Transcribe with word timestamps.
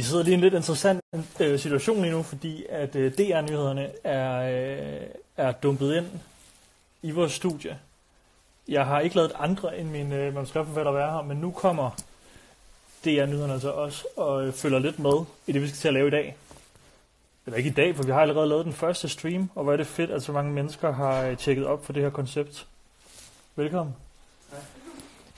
Vi 0.00 0.04
sidder 0.04 0.22
lige 0.22 0.32
i 0.32 0.34
en 0.34 0.40
lidt 0.40 0.54
interessant 0.54 1.00
øh, 1.40 1.58
situation 1.58 2.02
lige 2.02 2.12
nu, 2.12 2.22
fordi 2.22 2.64
at 2.68 2.96
øh, 2.96 3.12
DR-nyhederne 3.12 3.90
er, 4.04 4.40
øh, 4.40 5.06
er 5.36 5.52
dumpet 5.52 5.96
ind 5.96 6.06
i 7.02 7.10
vores 7.10 7.32
studie. 7.32 7.78
Jeg 8.68 8.86
har 8.86 9.00
ikke 9.00 9.16
lavet 9.16 9.32
andre 9.38 9.78
end 9.78 9.90
min 9.90 10.12
øh, 10.12 10.34
manuskriptforfatter 10.34 10.92
være 10.92 11.12
her, 11.12 11.22
men 11.22 11.36
nu 11.36 11.50
kommer 11.50 11.90
DR-nyhederne 13.04 13.52
altså 13.52 13.70
også 13.70 14.04
og 14.16 14.46
øh, 14.46 14.52
følger 14.52 14.78
lidt 14.78 14.98
med 14.98 15.24
i 15.46 15.52
det, 15.52 15.62
vi 15.62 15.68
skal 15.68 15.78
til 15.78 15.88
at 15.88 15.94
lave 15.94 16.08
i 16.08 16.10
dag. 16.10 16.36
Eller 17.46 17.56
ikke 17.56 17.70
i 17.70 17.72
dag, 17.72 17.96
for 17.96 18.02
vi 18.02 18.12
har 18.12 18.20
allerede 18.20 18.48
lavet 18.48 18.64
den 18.64 18.72
første 18.72 19.08
stream, 19.08 19.50
og 19.54 19.64
hvor 19.64 19.72
er 19.72 19.76
det 19.76 19.86
fedt, 19.86 20.10
at 20.10 20.22
så 20.22 20.32
mange 20.32 20.52
mennesker 20.52 20.92
har 20.92 21.24
øh, 21.24 21.36
tjekket 21.36 21.66
op 21.66 21.84
for 21.84 21.92
det 21.92 22.02
her 22.02 22.10
koncept. 22.10 22.66
Velkommen. 23.56 23.94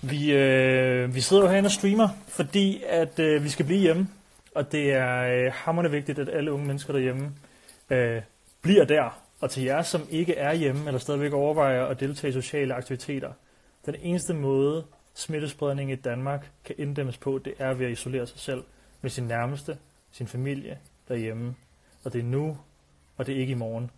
Vi, 0.02 0.32
øh, 0.32 1.14
vi 1.14 1.20
sidder 1.20 1.42
jo 1.42 1.48
herinde 1.48 1.66
og 1.66 1.72
streamer, 1.72 2.08
fordi 2.28 2.82
at 2.88 3.18
øh, 3.18 3.44
vi 3.44 3.48
skal 3.48 3.66
blive 3.66 3.80
hjemme. 3.80 4.08
Og 4.54 4.72
det 4.72 4.92
er 4.92 5.22
øh, 5.22 5.52
hammerende 5.54 5.90
vigtigt, 5.90 6.18
at 6.18 6.28
alle 6.28 6.52
unge 6.52 6.66
mennesker 6.66 6.92
derhjemme 6.92 7.32
øh, 7.90 8.22
bliver 8.62 8.84
der. 8.84 9.22
Og 9.40 9.50
til 9.50 9.62
jer, 9.62 9.82
som 9.82 10.02
ikke 10.10 10.34
er 10.34 10.54
hjemme, 10.54 10.86
eller 10.86 10.98
stadigvæk 10.98 11.32
overvejer 11.32 11.86
at 11.86 12.00
deltage 12.00 12.28
i 12.30 12.32
sociale 12.32 12.74
aktiviteter, 12.74 13.32
den 13.86 13.94
eneste 14.02 14.34
måde, 14.34 14.84
smittespredning 15.14 15.92
i 15.92 15.94
Danmark 15.94 16.50
kan 16.64 16.74
inddæmmes 16.78 17.18
på, 17.18 17.40
det 17.44 17.54
er 17.58 17.74
ved 17.74 17.86
at 17.86 17.92
isolere 17.92 18.26
sig 18.26 18.38
selv 18.38 18.62
med 19.00 19.10
sin 19.10 19.24
nærmeste, 19.24 19.78
sin 20.12 20.26
familie 20.26 20.78
derhjemme. 21.08 21.54
Og 22.04 22.12
det 22.12 22.18
er 22.18 22.24
nu, 22.24 22.58
og 23.16 23.26
det 23.26 23.36
er 23.36 23.40
ikke 23.40 23.50
i 23.50 23.54
morgen. 23.54 23.90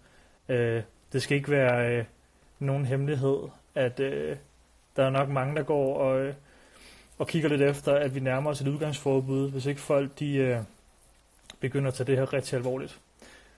Øh, 0.48 0.83
det 1.12 1.23
skal 1.23 1.37
ikke 1.37 1.50
være 1.50 1.98
øh, 1.98 2.05
nogen 2.59 2.84
hemmelighed, 2.84 3.39
at 3.75 4.00
øh, 4.00 4.37
der 4.97 5.05
er 5.05 5.11
nok 5.11 5.28
mange, 5.28 5.56
der 5.56 5.62
går 5.62 5.98
og, 5.98 6.21
øh, 6.21 6.34
og 7.19 7.27
kigger 7.29 7.48
lidt 7.48 7.62
efter, 7.62 7.95
at 7.95 8.15
vi 8.15 8.20
nærmer 8.20 8.51
os 8.51 8.61
et 8.61 8.69
udgangsforbud, 8.69 9.51
hvis 9.51 9.67
ikke 9.67 9.81
folk 9.81 10.19
de, 10.19 10.34
øh, 10.34 10.59
begynder 11.61 11.89
at 11.89 11.95
tage 11.95 12.06
det 12.06 12.17
her 12.17 12.33
rigtig 12.33 12.56
alvorligt. 12.56 12.98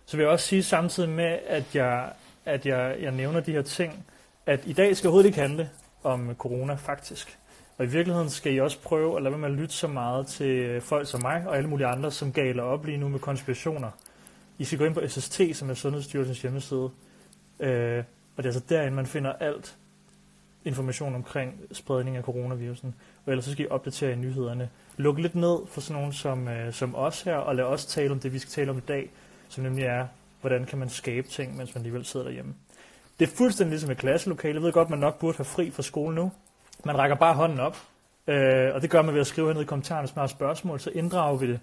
Så 0.07 0.17
vil 0.17 0.25
jeg 0.25 0.33
også 0.33 0.47
sige 0.47 0.63
samtidig 0.63 1.09
med, 1.09 1.39
at 1.47 1.75
jeg, 1.75 2.13
at 2.45 2.67
jeg, 2.67 2.97
jeg 3.01 3.13
nævner 3.13 3.41
de 3.41 3.53
her 3.53 3.63
ting, 3.63 4.07
at 4.47 4.61
i 4.67 4.73
dag 4.73 4.97
skal 4.97 5.09
overhovedet 5.09 5.29
ikke 5.29 5.41
handle 5.41 5.71
om 6.03 6.35
corona 6.39 6.75
faktisk. 6.75 7.39
Og 7.79 7.85
i 7.85 7.89
virkeligheden 7.89 8.31
skal 8.31 8.55
I 8.55 8.61
også 8.61 8.81
prøve 8.81 9.17
at 9.17 9.23
lade 9.23 9.33
være 9.33 9.41
med 9.41 9.49
at 9.49 9.55
lytte 9.55 9.75
så 9.75 9.89
meget 9.89 10.27
til 10.27 10.81
folk 10.81 11.09
som 11.09 11.23
mig 11.23 11.45
og 11.47 11.57
alle 11.57 11.69
mulige 11.69 11.87
andre, 11.87 12.11
som 12.11 12.33
galer 12.33 12.63
op 12.63 12.85
lige 12.85 12.99
nu 12.99 13.09
med 13.09 13.19
konspirationer. 13.19 13.91
I 14.59 14.65
skal 14.65 14.79
gå 14.79 14.85
ind 14.85 14.95
på 14.95 15.09
SST, 15.09 15.41
som 15.53 15.71
er 15.71 15.75
Sundhedsstyrelsens 15.75 16.43
hjemmeside. 16.43 16.91
Øh, 17.61 18.05
og 18.37 18.43
det 18.43 18.51
er 18.51 18.55
altså 18.55 18.63
derinde, 18.69 18.97
man 18.97 19.07
finder 19.07 19.33
alt 19.33 19.77
information 20.67 21.15
omkring 21.15 21.61
spredning 21.73 22.17
af 22.17 22.23
coronavirusen. 22.23 22.95
Og 23.27 23.33
ellers 23.33 23.45
så 23.45 23.53
skal 23.53 23.65
I 23.65 23.69
opdatere 23.69 24.13
i 24.13 24.17
nyhederne. 24.17 24.69
Luk 24.97 25.19
lidt 25.19 25.35
ned 25.35 25.59
for 25.69 25.81
sådan 25.81 26.01
nogen 26.01 26.13
som, 26.13 26.49
øh, 26.49 26.73
som 26.73 26.95
os 26.95 27.23
her, 27.23 27.37
og 27.37 27.57
lad 27.57 27.65
os 27.65 27.87
tale 27.87 28.11
om 28.11 28.21
det, 28.21 28.33
vi 28.33 28.39
skal 28.39 28.51
tale 28.51 28.71
om 28.71 28.79
i 28.79 28.81
dag, 28.81 29.11
som 29.49 29.65
nemlig 29.65 29.85
er, 29.85 30.07
hvordan 30.41 30.65
kan 30.65 30.79
man 30.79 30.89
skabe 30.89 31.29
ting, 31.29 31.57
mens 31.57 31.75
man 31.75 31.81
alligevel 31.81 32.05
sidder 32.05 32.27
derhjemme. 32.27 32.55
Det 33.19 33.29
er 33.29 33.37
fuldstændig 33.37 33.71
ligesom 33.71 33.91
et 33.91 33.99
klasselokale. 33.99 34.55
Jeg 34.55 34.63
ved 34.63 34.73
godt, 34.73 34.91
man 34.91 34.99
nok 34.99 35.19
burde 35.19 35.37
have 35.37 35.45
fri 35.45 35.71
fra 35.71 35.83
skole 35.83 36.15
nu. 36.15 36.33
Man 36.85 36.99
rækker 36.99 37.17
bare 37.17 37.35
hånden 37.35 37.61
op, 37.61 37.77
øh, 38.27 38.75
og 38.75 38.83
det 38.83 38.91
gør 38.91 39.03
man 39.03 39.15
ved 39.15 39.21
at 39.21 39.27
skrive 39.27 39.47
hernede 39.47 39.63
i 39.63 39.67
kommentarerne, 39.67 40.07
hvis 40.07 40.17
man 40.17 40.21
har 40.23 40.27
spørgsmål, 40.27 40.81
så 40.81 40.91
inddrager 40.91 41.37
vi 41.37 41.47
det, 41.47 41.61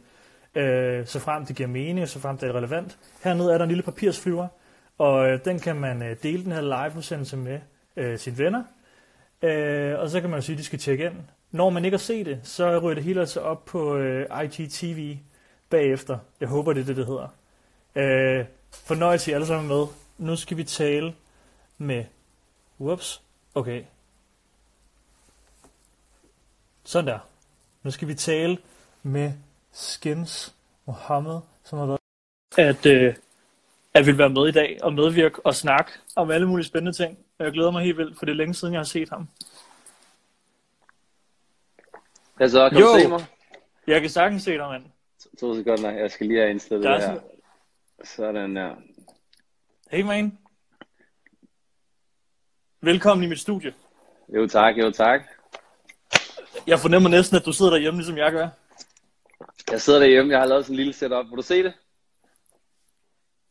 øh, 0.55 1.05
så 1.05 1.19
frem 1.19 1.45
det 1.45 1.55
giver 1.55 1.69
mening, 1.69 2.07
så 2.07 2.19
frem 2.19 2.37
det 2.37 2.49
er 2.49 2.53
relevant. 2.53 2.97
Hernede 3.23 3.53
er 3.53 3.57
der 3.57 3.63
en 3.63 3.69
lille 3.69 3.83
papirsflyver, 3.83 4.47
og 4.97 5.29
øh, 5.29 5.39
den 5.45 5.59
kan 5.59 5.75
man 5.75 6.03
øh, 6.03 6.15
dele 6.23 6.43
den 6.43 6.51
her 6.51 6.61
live-udsendelse 6.61 7.37
med 7.37 7.59
øh, 7.97 8.17
sine 8.17 8.37
venner, 8.37 8.63
øh, 9.43 9.99
og 9.99 10.09
så 10.09 10.21
kan 10.21 10.29
man 10.29 10.39
jo 10.39 10.45
sige, 10.45 10.53
at 10.53 10.59
de 10.59 10.63
skal 10.63 10.79
tjekke 10.79 11.05
ind. 11.05 11.15
Når 11.51 11.69
man 11.69 11.85
ikke 11.85 11.97
har 11.97 11.99
set 11.99 12.25
det, 12.25 12.39
så 12.43 12.79
ryger 12.79 12.95
det 12.95 13.03
hele 13.03 13.19
altså 13.19 13.39
op 13.39 13.65
på 13.65 13.97
øh, 13.97 14.43
IGTV 14.43 15.17
bagefter. 15.69 16.17
Jeg 16.39 16.47
håber, 16.47 16.73
det 16.73 16.81
er 16.81 16.85
det, 16.85 16.97
det 16.97 17.05
hedder. 17.05 17.27
Øh, 17.95 18.45
fornøjelse 18.71 19.33
alle 19.33 19.47
sammen 19.47 19.67
med. 19.67 19.85
Nu 20.17 20.35
skal 20.35 20.57
vi 20.57 20.63
tale 20.63 21.13
med... 21.77 22.05
Whoops. 22.79 23.21
Okay. 23.55 23.83
Sådan 26.83 27.07
der. 27.07 27.19
Nu 27.83 27.91
skal 27.91 28.07
vi 28.07 28.13
tale 28.13 28.57
med 29.03 29.31
Skins 29.71 30.55
Mohammed, 30.85 31.39
som 31.63 31.79
har 31.79 31.85
været... 31.85 31.99
At, 32.57 32.85
øh, 32.85 33.15
at 33.93 34.05
vil 34.05 34.17
være 34.17 34.29
med 34.29 34.47
i 34.47 34.51
dag 34.51 34.79
og 34.83 34.93
medvirke 34.93 35.45
og 35.45 35.55
snakke 35.55 35.91
om 36.15 36.31
alle 36.31 36.47
mulige 36.47 36.65
spændende 36.65 36.97
ting. 36.97 37.17
Og 37.43 37.47
jeg 37.47 37.53
glæder 37.53 37.71
mig 37.71 37.83
helt 37.83 37.97
vildt, 37.97 38.17
for 38.19 38.25
det 38.25 38.31
er 38.31 38.35
længe 38.35 38.53
siden, 38.53 38.73
jeg 38.73 38.79
har 38.79 38.85
set 38.85 39.09
ham. 39.09 39.27
Hvad 42.35 42.49
så? 42.49 42.69
Kan 42.69 42.79
Jo. 42.79 42.85
du 42.87 42.99
se 42.99 43.07
mig? 43.07 43.25
Jeg 43.87 44.01
kan 44.01 44.09
sagtens 44.09 44.43
se 44.43 44.51
dig, 44.51 44.67
mand. 44.69 44.85
To 45.39 45.55
sekunder. 45.55 45.91
Jeg 45.91 46.11
skal 46.11 46.27
lige 46.27 46.39
have 46.39 46.49
indstillet 46.51 46.83
Der 46.83 46.93
det 46.93 47.03
her. 47.03 47.19
sådan- 48.05 48.55
der. 48.55 48.75
Hey, 49.91 50.01
man. 50.01 50.37
Velkommen 52.81 53.23
i 53.23 53.27
mit 53.27 53.39
studie. 53.39 53.73
Jo 54.35 54.47
tak, 54.47 54.77
jo 54.77 54.91
tak. 54.91 55.21
Jeg 56.67 56.79
fornemmer 56.79 57.09
næsten, 57.09 57.37
at 57.37 57.45
du 57.45 57.53
sidder 57.53 57.71
derhjemme, 57.71 57.99
ligesom 57.99 58.17
jeg 58.17 58.31
gør. 58.31 58.49
Jeg 59.71 59.81
sidder 59.81 59.99
derhjemme. 59.99 60.31
Jeg 60.31 60.39
har 60.39 60.45
lavet 60.47 60.65
sådan 60.65 60.73
en 60.73 60.77
lille 60.77 60.93
setup. 60.93 61.25
Vil 61.25 61.37
du 61.37 61.41
se 61.41 61.63
det? 61.63 61.73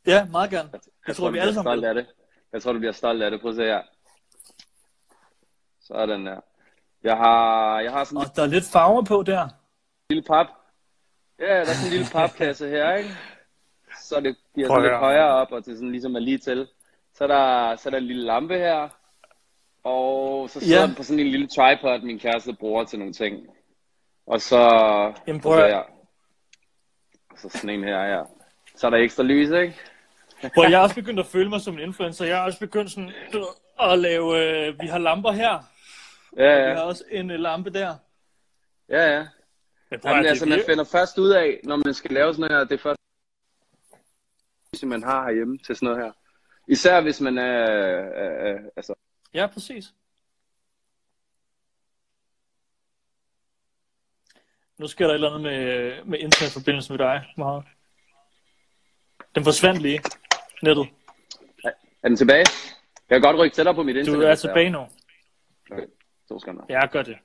Ja, 0.06 0.24
meget 0.24 0.50
gerne. 0.50 0.70
Jeg 1.06 1.16
tror, 1.16 1.26
du 1.26 1.32
vi 1.32 1.38
alle 1.38 1.54
sammen 1.54 1.64
stolt 1.70 1.80
vil. 1.80 1.88
af 1.88 1.94
det. 1.94 2.06
Jeg 2.53 2.63
tror, 2.63 2.73
du 2.73 2.79
bliver 2.79 2.93
stolt 2.93 3.23
af 3.23 3.31
det. 3.31 3.41
Prøv 3.41 3.51
at 3.51 3.57
se 3.57 3.63
her. 3.65 3.83
Sådan 5.81 6.27
der. 6.27 6.41
Jeg 7.03 7.17
har, 7.17 7.81
jeg 7.81 7.93
har 7.93 8.05
sådan 8.05 8.19
Og 8.19 8.37
der 8.37 8.43
er 8.43 8.47
lidt 8.47 8.65
farver 8.73 9.03
på 9.05 9.23
der. 9.23 9.49
lille 10.11 10.23
pap. 10.23 10.47
Ja, 11.39 11.45
der 11.47 11.61
er 11.61 11.65
sådan 11.65 11.87
en 11.87 11.91
lille 11.93 12.07
papkasse 12.13 12.69
her, 12.69 12.95
ikke? 12.95 13.11
Så 14.03 14.21
det 14.21 14.37
bliver 14.55 14.69
sådan 14.69 14.83
lidt 14.83 14.97
højere 14.99 15.29
op, 15.31 15.53
og 15.53 15.65
det 15.65 15.77
sådan 15.77 15.91
ligesom 15.91 16.15
er 16.15 16.21
lige 16.21 16.39
til. 16.39 16.69
Så 17.15 17.25
er 17.25 17.29
der, 17.29 17.77
så 17.77 17.89
er 17.89 17.91
der 17.91 17.99
en 17.99 18.05
lille 18.07 18.25
lampe 18.25 18.55
her. 18.59 18.89
Og 19.84 20.51
så 20.51 20.61
sidder 20.61 20.81
Ja. 20.81 20.87
den 20.87 20.95
på 20.95 21.03
sådan 21.03 21.21
en 21.21 21.27
lille 21.27 21.47
tripod, 21.49 22.03
min 22.03 22.19
kæreste 22.19 22.53
bruger 22.55 22.84
til 22.84 22.99
nogle 22.99 23.15
ting. 23.15 23.47
Og 24.27 24.41
så... 24.41 24.59
Jamen, 25.27 25.41
prøv 25.41 25.57
her. 25.59 25.83
Og 27.31 27.39
så 27.39 27.49
sådan 27.49 27.71
en 27.71 27.84
her, 27.84 27.99
ja. 28.03 28.23
Så 28.77 28.87
er 28.87 28.91
der 28.91 28.99
ekstra 28.99 29.23
lys, 29.23 29.51
ikke? 29.51 29.81
Hvor 30.54 30.62
jeg 30.62 30.72
er 30.72 30.78
også 30.78 30.94
begyndt 30.94 31.20
at 31.20 31.26
føle 31.26 31.48
mig 31.48 31.60
som 31.60 31.75
en 31.75 31.80
influencer. 31.80 32.25
Jeg 32.25 32.38
er 32.38 32.42
også 32.42 32.58
begyndt 32.58 32.91
sådan, 32.91 33.12
at 33.80 33.98
lave... 33.98 34.38
Øh, 34.38 34.80
vi 34.80 34.86
har 34.86 34.98
lamper 34.98 35.32
her. 35.32 35.62
Ja, 36.36 36.54
Vi 36.54 36.62
har 36.62 36.70
ja. 36.70 36.80
også 36.80 37.04
en 37.10 37.30
øh, 37.30 37.41
lampe 37.41 37.70
der. 37.70 37.97
Ja, 38.88 39.12
ja. 39.12 39.26
Men 39.91 40.00
prøv, 40.00 40.10
Jamen, 40.10 40.26
altså, 40.26 40.47
man 40.47 40.62
finder 40.66 40.84
først 40.84 41.19
ud 41.19 41.30
af, 41.30 41.60
når 41.64 41.76
man 41.76 41.94
skal 41.94 42.10
lave 42.10 42.34
sådan 42.34 42.50
her, 42.50 42.64
det 42.64 42.72
er 42.72 42.78
først, 42.78 43.00
som 44.75 44.88
man 44.88 45.03
har 45.03 45.25
herhjemme 45.25 45.58
til 45.58 45.76
sådan 45.76 45.86
noget 45.86 46.04
her. 46.04 46.12
Især 46.69 47.00
hvis 47.00 47.20
man 47.20 47.38
er, 47.38 47.42
er, 47.42 48.50
er 48.50 48.59
altså, 48.76 48.94
Ja, 49.34 49.47
præcis. 49.47 49.84
Nu 54.78 54.86
sker 54.86 55.06
der 55.06 55.12
et 55.12 55.14
eller 55.14 55.30
andet 55.30 55.42
med, 55.42 56.04
med 56.04 56.19
internetforbindelsen 56.19 56.92
med 56.92 56.98
dig, 56.98 57.24
Mohammed. 57.36 57.62
Den 59.34 59.44
forsvandt 59.44 59.82
lige. 59.82 60.00
Nettet. 60.62 60.87
er 62.03 62.09
den 62.09 62.17
tilbage? 62.17 62.45
Jeg 63.11 63.21
kan 63.21 63.23
godt 63.23 63.37
rykke 63.41 63.55
tættere 63.55 63.75
på 63.75 63.83
mit 63.83 63.95
Du 63.95 63.99
internet. 64.00 64.28
er 64.31 64.34
tilbage 64.34 64.71
nu. 64.71 64.78
Okay, 65.71 65.87
to 66.28 66.39
sekunder. 66.39 66.65
Ja, 66.69 66.87
gør 66.87 67.03
det. 67.03 67.17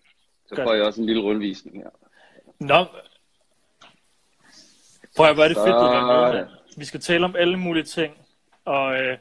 Så 0.48 0.56
godt. 0.56 0.66
får 0.68 0.74
jeg 0.74 0.84
også 0.84 1.02
en 1.02 1.08
lille 1.08 1.22
rundvisning 1.22 1.78
her. 1.78 1.90
Nå. 2.60 2.86
Prøv 5.18 5.26
at 5.28 5.36
hvor 5.36 5.44
er 5.44 5.48
det 5.48 5.58
fedt, 5.58 5.68
du 5.68 5.86
er 5.86 6.34
med. 6.34 6.46
Vi 6.78 6.86
skal 6.86 7.00
tale 7.00 7.26
om 7.26 7.36
alle 7.36 7.58
mulige 7.58 7.84
ting. 7.84 8.14
Og 8.66 9.00
øh, 9.02 9.18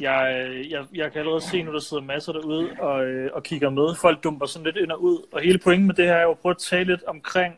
jeg, 0.00 0.48
jeg, 0.70 0.86
jeg 0.94 1.12
kan 1.12 1.18
allerede 1.20 1.40
se 1.40 1.62
nu, 1.62 1.72
der 1.72 1.78
sidder 1.80 2.02
masser 2.02 2.32
derude 2.32 2.70
og, 2.80 3.04
øh, 3.04 3.30
og 3.32 3.42
kigger 3.42 3.70
med. 3.70 3.94
Folk 4.00 4.24
dumper 4.24 4.46
sådan 4.46 4.66
lidt 4.66 4.76
ind 4.76 4.92
og 4.92 5.02
ud. 5.02 5.26
Og 5.32 5.40
hele 5.40 5.58
pointen 5.58 5.86
med 5.86 5.94
det 5.94 6.04
her 6.04 6.14
er 6.14 6.22
jo 6.22 6.30
at 6.30 6.38
prøve 6.38 6.50
at 6.50 6.58
tale 6.58 6.84
lidt 6.84 7.02
omkring, 7.04 7.54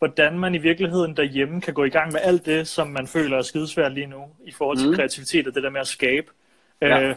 hvordan 0.00 0.38
man 0.38 0.54
i 0.54 0.58
virkeligheden 0.58 1.16
derhjemme 1.16 1.60
kan 1.60 1.74
gå 1.74 1.84
i 1.84 1.88
gang 1.90 2.12
med 2.12 2.20
alt 2.22 2.46
det, 2.46 2.68
som 2.68 2.88
man 2.88 3.06
føler 3.06 3.38
er 3.38 3.42
skidesvært 3.42 3.92
lige 3.92 4.06
nu, 4.06 4.24
i 4.44 4.52
forhold 4.52 4.78
til 4.78 4.88
Mm. 4.88 4.94
kreativitet 4.94 5.46
og 5.48 5.54
det 5.54 5.62
der 5.62 5.70
med 5.70 5.80
at 5.80 5.86
skabe. 5.86 6.26
Ja. 6.80 7.00
Øh, 7.02 7.16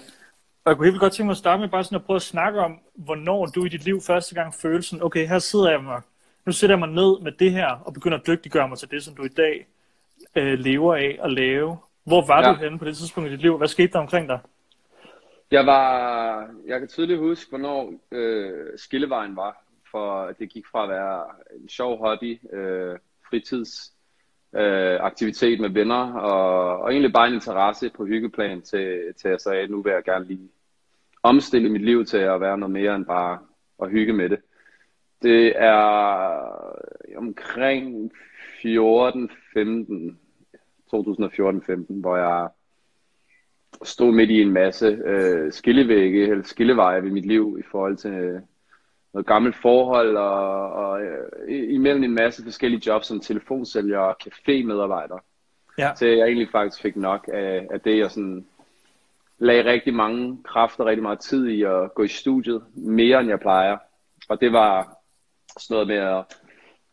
og 0.66 0.70
jeg 0.70 0.78
kunne 0.78 0.88
helt 0.88 1.00
godt 1.00 1.14
tænke 1.14 1.26
mig 1.28 1.32
at 1.32 1.38
starte 1.38 1.60
med 1.62 1.70
bare 1.70 1.84
sådan 1.84 1.96
at 1.96 2.04
prøve 2.06 2.16
at 2.16 2.22
snakke 2.22 2.60
om, 2.60 2.80
hvornår 2.96 3.46
du 3.46 3.66
i 3.66 3.70
dit 3.70 3.86
liv 3.86 4.02
første 4.02 4.36
gang 4.36 4.54
følte 4.54 4.88
sådan, 4.88 5.04
okay, 5.06 5.28
her 5.28 5.40
sidder 5.40 5.70
jeg 5.72 5.84
mig, 5.84 6.02
nu 6.46 6.52
sætter 6.52 6.76
jeg 6.76 6.80
mig 6.80 6.90
ned 6.90 7.22
med 7.22 7.32
det 7.32 7.52
her, 7.52 7.68
og 7.86 7.94
begynder 7.94 8.18
at 8.18 8.28
dygtiggøre 8.28 8.68
mig 8.68 8.78
til 8.78 8.92
det, 8.92 9.04
som 9.04 9.16
du 9.16 9.24
i 9.24 9.28
dag 9.28 9.68
øh, 10.36 10.60
lever 10.60 10.96
af 10.96 11.20
at 11.24 11.32
lave. 11.32 11.78
Hvor 12.04 12.26
var 12.28 12.48
Ja. 12.48 12.54
du 12.54 12.58
henne 12.58 12.80
på 12.80 12.86
det 12.86 12.98
tidspunkt 12.98 13.30
i 13.30 13.32
dit 13.32 13.42
liv? 13.42 13.58
Hvad 13.58 13.68
skete 13.68 13.94
der 13.94 14.00
omkring 14.00 14.30
dig? 14.30 14.40
Jeg 15.52 15.66
var, 15.66 16.48
jeg 16.68 16.80
kan 16.80 16.88
tydeligt 16.88 17.20
huske, 17.20 17.50
hvornår 17.50 17.94
øh, 18.12 18.68
skillevejen 18.78 19.36
var, 19.36 19.63
for 19.94 20.34
det 20.40 20.50
gik 20.50 20.66
fra 20.72 20.84
at 20.84 20.90
være 20.90 21.24
en 21.62 21.70
sjov 21.70 21.98
hobby, 21.98 22.54
øh, 22.54 22.98
fritids, 23.30 23.94
øh, 24.56 24.98
aktivitet 25.00 25.60
med 25.60 25.70
venner, 25.70 26.14
og, 26.14 26.80
og 26.80 26.92
egentlig 26.92 27.14
bare 27.14 27.28
en 27.28 27.34
interesse 27.34 27.90
på 27.90 28.06
hyggeplan 28.06 28.62
til, 28.62 29.14
til 29.18 29.28
at 29.28 29.32
jeg 29.32 29.42
sagde, 29.42 29.68
nu 29.68 29.82
vil 29.82 29.92
jeg 29.92 30.04
gerne 30.04 30.26
lige 30.26 30.50
omstille 31.24 31.70
mit 31.70 31.82
liv 31.82 32.06
til 32.06 32.18
at 32.18 32.42
være 32.42 32.58
noget 32.58 32.74
mere 32.74 32.96
end 32.96 33.06
bare 33.06 33.40
at 33.84 33.90
hygge 33.90 34.14
med 34.14 34.30
det. 34.30 34.40
Det 35.22 35.54
er, 35.56 37.18
omkring 37.18 38.12
14, 38.62 39.30
15, 39.54 40.20
2014-15, 40.96 41.86
hvor 41.88 42.18
jeg 42.18 42.50
stod 43.84 44.12
midt 44.12 44.30
i 44.30 44.42
en 44.42 44.52
masse 44.52 44.86
øh, 44.86 45.52
skillevægge 45.52 46.28
eller 46.28 46.44
skilleveje 46.44 47.04
ved 47.04 47.12
mit 47.12 47.26
liv 47.26 47.58
i 47.60 47.64
forhold 47.72 47.98
til 47.98 48.42
noget 49.14 49.26
gammelt 49.26 49.56
forhold 49.56 50.18
og, 50.18 50.72
og 50.72 51.02
øh, 51.02 51.74
imellem 51.74 52.04
en 52.04 52.16
masse 52.16 52.44
forskellige 52.44 52.82
jobs 52.86 53.08
som 53.08 53.20
telefonsælger 53.20 54.00
og 54.00 54.16
café-medarbejder. 54.24 55.18
Ja. 55.78 55.96
Så 55.96 56.06
jeg 56.06 56.26
egentlig 56.26 56.50
faktisk 56.52 56.82
fik 56.82 56.96
nok 56.96 57.30
af, 57.34 57.68
af 57.72 57.82
det, 57.82 57.98
jeg 57.98 58.12
sådan 58.12 58.46
lagde 59.38 59.72
rigtig 59.72 59.94
mange 59.94 60.38
kræfter, 60.44 60.86
rigtig 60.86 61.04
meget 61.04 61.20
tid 61.20 61.48
i 61.48 61.64
at 61.64 61.94
gå 61.94 62.04
i 62.04 62.08
studiet, 62.08 62.64
mere 62.74 63.20
end 63.20 63.30
jeg 63.30 63.40
plejer. 63.40 63.78
Og 64.30 64.42
det 64.42 64.54
var 64.54 64.98
sådan 65.60 65.74
noget 65.76 65.88
med 65.88 65.98
at, 65.98 66.24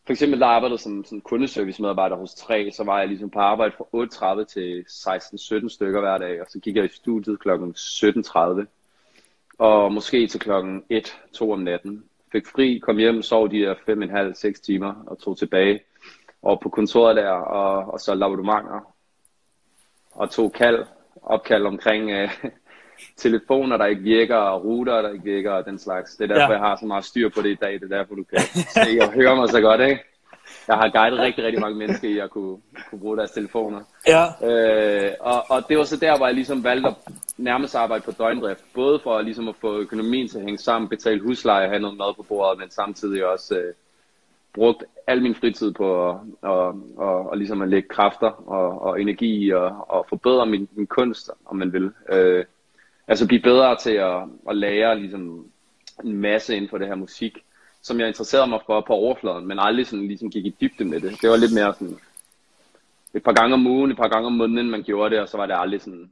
for 0.05 0.13
eksempel 0.13 0.39
da 0.39 0.45
jeg 0.45 0.55
arbejdede 0.55 0.79
som, 0.79 1.05
som 1.05 1.21
kundeservice 1.21 1.81
medarbejder 1.81 2.15
hos 2.15 2.33
3, 2.33 2.71
så 2.71 2.83
var 2.83 2.99
jeg 2.99 3.07
ligesom 3.07 3.29
på 3.29 3.39
arbejde 3.39 3.73
fra 3.77 4.37
8.30 4.39 4.45
til 4.45 4.85
16-17 5.67 5.69
stykker 5.69 5.99
hver 5.99 6.17
dag, 6.17 6.41
og 6.41 6.47
så 6.49 6.59
gik 6.59 6.75
jeg 6.75 6.85
i 6.85 6.87
studiet 6.87 7.39
kl. 7.39 7.49
17.30, 7.49 8.65
og 9.59 9.93
måske 9.93 10.27
til 10.27 10.39
klokken 10.39 10.83
1-2 10.93 11.51
om 11.51 11.59
natten. 11.59 12.03
Fik 12.31 12.47
fri, 12.47 12.79
kom 12.79 12.97
hjem, 12.97 13.21
sov 13.21 13.49
de 13.51 13.59
der 13.59 13.75
5,5-6 13.75 14.61
timer, 14.61 15.03
og 15.07 15.19
tog 15.19 15.37
tilbage 15.37 15.79
og 16.41 16.59
på 16.59 16.69
kontoret 16.69 17.15
der, 17.15 17.29
og, 17.29 17.93
og 17.93 17.99
så 17.99 18.11
abonnementer, 18.11 18.93
og 20.11 20.31
tog 20.31 20.53
kald, 20.53 20.85
opkald 21.21 21.65
omkring 21.65 22.11
øh, 22.11 22.29
telefoner, 23.23 23.77
der 23.77 23.85
ikke 23.85 24.01
virker, 24.01 24.35
og 24.35 24.63
ruter, 24.63 25.01
der 25.01 25.13
ikke 25.13 25.25
virker, 25.25 25.51
og 25.51 25.65
den 25.65 25.79
slags. 25.79 26.15
Det 26.15 26.31
er 26.31 26.35
derfor, 26.35 26.53
ja. 26.53 26.59
jeg 26.59 26.67
har 26.67 26.75
så 26.75 26.85
meget 26.85 27.05
styr 27.05 27.29
på 27.29 27.41
det 27.41 27.49
i 27.49 27.57
dag. 27.61 27.73
Det 27.73 27.91
er 27.91 27.97
derfor, 27.97 28.15
du 28.15 28.23
kan 28.23 28.39
se 28.39 28.99
og 29.01 29.11
høre 29.13 29.35
mig 29.35 29.49
så 29.49 29.61
godt, 29.61 29.81
ikke? 29.81 30.03
Jeg 30.67 30.75
har 30.75 30.89
guidet 30.89 31.19
rigtig, 31.19 31.43
rigtig 31.43 31.61
mange 31.61 31.77
mennesker 31.77 32.09
i 32.09 32.17
at 32.19 32.29
kunne, 32.29 32.57
kunne 32.89 32.99
bruge 32.99 33.17
deres 33.17 33.31
telefoner. 33.31 33.81
Ja. 34.07 34.25
Øh, 34.47 35.11
og, 35.19 35.43
og 35.49 35.69
det 35.69 35.77
var 35.77 35.83
så 35.83 35.97
der, 35.97 36.17
hvor 36.17 36.25
jeg 36.25 36.35
ligesom 36.35 36.63
valgte 36.63 36.89
at 36.89 36.95
nærmest 37.37 37.75
arbejde 37.75 38.03
på 38.03 38.11
døgndrift. 38.11 38.63
Både 38.73 38.99
for 39.03 39.21
ligesom 39.21 39.47
at 39.47 39.55
få 39.61 39.79
økonomien 39.79 40.27
til 40.27 40.37
at 40.37 40.43
hænge 40.43 40.57
sammen, 40.57 40.89
betale 40.89 41.21
husleje, 41.21 41.67
have 41.67 41.79
noget 41.79 41.97
mad 41.97 42.13
på 42.15 42.23
bordet, 42.23 42.59
men 42.59 42.69
samtidig 42.71 43.25
også 43.25 43.55
øh, 43.55 43.73
brugt 44.53 44.83
al 45.07 45.21
min 45.21 45.35
fritid 45.35 45.73
på 45.73 46.09
at, 46.09 46.15
og, 46.41 46.81
og, 46.97 47.29
og 47.29 47.37
ligesom 47.37 47.61
at 47.61 47.69
lægge 47.69 47.89
kræfter 47.89 48.49
og, 48.49 48.81
og 48.81 49.01
energi 49.01 49.45
i 49.45 49.51
og, 49.51 49.85
og 49.89 50.05
forbedre 50.09 50.45
min, 50.45 50.67
min 50.75 50.87
kunst, 50.87 51.31
om 51.45 51.55
man 51.55 51.73
vil. 51.73 51.91
Øh, 52.09 52.45
altså 53.07 53.27
blive 53.27 53.41
bedre 53.41 53.75
til 53.75 53.93
at, 53.93 54.21
at 54.49 54.57
lære 54.57 54.99
ligesom 54.99 55.45
en 56.03 56.13
masse 56.13 56.55
inden 56.55 56.69
for 56.69 56.77
det 56.77 56.87
her 56.87 56.95
musik, 56.95 57.37
som 57.81 57.99
jeg 57.99 58.07
interesserede 58.07 58.47
mig 58.47 58.59
for 58.65 58.81
på 58.81 58.93
overfladen, 58.93 59.47
men 59.47 59.59
aldrig 59.59 59.87
sådan 59.87 60.07
ligesom 60.07 60.29
gik 60.29 60.45
i 60.45 60.55
dybden 60.61 60.89
med 60.89 60.99
det. 60.99 61.21
Det 61.21 61.29
var 61.29 61.37
lidt 61.37 61.53
mere 61.53 61.73
sådan 61.73 61.99
et 63.13 63.23
par 63.23 63.33
gange 63.33 63.53
om 63.53 63.67
ugen, 63.67 63.91
et 63.91 63.97
par 63.97 64.07
gange 64.07 64.27
om 64.27 64.33
måneden, 64.33 64.69
man 64.69 64.83
gjorde 64.83 65.15
det, 65.15 65.21
og 65.21 65.29
så 65.29 65.37
var 65.37 65.45
det 65.45 65.55
aldrig 65.57 65.81
sådan 65.81 66.11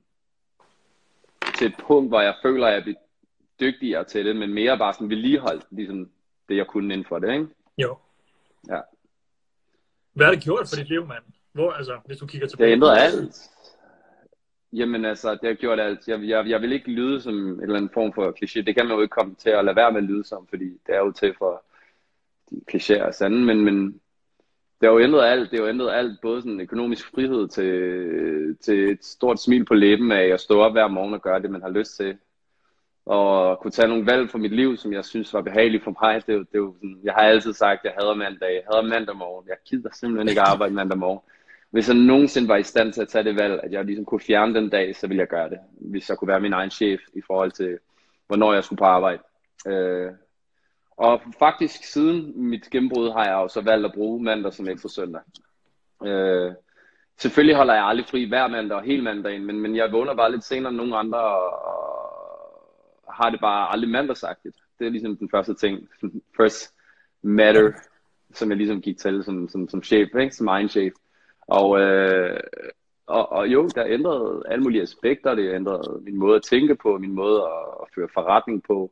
til 1.58 1.68
et 1.68 1.76
punkt, 1.88 2.10
hvor 2.10 2.22
jeg 2.22 2.36
føler, 2.42 2.68
at 2.68 2.74
jeg 2.74 2.84
bliver 2.84 2.98
dygtigere 3.60 4.04
til 4.04 4.26
det, 4.26 4.36
men 4.36 4.54
mere 4.54 4.78
bare 4.78 4.94
sådan 4.94 5.10
vedligeholdt, 5.10 5.66
ligesom 5.70 6.10
det, 6.50 6.58
jeg 6.58 6.68
kunne 6.68 6.94
inden 6.94 7.08
for 7.08 7.20
det, 7.20 7.34
ikke? 7.34 7.48
Jo. 7.78 7.98
Ja. 8.70 8.80
Hvad 10.14 10.26
har 10.26 10.34
det 10.34 10.44
gjort 10.44 10.70
for 10.70 10.76
dit 10.76 10.90
liv, 10.90 11.06
mand? 11.06 11.24
Hvor, 11.54 11.72
altså, 11.72 12.00
hvis 12.06 12.18
du 12.18 12.26
kigger 12.26 12.48
tilbage? 12.48 12.68
Det 12.68 12.74
ændret 12.74 12.98
alt. 12.98 13.50
Jamen 14.74 15.06
altså, 15.06 15.32
det 15.32 15.48
har 15.48 15.54
gjort 15.54 15.80
alt. 15.80 16.08
Jeg, 16.08 16.20
jeg, 16.24 16.50
jeg 16.50 16.62
vil 16.62 16.72
ikke 16.72 16.92
lyde 16.92 17.22
som 17.22 17.36
en 17.36 17.62
eller 17.62 17.76
anden 17.76 17.92
form 17.94 18.14
for 18.14 18.32
kliché. 18.32 18.62
Det 18.62 18.76
kan 18.76 18.86
man 18.86 18.96
jo 18.96 19.02
ikke 19.02 19.12
komme 19.12 19.36
til 19.36 19.50
at 19.50 19.66
lade 19.66 19.76
være 19.76 19.92
med 19.92 20.02
at 20.02 20.08
lyde 20.08 20.24
som, 20.24 20.48
fordi 20.48 20.66
det 20.66 20.96
er 20.96 21.00
jo 21.00 21.12
til 21.12 21.34
for 21.38 21.64
de 22.50 22.62
klichéer 22.72 23.04
og 23.04 23.14
sande, 23.14 23.46
men, 23.46 23.66
men 23.66 24.02
det 24.82 24.90
har 24.90 24.92
jo 24.92 25.00
ændret 25.00 25.26
alt. 25.26 25.52
Det 25.52 25.60
har 25.60 25.66
jo 25.66 25.70
ændret 25.70 25.92
alt, 25.92 26.22
både 26.22 26.42
sådan 26.42 26.62
økonomisk 26.62 27.12
frihed 27.16 27.48
til, 27.48 28.58
til 28.58 28.92
et 28.92 29.06
stort 29.06 29.42
smil 29.42 29.66
på 29.66 29.74
læben 29.74 30.12
af 30.12 30.26
at 30.28 30.40
stå 30.40 30.60
op 30.60 30.72
hver 30.72 30.88
morgen 30.88 31.14
og 31.14 31.22
gøre 31.22 31.42
det, 31.42 31.52
man 31.52 31.62
har 31.62 31.70
lyst 31.70 31.96
til 31.96 32.18
og 33.06 33.60
kunne 33.60 33.72
tage 33.72 33.88
nogle 33.88 34.06
valg 34.06 34.30
for 34.30 34.38
mit 34.38 34.56
liv, 34.56 34.78
som 34.78 34.94
jeg 34.94 35.06
synes 35.06 35.34
var 35.34 35.42
behageligt 35.42 35.84
for 35.84 35.98
mig. 36.02 36.28
Det, 36.28 36.48
det, 36.54 36.74
det, 36.82 36.98
jeg 37.04 37.14
har 37.14 37.22
altid 37.22 37.54
sagt, 37.54 37.80
at 37.80 37.86
jeg 37.86 37.94
hader 38.00 38.14
mandag. 38.16 38.54
Jeg 38.54 38.64
hader 38.72 38.82
mandag 38.82 39.16
morgen. 39.16 39.48
Jeg 39.48 39.58
gider 39.66 39.90
simpelthen 39.94 40.30
ikke 40.30 40.42
arbejde 40.42 40.74
mandag 40.74 40.98
morgen. 40.98 41.20
Hvis 41.72 41.88
jeg 41.88 41.98
nogensinde 41.98 42.48
var 42.48 42.56
i 42.56 42.64
stand 42.64 42.94
til 42.94 43.02
at 43.02 43.08
tage 43.08 43.24
det 43.24 43.36
valg, 43.36 43.60
at 43.64 43.72
jeg 43.72 43.86
ligesom 43.86 44.06
kunne 44.06 44.20
fjerne 44.20 44.56
den 44.56 44.70
dag, 44.70 44.96
så 44.96 45.08
ville 45.08 45.22
jeg 45.22 45.28
gøre 45.28 45.50
det. 45.50 45.60
Hvis 45.82 46.10
jeg 46.10 46.18
kunne 46.18 46.28
være 46.28 46.40
min 46.40 46.54
egen 46.54 46.70
chef 46.70 47.00
i 47.14 47.22
forhold 47.28 47.52
til, 47.52 47.78
hvornår 48.28 48.54
jeg 48.54 48.64
skulle 48.64 48.78
på 48.78 48.86
arbejde. 48.86 49.22
Øh, 49.68 50.12
og 50.98 51.22
faktisk 51.40 51.84
siden 51.84 52.34
mit 52.50 52.70
gennembrud 52.70 53.12
har 53.12 53.26
jeg 53.26 53.36
også 53.36 53.62
valgt 53.62 53.86
at 53.86 53.94
bruge 53.94 54.24
mandag 54.24 54.54
som 54.54 54.68
ekstra 54.68 54.90
søndag. 54.90 55.22
Øh, 56.06 56.52
selvfølgelig 57.18 57.56
holder 57.56 57.74
jeg 57.74 57.86
aldrig 57.86 58.06
fri 58.06 58.24
hver 58.24 58.48
mandag 58.48 58.78
og 58.78 58.84
hele 58.84 59.04
mandagen, 59.04 59.46
men, 59.46 59.60
men 59.60 59.76
jeg 59.76 59.92
vågner 59.92 60.16
bare 60.16 60.32
lidt 60.32 60.44
senere 60.44 60.70
end 60.70 60.78
nogen 60.78 60.94
andre, 60.94 61.20
og, 61.20 61.70
har 63.20 63.30
det 63.30 63.40
bare 63.40 63.72
aldrig 63.72 63.90
mandagsagtigt. 63.90 64.56
Det 64.80 64.88
er 64.88 64.92
ligesom 64.92 65.18
den 65.18 65.30
første 65.30 65.54
ting, 65.54 65.90
first 66.38 66.74
matter, 67.22 67.72
som 68.34 68.50
jeg 68.50 68.58
ligesom 68.58 68.82
gik 68.82 68.98
til 68.98 69.24
som, 69.24 69.50
som, 69.50 69.70
som 69.70 69.84
chef, 69.84 70.10
ikke? 70.20 70.36
som 70.36 70.48
egen 70.48 70.70
chef. 70.70 70.94
Og, 71.50 71.80
øh, 71.80 72.40
og, 73.08 73.32
og 73.32 73.48
jo, 73.48 73.68
der 73.76 73.86
ændrede 73.88 74.44
alle 74.48 74.64
mulige 74.64 74.82
aspekter, 74.82 75.36
det 75.36 75.56
ændrede 75.56 76.02
min 76.02 76.18
måde 76.18 76.36
at 76.36 76.44
tænke 76.44 76.76
på, 76.76 76.98
min 76.98 77.12
måde 77.12 77.42
at, 77.82 77.88
føre 77.96 78.08
forretning 78.14 78.64
på, 78.64 78.92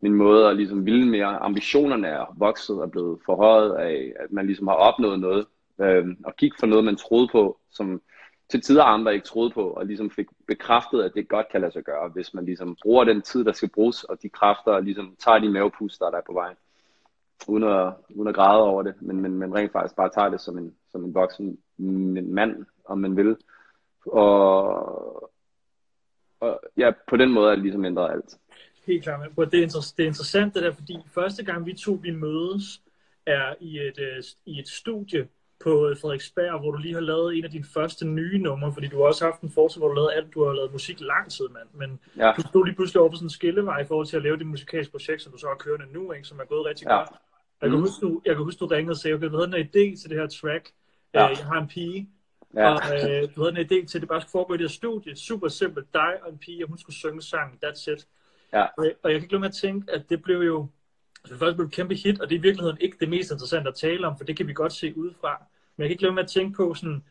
min 0.00 0.14
måde 0.14 0.48
at 0.48 0.56
ligesom 0.56 0.86
ville 0.86 1.08
mere. 1.08 1.38
Ambitionerne 1.38 2.08
er 2.08 2.34
vokset 2.36 2.80
og 2.80 2.90
blevet 2.90 3.18
forhøjet 3.26 3.74
af, 3.74 4.12
at 4.20 4.32
man 4.32 4.46
ligesom 4.46 4.66
har 4.66 4.74
opnået 4.74 5.20
noget, 5.20 5.46
øh, 5.80 6.06
og 6.24 6.36
gik 6.36 6.52
for 6.60 6.66
noget, 6.66 6.84
man 6.84 6.96
troede 6.96 7.28
på, 7.32 7.58
som 7.70 8.02
til 8.50 8.60
tider 8.60 8.84
andre 8.84 9.14
ikke 9.14 9.26
troede 9.26 9.50
på, 9.50 9.70
og 9.70 9.86
ligesom 9.86 10.10
fik 10.10 10.26
bekræftet, 10.46 11.02
at 11.02 11.14
det 11.14 11.28
godt 11.28 11.48
kan 11.48 11.60
lade 11.60 11.72
sig 11.72 11.84
gøre, 11.84 12.08
hvis 12.08 12.34
man 12.34 12.44
ligesom 12.44 12.76
bruger 12.82 13.04
den 13.04 13.22
tid, 13.22 13.44
der 13.44 13.52
skal 13.52 13.68
bruges, 13.68 14.04
og 14.04 14.22
de 14.22 14.28
kræfter, 14.28 14.72
og 14.72 14.82
ligesom 14.82 15.16
tager 15.24 15.38
de 15.38 15.48
mavepuster, 15.48 16.10
der 16.10 16.18
er 16.18 16.26
på 16.26 16.32
vej, 16.32 16.54
uden 17.48 17.64
at, 17.64 17.92
uden 18.14 18.28
at 18.28 18.34
græde 18.34 18.62
over 18.62 18.82
det, 18.82 18.94
men, 19.00 19.20
men, 19.20 19.38
men 19.38 19.54
rent 19.54 19.72
faktisk 19.72 19.96
bare 19.96 20.10
tager 20.14 20.28
det 20.28 20.40
som 20.40 20.58
en, 20.58 20.74
som 20.90 21.04
en 21.04 21.14
voksen 21.14 21.58
en 21.78 22.34
mand, 22.34 22.66
om 22.84 22.98
man 22.98 23.16
vil. 23.16 23.36
Og, 24.06 25.30
og 26.40 26.60
ja, 26.76 26.90
på 27.08 27.16
den 27.16 27.32
måde 27.32 27.50
er 27.50 27.54
det 27.54 27.62
ligesom 27.62 27.84
ændret 27.84 28.10
alt. 28.10 28.38
Helt 28.86 29.02
klart, 29.02 29.20
men 29.36 29.50
det 29.50 29.62
er, 29.62 29.66
inter- 29.66 29.94
det 29.96 30.02
er 30.02 30.06
interessant 30.06 30.54
det 30.54 30.62
der, 30.62 30.72
fordi 30.72 30.96
første 31.14 31.44
gang 31.44 31.66
vi 31.66 31.74
to 31.74 31.92
vi 32.02 32.10
mødes, 32.10 32.82
er 33.26 33.54
i 33.60 33.78
et, 33.78 33.98
øh, 33.98 34.22
i 34.46 34.58
et 34.58 34.68
studie, 34.68 35.28
på 35.60 35.94
Frederiksberg, 36.00 36.60
hvor 36.60 36.70
du 36.70 36.78
lige 36.78 36.94
har 36.94 37.00
lavet 37.00 37.38
en 37.38 37.44
af 37.44 37.50
dine 37.50 37.64
første 37.64 38.06
nye 38.06 38.38
numre, 38.38 38.72
fordi 38.72 38.86
du 38.86 38.96
har 38.96 39.04
også 39.04 39.24
haft 39.24 39.40
en 39.40 39.50
forsøg, 39.50 39.80
hvor 39.80 39.88
du, 39.88 39.94
lavede 39.94 40.14
alt, 40.14 40.34
du 40.34 40.44
har 40.44 40.52
lavet 40.52 40.72
musik 40.72 41.00
lang 41.00 41.30
tid, 41.30 41.48
mand. 41.48 41.68
Men 41.74 42.00
ja. 42.16 42.32
du 42.36 42.40
stod 42.40 42.64
lige 42.64 42.74
pludselig 42.74 43.00
over 43.00 43.10
på 43.10 43.16
sådan 43.16 43.26
en 43.26 43.30
skillevej 43.30 43.80
i 43.80 43.84
forhold 43.84 44.06
til 44.06 44.16
at 44.16 44.22
lave 44.22 44.36
det 44.36 44.46
musikalske 44.46 44.92
projekt, 44.92 45.22
som 45.22 45.32
du 45.32 45.38
så 45.38 45.46
har 45.46 45.54
kørende 45.54 45.92
nu, 45.92 46.12
ikke, 46.12 46.28
som 46.28 46.38
er 46.40 46.44
gået 46.44 46.66
rigtig 46.66 46.86
ja. 46.86 46.98
godt. 46.98 47.10
Jeg 47.62 47.70
kan, 47.70 47.78
mm. 47.78 47.84
huske, 47.84 48.06
du, 48.06 48.20
jeg 48.24 48.34
kan 48.34 48.44
huske, 48.44 48.60
du 48.60 48.66
ringede 48.66 48.92
og 48.92 48.96
sagde, 48.96 49.14
okay, 49.14 49.28
du 49.28 49.36
havde 49.36 49.58
en 49.58 49.66
idé 49.66 50.00
til 50.00 50.10
det 50.10 50.18
her 50.18 50.26
track. 50.26 50.70
Ja. 51.14 51.30
Øh, 51.30 51.36
jeg 51.38 51.46
har 51.46 51.60
en 51.60 51.68
pige, 51.68 52.10
ja. 52.54 52.70
og 52.70 52.80
øh, 52.94 53.28
du 53.34 53.44
havde 53.44 53.60
en 53.60 53.66
idé 53.66 53.86
til, 53.86 53.98
at 53.98 54.00
det 54.00 54.08
bare 54.08 54.20
skulle 54.20 54.32
foregå 54.32 54.54
i 54.54 54.56
det 54.56 54.64
her 54.64 54.68
studie. 54.68 55.16
Super 55.16 55.48
simpelt. 55.48 55.94
Dig 55.94 56.22
og 56.22 56.32
en 56.32 56.38
pige, 56.38 56.64
og 56.64 56.68
hun 56.68 56.78
skulle 56.78 56.96
synge 56.96 57.22
sang. 57.22 57.58
That's 57.64 57.92
it. 57.92 58.08
Ja. 58.52 58.62
Og, 58.62 58.90
og 59.02 59.10
jeg 59.10 59.12
kan 59.12 59.22
ikke 59.22 59.32
lade 59.32 59.40
med 59.40 59.48
at 59.48 59.54
tænke, 59.54 59.92
at 59.92 60.10
det 60.10 60.22
blev 60.22 60.38
jo 60.38 60.68
altså 61.24 61.34
det 61.34 61.38
først 61.38 61.56
blev 61.56 61.66
et 61.66 61.72
kæmpe 61.72 61.94
hit, 61.94 62.20
og 62.20 62.28
det 62.28 62.34
er 62.34 62.38
i 62.38 62.42
virkeligheden 62.42 62.78
ikke 62.80 62.96
det 63.00 63.08
mest 63.08 63.30
interessante 63.30 63.68
at 63.68 63.74
tale 63.74 64.06
om, 64.06 64.16
for 64.16 64.24
det 64.24 64.36
kan 64.36 64.46
vi 64.46 64.52
godt 64.52 64.72
se 64.72 64.98
udefra. 64.98 65.42
Men 65.76 65.82
jeg 65.82 65.88
kan 65.88 65.92
ikke 65.92 66.02
lade 66.02 66.14
med 66.14 66.22
at 66.22 66.28
tænke 66.28 66.56
på 66.56 66.74
sådan, 66.74 67.04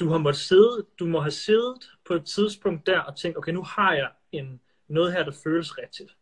du 0.00 0.08
har 0.08 0.18
måttet 0.18 0.40
sidde, 0.40 0.86
du 0.98 1.06
må 1.06 1.20
have 1.20 1.30
siddet 1.30 1.90
på 2.06 2.14
et 2.14 2.24
tidspunkt 2.24 2.86
der 2.86 3.00
og 3.00 3.16
tænkt, 3.16 3.38
okay, 3.38 3.52
nu 3.52 3.62
har 3.62 3.92
jeg 3.94 4.10
en, 4.32 4.60
noget 4.88 5.12
her, 5.12 5.24
der 5.24 5.32
føles 5.44 5.78
rigtigt. 5.78 6.16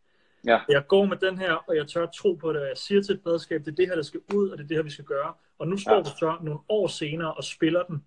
Ja. 0.46 0.60
Jeg 0.68 0.86
går 0.86 1.04
med 1.04 1.16
den 1.16 1.38
her, 1.38 1.52
og 1.52 1.76
jeg 1.76 1.88
tør 1.88 2.06
tro 2.06 2.32
på 2.32 2.52
det, 2.52 2.62
og 2.62 2.68
jeg 2.68 2.76
siger 2.76 3.02
til 3.02 3.14
et 3.14 3.22
pladskab, 3.22 3.60
det 3.60 3.72
er 3.72 3.76
det 3.76 3.88
her, 3.88 3.94
der 3.94 4.02
skal 4.02 4.20
ud, 4.34 4.48
og 4.48 4.58
det 4.58 4.64
er 4.64 4.68
det 4.68 4.76
her, 4.76 4.84
vi 4.84 4.90
skal 4.90 5.04
gøre. 5.04 5.32
Og 5.58 5.68
nu 5.68 5.76
står 5.76 5.94
ja. 5.94 6.02
du 6.02 6.10
så 6.18 6.36
nogle 6.42 6.60
år 6.68 6.86
senere 6.86 7.34
og 7.34 7.44
spiller 7.44 7.82
den 7.82 8.04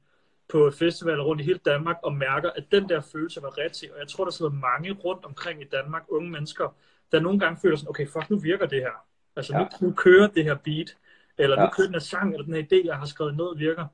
på 0.49 0.71
festivaler 0.71 1.23
rundt 1.23 1.41
i 1.41 1.45
hele 1.45 1.59
Danmark, 1.65 1.97
og 2.03 2.13
mærker, 2.13 2.49
at 2.49 2.63
den 2.71 2.89
der 2.89 3.01
følelse 3.01 3.41
var 3.41 3.57
rigtig. 3.57 3.93
Og 3.93 3.99
jeg 3.99 4.07
tror, 4.07 4.23
der 4.23 4.31
sidder 4.31 4.51
mange 4.51 4.91
rundt 4.91 5.25
omkring 5.25 5.61
i 5.61 5.65
Danmark, 5.65 6.03
unge 6.09 6.29
mennesker, 6.29 6.75
der 7.11 7.19
nogle 7.19 7.39
gange 7.39 7.59
føler 7.61 7.77
sådan, 7.77 7.89
okay, 7.89 8.07
fuck, 8.07 8.29
nu 8.29 8.39
virker 8.39 8.65
det 8.65 8.79
her. 8.79 9.05
Altså, 9.35 9.53
ja. 9.53 9.59
nu, 9.59 9.87
nu 9.87 9.93
kører 9.93 10.27
det 10.27 10.43
her 10.43 10.55
beat 10.55 10.95
eller 11.37 11.55
nu 11.55 11.61
ja. 11.61 11.69
kører 11.69 11.87
den 11.87 11.95
her 11.95 11.99
sang, 11.99 12.33
eller 12.33 12.45
den 12.45 12.53
her 12.53 12.63
idé, 12.63 12.85
jeg 12.85 12.95
har 12.95 13.05
skrevet 13.05 13.37
ned, 13.37 13.57
virker. 13.57 13.87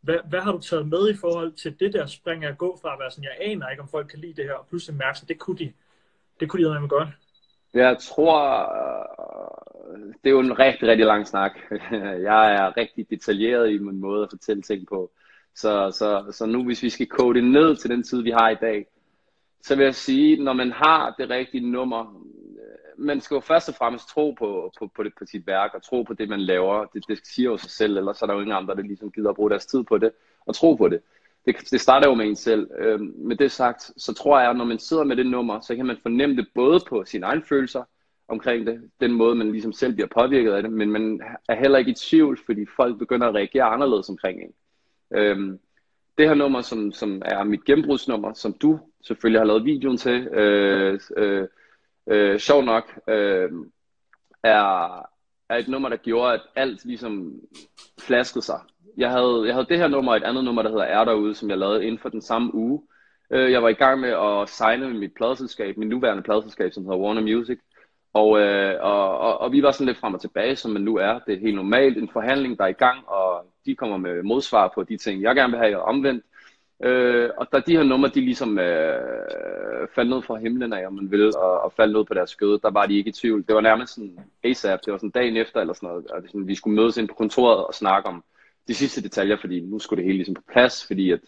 Hvad, 0.00 0.18
hvad 0.28 0.40
har 0.40 0.52
du 0.52 0.58
taget 0.58 0.88
med 0.88 1.10
i 1.10 1.16
forhold 1.16 1.52
til 1.52 1.80
det 1.80 1.92
der 1.92 2.06
spring 2.06 2.44
at 2.44 2.58
gå 2.58 2.78
fra 2.82 2.92
at 2.92 2.98
være 2.98 3.10
sådan, 3.10 3.24
jeg 3.24 3.36
aner 3.40 3.68
ikke, 3.68 3.82
om 3.82 3.88
folk 3.88 4.08
kan 4.08 4.18
lide 4.18 4.34
det 4.34 4.44
her, 4.44 4.54
og 4.54 4.66
pludselig 4.66 4.96
mærke, 4.96 5.18
at 5.22 5.28
det 5.28 5.38
kunne 5.38 5.58
de, 5.58 5.72
det 6.40 6.48
kunne 6.48 6.74
de 6.74 6.80
med 6.80 6.88
godt? 6.88 7.08
Jeg 7.74 7.96
tror, 7.98 8.40
øh, 9.92 10.14
det 10.24 10.26
er 10.26 10.30
jo 10.30 10.40
en 10.40 10.58
rigtig, 10.58 10.88
rigtig 10.88 11.06
lang 11.06 11.26
snak. 11.26 11.52
Jeg 12.30 12.54
er 12.54 12.76
rigtig 12.76 13.10
detaljeret 13.10 13.70
i 13.70 13.78
min 13.78 14.00
måde 14.00 14.22
at 14.22 14.30
fortælle 14.30 14.62
ting 14.62 14.86
på. 14.86 15.10
Så, 15.54 15.90
så, 15.90 16.32
så 16.32 16.46
nu, 16.46 16.64
hvis 16.64 16.82
vi 16.82 16.90
skal 16.90 17.06
kode 17.06 17.34
det 17.34 17.44
ned 17.50 17.76
til 17.76 17.90
den 17.90 18.02
tid, 18.02 18.22
vi 18.22 18.30
har 18.30 18.50
i 18.50 18.54
dag, 18.54 18.86
så 19.62 19.76
vil 19.76 19.84
jeg 19.84 19.94
sige, 19.94 20.44
når 20.44 20.52
man 20.52 20.72
har 20.72 21.14
det 21.18 21.30
rigtige 21.30 21.70
nummer, 21.70 22.00
øh, 22.00 23.04
man 23.04 23.20
skal 23.20 23.34
jo 23.34 23.40
først 23.40 23.68
og 23.68 23.74
fremmest 23.74 24.08
tro 24.08 24.30
på, 24.30 24.72
på, 24.78 24.90
på, 24.96 25.02
det, 25.02 25.12
på 25.18 25.24
sit 25.26 25.46
værk, 25.46 25.74
og 25.74 25.82
tro 25.82 26.02
på 26.02 26.14
det, 26.14 26.28
man 26.28 26.40
laver. 26.40 26.84
Det, 26.84 27.04
det 27.08 27.20
siger 27.24 27.50
jo 27.50 27.56
sig 27.56 27.70
selv, 27.70 27.96
ellers 27.96 28.22
er 28.22 28.26
der 28.26 28.34
jo 28.34 28.40
ingen 28.40 28.56
andre, 28.56 28.74
der 28.74 28.82
ligesom 28.82 29.10
gider 29.10 29.30
at 29.30 29.36
bruge 29.36 29.50
deres 29.50 29.66
tid 29.66 29.82
på 29.84 29.98
det, 29.98 30.12
og 30.46 30.54
tro 30.54 30.74
på 30.74 30.88
det. 30.88 31.00
Det, 31.46 31.56
det 31.70 31.80
starter 31.80 32.08
jo 32.08 32.14
med 32.14 32.26
en 32.26 32.36
selv. 32.36 32.70
Øh, 32.78 33.00
med 33.00 33.36
det 33.36 33.52
sagt, 33.52 33.90
så 33.96 34.14
tror 34.14 34.40
jeg, 34.40 34.50
at 34.50 34.56
når 34.56 34.64
man 34.64 34.78
sidder 34.78 35.04
med 35.04 35.16
det 35.16 35.26
nummer, 35.26 35.60
så 35.60 35.76
kan 35.76 35.86
man 35.86 35.98
fornemme 36.02 36.36
det 36.36 36.46
både 36.54 36.80
på 36.88 37.04
sine 37.06 37.26
egne 37.26 37.42
følelser 37.42 37.84
omkring 38.28 38.66
det, 38.66 38.90
den 39.00 39.12
måde, 39.12 39.34
man 39.34 39.52
ligesom 39.52 39.72
selv 39.72 39.94
bliver 39.94 40.08
påvirket 40.08 40.52
af 40.52 40.62
det, 40.62 40.72
men 40.72 40.90
man 40.90 41.20
er 41.48 41.54
heller 41.54 41.78
ikke 41.78 41.90
i 41.90 41.94
tvivl, 41.94 42.38
fordi 42.46 42.66
folk 42.76 42.98
begynder 42.98 43.28
at 43.28 43.34
reagere 43.34 43.64
anderledes 43.64 44.08
omkring 44.08 44.40
en. 44.42 44.54
Øh, 45.18 45.58
det 46.18 46.28
her 46.28 46.34
nummer, 46.34 46.60
som, 46.60 46.92
som 46.92 47.22
er 47.24 47.44
mit 47.44 47.64
gennembrudsnummer, 47.64 48.32
som 48.32 48.52
du 48.52 48.80
selvfølgelig 49.06 49.40
har 49.40 49.46
lavet 49.46 49.64
videoen 49.64 49.96
til, 49.96 50.26
øh, 50.26 51.00
øh, 51.16 51.48
øh, 52.06 52.38
sjov 52.38 52.64
nok, 52.64 53.00
øh, 53.08 53.50
er, 54.42 55.13
er 55.48 55.56
et 55.56 55.68
nummer, 55.68 55.88
der 55.88 55.96
gjorde, 55.96 56.34
at 56.34 56.40
alt 56.56 56.84
ligesom 56.84 57.40
flaskede 58.00 58.44
sig. 58.44 58.60
Jeg 58.96 59.10
havde, 59.10 59.42
jeg 59.46 59.54
havde 59.54 59.66
det 59.68 59.78
her 59.78 59.88
nummer 59.88 60.12
og 60.12 60.16
et 60.16 60.24
andet 60.24 60.44
nummer, 60.44 60.62
der 60.62 60.70
hedder 60.70 60.84
Er 60.84 61.04
derude, 61.04 61.34
som 61.34 61.50
jeg 61.50 61.58
lavede 61.58 61.84
inden 61.84 61.98
for 61.98 62.08
den 62.08 62.22
samme 62.22 62.54
uge. 62.54 62.82
Øh, 63.30 63.52
jeg 63.52 63.62
var 63.62 63.68
i 63.68 63.72
gang 63.72 64.00
med 64.00 64.10
at 64.10 64.48
signe 64.48 64.90
med 64.90 64.98
mit 64.98 65.14
pladselskab, 65.16 65.76
min 65.76 65.88
nuværende 65.88 66.22
pladselskab, 66.22 66.72
som 66.72 66.84
hedder 66.84 66.98
Warner 66.98 67.22
Music. 67.22 67.58
Og, 68.12 68.40
øh, 68.40 68.74
og, 68.80 69.18
og, 69.18 69.40
og 69.40 69.52
vi 69.52 69.62
var 69.62 69.70
sådan 69.70 69.86
lidt 69.86 69.98
frem 69.98 70.14
og 70.14 70.20
tilbage, 70.20 70.56
som 70.56 70.70
man 70.70 70.82
nu 70.82 70.96
er. 70.96 71.18
Det 71.26 71.34
er 71.34 71.40
helt 71.40 71.56
normalt. 71.56 71.98
En 71.98 72.10
forhandling, 72.12 72.58
der 72.58 72.64
er 72.64 72.68
i 72.68 72.72
gang, 72.72 73.08
og 73.08 73.46
de 73.66 73.76
kommer 73.76 73.96
med 73.96 74.22
modsvar 74.22 74.72
på 74.74 74.82
de 74.82 74.96
ting, 74.96 75.22
jeg 75.22 75.34
gerne 75.34 75.50
vil 75.50 75.60
have, 75.60 75.78
og 75.78 75.84
omvendt. 75.84 76.24
Øh, 76.84 77.30
og 77.36 77.46
da 77.52 77.60
de 77.60 77.76
her 77.76 77.82
numre, 77.82 78.08
de 78.08 78.20
ligesom 78.20 78.58
øh, 78.58 79.88
faldt 79.94 80.10
ned 80.10 80.22
fra 80.22 80.36
himlen 80.36 80.72
af, 80.72 80.86
om 80.86 80.92
man 80.92 81.10
vil, 81.10 81.36
og, 81.36 81.60
og 81.60 81.72
faldt 81.72 81.92
ned 81.92 82.04
på 82.04 82.14
deres 82.14 82.30
skød, 82.30 82.58
der 82.58 82.70
var 82.70 82.86
de 82.86 82.96
ikke 82.96 83.08
i 83.08 83.12
tvivl. 83.12 83.44
Det 83.46 83.54
var 83.54 83.60
nærmest 83.60 83.94
sådan 83.94 84.18
ASAP, 84.44 84.80
det 84.84 84.92
var 84.92 84.98
sådan 84.98 85.10
dagen 85.10 85.36
efter 85.36 85.60
eller 85.60 85.74
sådan 85.74 85.88
noget, 85.88 86.06
og 86.06 86.22
det 86.22 86.30
sådan, 86.30 86.48
vi 86.48 86.54
skulle 86.54 86.76
mødes 86.76 86.96
ind 86.96 87.08
på 87.08 87.14
kontoret 87.14 87.66
og 87.66 87.74
snakke 87.74 88.08
om 88.08 88.24
de 88.68 88.74
sidste 88.74 89.02
detaljer, 89.02 89.36
fordi 89.36 89.60
nu 89.60 89.78
skulle 89.78 89.98
det 89.98 90.06
hele 90.06 90.16
ligesom 90.18 90.34
på 90.34 90.42
plads, 90.52 90.86
fordi 90.86 91.10
at 91.10 91.20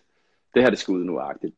det 0.54 0.62
her, 0.62 0.70
det 0.70 0.78
skulle 0.78 1.00
ud 1.00 1.04
nu 1.04 1.18
agtigt. 1.18 1.54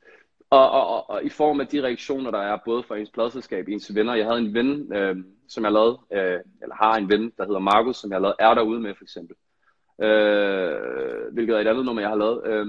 Og, 0.50 0.70
og, 0.70 0.86
og, 0.88 1.10
og, 1.10 1.24
i 1.24 1.28
form 1.28 1.60
af 1.60 1.66
de 1.66 1.82
reaktioner, 1.82 2.30
der 2.30 2.38
er 2.38 2.58
både 2.64 2.82
fra 2.82 2.96
ens 2.96 3.10
pladselskab, 3.10 3.68
ens 3.68 3.94
venner. 3.94 4.14
Jeg 4.14 4.26
havde 4.26 4.38
en 4.38 4.54
ven, 4.54 4.92
øh, 4.92 5.16
som 5.48 5.64
jeg 5.64 5.72
lavede, 5.72 5.98
øh, 6.12 6.40
eller 6.62 6.74
har 6.74 6.96
en 6.96 7.08
ven, 7.08 7.32
der 7.38 7.46
hedder 7.46 7.60
Markus, 7.60 7.96
som 7.96 8.12
jeg 8.12 8.20
har 8.20 8.34
Er 8.38 8.54
derude 8.54 8.80
med, 8.80 8.94
for 8.94 9.04
eksempel. 9.04 9.36
Øh, 10.02 11.32
hvilket 11.32 11.56
er 11.56 11.60
et 11.60 11.66
andet 11.66 11.84
nummer, 11.84 12.02
jeg 12.02 12.10
har 12.10 12.16
lavet. 12.16 12.42
Øh, 12.46 12.66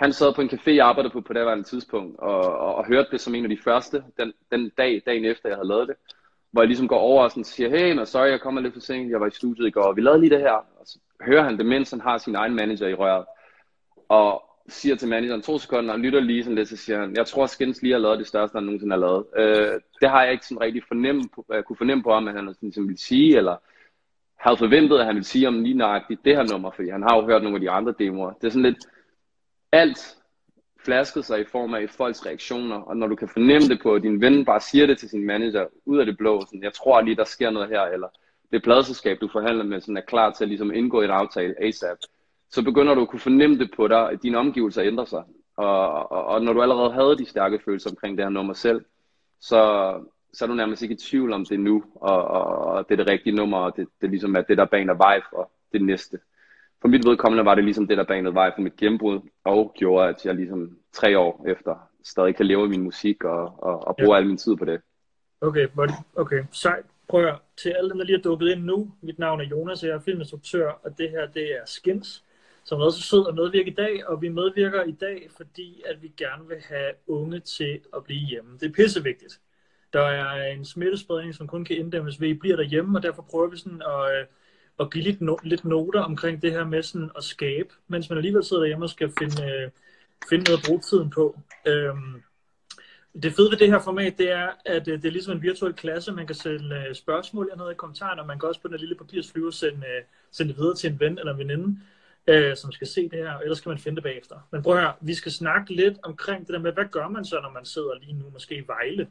han 0.00 0.12
sad 0.12 0.34
på 0.34 0.40
en 0.40 0.48
café, 0.48 0.70
jeg 0.70 0.86
arbejdede 0.86 1.12
på 1.12 1.20
på 1.20 1.32
det 1.32 1.66
tidspunkt, 1.66 2.18
og, 2.18 2.40
og, 2.58 2.74
og 2.74 2.86
hørte 2.86 3.08
det 3.10 3.20
som 3.20 3.34
en 3.34 3.44
af 3.44 3.50
de 3.50 3.62
første, 3.64 4.04
den, 4.18 4.32
den 4.52 4.70
dag, 4.78 5.02
dagen 5.06 5.24
efter 5.24 5.48
jeg 5.48 5.56
havde 5.56 5.68
lavet 5.68 5.88
det, 5.88 5.96
hvor 6.50 6.62
jeg 6.62 6.66
ligesom 6.66 6.88
går 6.88 6.98
over 6.98 7.24
og 7.24 7.30
sådan 7.30 7.44
siger, 7.44 7.70
hey, 7.70 7.94
no, 7.94 8.04
sorry, 8.04 8.28
jeg 8.30 8.40
kommer 8.40 8.60
lidt 8.60 8.74
for 8.74 8.80
sent, 8.80 9.10
jeg 9.10 9.20
var 9.20 9.26
i 9.26 9.30
studiet 9.30 9.66
i 9.66 9.70
går, 9.70 9.82
og 9.82 9.96
vi 9.96 10.00
lavede 10.00 10.20
lige 10.20 10.30
det 10.30 10.40
her, 10.40 10.52
og 10.52 10.86
så 10.86 10.98
hører 11.20 11.42
han 11.42 11.58
det, 11.58 11.66
mens 11.66 11.90
han 11.90 12.00
har 12.00 12.18
sin 12.18 12.34
egen 12.34 12.54
manager 12.54 12.86
i 12.86 12.94
røret, 12.94 13.24
og 14.08 14.42
siger 14.68 14.96
til 14.96 15.08
manageren 15.08 15.42
to 15.42 15.58
sekunder, 15.58 15.92
og 15.92 16.00
lytter 16.00 16.20
lige 16.20 16.44
sådan 16.44 16.56
lidt, 16.56 16.68
så 16.68 16.76
siger 16.76 17.00
han, 17.00 17.16
jeg 17.16 17.26
tror, 17.26 17.46
Skins 17.46 17.82
lige 17.82 17.92
har 17.92 18.00
lavet 18.00 18.18
det 18.18 18.26
største, 18.26 18.54
han 18.54 18.64
nogensinde 18.64 18.92
har 18.92 19.00
lavet. 19.00 19.24
Øh, 19.36 19.80
det 20.00 20.10
har 20.10 20.22
jeg 20.22 20.32
ikke 20.32 20.46
sådan 20.46 20.60
rigtig 20.60 20.82
fornemme 20.88 21.22
på, 21.34 21.46
øh, 21.52 21.62
kunne 21.62 21.76
fornemme 21.76 22.02
på 22.02 22.12
ham, 22.12 22.28
at 22.28 22.34
han 22.34 22.46
sådan, 22.46 22.56
ligesom 22.60 22.88
ville 22.88 23.00
sige, 23.00 23.36
eller 23.36 23.56
havde 24.36 24.56
forventet, 24.56 24.98
at 24.98 25.06
han 25.06 25.14
ville 25.14 25.26
sige 25.26 25.48
om 25.48 25.62
lige 25.62 25.74
nøjagtigt 25.74 26.24
det 26.24 26.36
her 26.36 26.44
nummer, 26.52 26.70
fordi 26.70 26.88
han 26.90 27.02
har 27.02 27.16
jo 27.16 27.26
hørt 27.26 27.42
nogle 27.42 27.56
af 27.56 27.60
de 27.60 27.70
andre 27.70 27.94
demoer. 27.98 28.32
Det 28.32 28.46
er 28.46 28.50
sådan 28.50 28.62
lidt, 28.62 28.86
alt 29.72 30.16
flasket 30.84 31.24
sig 31.24 31.40
i 31.40 31.44
form 31.44 31.74
af 31.74 31.90
folks 31.90 32.26
reaktioner, 32.26 32.76
og 32.76 32.96
når 32.96 33.06
du 33.06 33.16
kan 33.16 33.28
fornemme 33.28 33.68
det 33.68 33.80
på, 33.82 33.94
at 33.94 34.02
din 34.02 34.20
ven 34.20 34.44
bare 34.44 34.60
siger 34.60 34.86
det 34.86 34.98
til 34.98 35.08
sin 35.08 35.26
manager 35.26 35.66
ud 35.86 35.98
af 35.98 36.06
det 36.06 36.18
blå, 36.18 36.40
sådan, 36.40 36.62
jeg 36.62 36.72
tror 36.72 37.00
lige, 37.00 37.16
der 37.16 37.24
sker 37.24 37.50
noget 37.50 37.68
her, 37.68 37.82
eller 37.82 38.08
det 38.52 38.62
pladselskab, 38.62 39.20
du 39.20 39.28
forhandler 39.32 39.64
med, 39.64 39.80
sådan 39.80 39.96
er 39.96 40.00
klar 40.00 40.30
til 40.30 40.44
at 40.44 40.48
ligesom 40.48 40.74
indgå 40.74 41.02
en 41.02 41.10
aftale 41.10 41.54
ASAP, 41.62 41.98
så 42.50 42.62
begynder 42.62 42.94
du 42.94 43.02
at 43.02 43.08
kunne 43.08 43.20
fornemme 43.20 43.58
det 43.58 43.70
på 43.76 43.88
dig, 43.88 44.10
at 44.10 44.22
dine 44.22 44.38
omgivelser 44.38 44.84
ændrer 44.84 45.04
sig. 45.04 45.24
Og, 45.56 46.12
og, 46.12 46.24
og 46.24 46.42
når 46.42 46.52
du 46.52 46.62
allerede 46.62 46.92
havde 46.92 47.18
de 47.18 47.26
stærke 47.26 47.60
følelser 47.64 47.90
omkring 47.90 48.18
det 48.18 48.24
her 48.24 48.30
nummer 48.30 48.52
selv, 48.52 48.84
så, 49.40 49.94
så 50.32 50.44
er 50.44 50.46
du 50.46 50.54
nærmest 50.54 50.82
ikke 50.82 50.94
i 50.94 50.98
tvivl 50.98 51.32
om 51.32 51.44
det 51.44 51.60
nu, 51.60 51.84
og, 51.94 52.24
og, 52.24 52.44
og 52.44 52.88
det 52.88 53.00
er 53.00 53.04
det 53.04 53.12
rigtige 53.12 53.36
nummer, 53.36 53.58
og 53.58 53.76
det, 53.76 53.88
det 54.00 54.10
ligesom 54.10 54.36
er 54.36 54.40
det, 54.40 54.58
der 54.58 54.64
baner 54.64 54.94
vej 54.94 55.20
for 55.30 55.50
det 55.72 55.82
næste 55.82 56.18
for 56.80 56.88
mit 56.88 57.06
vedkommende 57.06 57.44
var 57.44 57.54
det 57.54 57.64
ligesom 57.64 57.86
det, 57.86 57.98
der 57.98 58.04
banede 58.04 58.34
vej 58.34 58.52
for 58.54 58.62
mit 58.62 58.76
gennembrud, 58.76 59.20
og 59.44 59.72
gjorde, 59.76 60.08
at 60.08 60.26
jeg 60.26 60.34
ligesom 60.34 60.78
tre 60.92 61.18
år 61.18 61.44
efter 61.48 61.90
stadig 62.04 62.36
kan 62.36 62.46
leve 62.46 62.68
min 62.68 62.82
musik 62.82 63.24
og, 63.24 63.54
og, 63.58 63.86
og 63.88 63.96
bruge 63.96 64.14
ja. 64.14 64.20
al 64.20 64.26
min 64.26 64.36
tid 64.36 64.56
på 64.56 64.64
det. 64.64 64.80
Okay. 65.40 65.66
Okay, 66.16 66.44
sejt. 66.52 66.84
Prøv 67.08 67.24
at 67.24 67.38
til 67.56 67.68
alle 67.68 67.90
dem, 67.90 67.98
der 67.98 68.04
lige 68.04 68.18
er 68.18 68.22
dukket 68.22 68.48
ind 68.48 68.64
nu. 68.64 68.92
Mit 69.00 69.18
navn 69.18 69.40
er 69.40 69.44
Jonas, 69.44 69.82
og 69.82 69.88
jeg 69.88 69.94
er 69.94 70.00
filminstruktør, 70.00 70.70
og 70.84 70.98
det 70.98 71.10
her, 71.10 71.26
det 71.26 71.42
er 71.42 71.62
Skins, 71.66 72.24
som 72.64 72.80
er 72.80 72.84
også 72.84 73.02
sød 73.02 73.28
at 73.28 73.34
medvirke 73.34 73.70
i 73.70 73.74
dag, 73.74 74.08
og 74.08 74.22
vi 74.22 74.28
medvirker 74.28 74.82
i 74.82 74.92
dag, 74.92 75.28
fordi 75.36 75.82
at 75.86 76.02
vi 76.02 76.12
gerne 76.16 76.48
vil 76.48 76.56
have 76.68 76.92
unge 77.06 77.40
til 77.40 77.80
at 77.96 78.04
blive 78.04 78.20
hjemme. 78.20 78.58
Det 78.60 78.68
er 78.68 78.72
pissevigtigt. 78.72 79.40
Der 79.92 80.02
er 80.02 80.52
en 80.52 80.64
smittespredning, 80.64 81.34
som 81.34 81.46
kun 81.46 81.64
kan 81.64 81.76
inddæmmes 81.76 82.20
ved, 82.20 82.28
at 82.28 82.34
I 82.34 82.38
bliver 82.38 82.56
derhjemme, 82.56 82.98
og 82.98 83.02
derfor 83.02 83.22
prøver 83.22 83.48
vi 83.50 83.56
sådan 83.56 83.82
at 83.82 84.26
at 84.80 84.90
give 84.92 85.04
lidt, 85.04 85.20
no- 85.20 85.42
lidt 85.42 85.64
noter 85.64 86.00
omkring 86.00 86.42
det 86.42 86.52
her 86.52 86.64
med 86.64 86.82
sådan 86.82 87.10
at 87.16 87.24
skabe, 87.24 87.68
mens 87.88 88.10
man 88.10 88.18
alligevel 88.18 88.44
sidder 88.44 88.62
derhjemme 88.62 88.84
og 88.84 88.90
skal 88.90 89.12
finde, 89.18 89.44
øh, 89.44 89.70
finde 90.28 90.44
noget 90.44 90.58
at 90.58 90.64
bruge 90.66 90.80
tiden 90.80 91.10
på. 91.10 91.38
Øhm, 91.66 92.22
det 93.22 93.32
fede 93.32 93.50
ved 93.50 93.58
det 93.58 93.70
her 93.70 93.78
format, 93.78 94.18
det 94.18 94.30
er, 94.30 94.48
at 94.64 94.88
øh, 94.88 95.02
det 95.02 95.04
er 95.04 95.10
ligesom 95.10 95.36
en 95.36 95.42
virtuel 95.42 95.72
klasse. 95.72 96.12
Man 96.12 96.26
kan 96.26 96.34
sende 96.34 96.84
øh, 96.88 96.94
spørgsmål 96.94 97.48
hernede 97.50 97.72
i 97.72 97.74
kommentarerne, 97.74 98.20
og 98.20 98.26
man 98.26 98.38
kan 98.38 98.48
også 98.48 98.60
på 98.60 98.68
den 98.68 98.76
lille 98.76 98.94
papirsflyver 98.94 99.50
sende, 99.50 99.86
øh, 99.86 100.02
sende 100.30 100.52
det 100.52 100.58
videre 100.60 100.74
til 100.74 100.92
en 100.92 101.00
ven 101.00 101.18
eller 101.18 101.32
en 101.32 101.38
veninde, 101.38 101.78
øh, 102.26 102.56
som 102.56 102.72
skal 102.72 102.86
se 102.86 103.08
det 103.08 103.18
her, 103.18 103.32
og 103.32 103.42
ellers 103.42 103.60
kan 103.60 103.70
man 103.70 103.78
finde 103.78 103.96
det 103.96 104.02
bagefter. 104.02 104.36
Men 104.50 104.62
prøv 104.62 104.76
at 104.76 104.80
høre, 104.80 104.94
vi 105.00 105.14
skal 105.14 105.32
snakke 105.32 105.74
lidt 105.74 105.98
omkring 106.02 106.46
det 106.46 106.52
der 106.52 106.58
med, 106.58 106.72
hvad 106.72 106.84
gør 106.90 107.08
man 107.08 107.24
så, 107.24 107.40
når 107.42 107.50
man 107.50 107.64
sidder 107.64 107.94
lige 108.00 108.12
nu 108.12 108.30
måske 108.32 108.56
i 108.56 108.66
Vejle, 108.66 109.08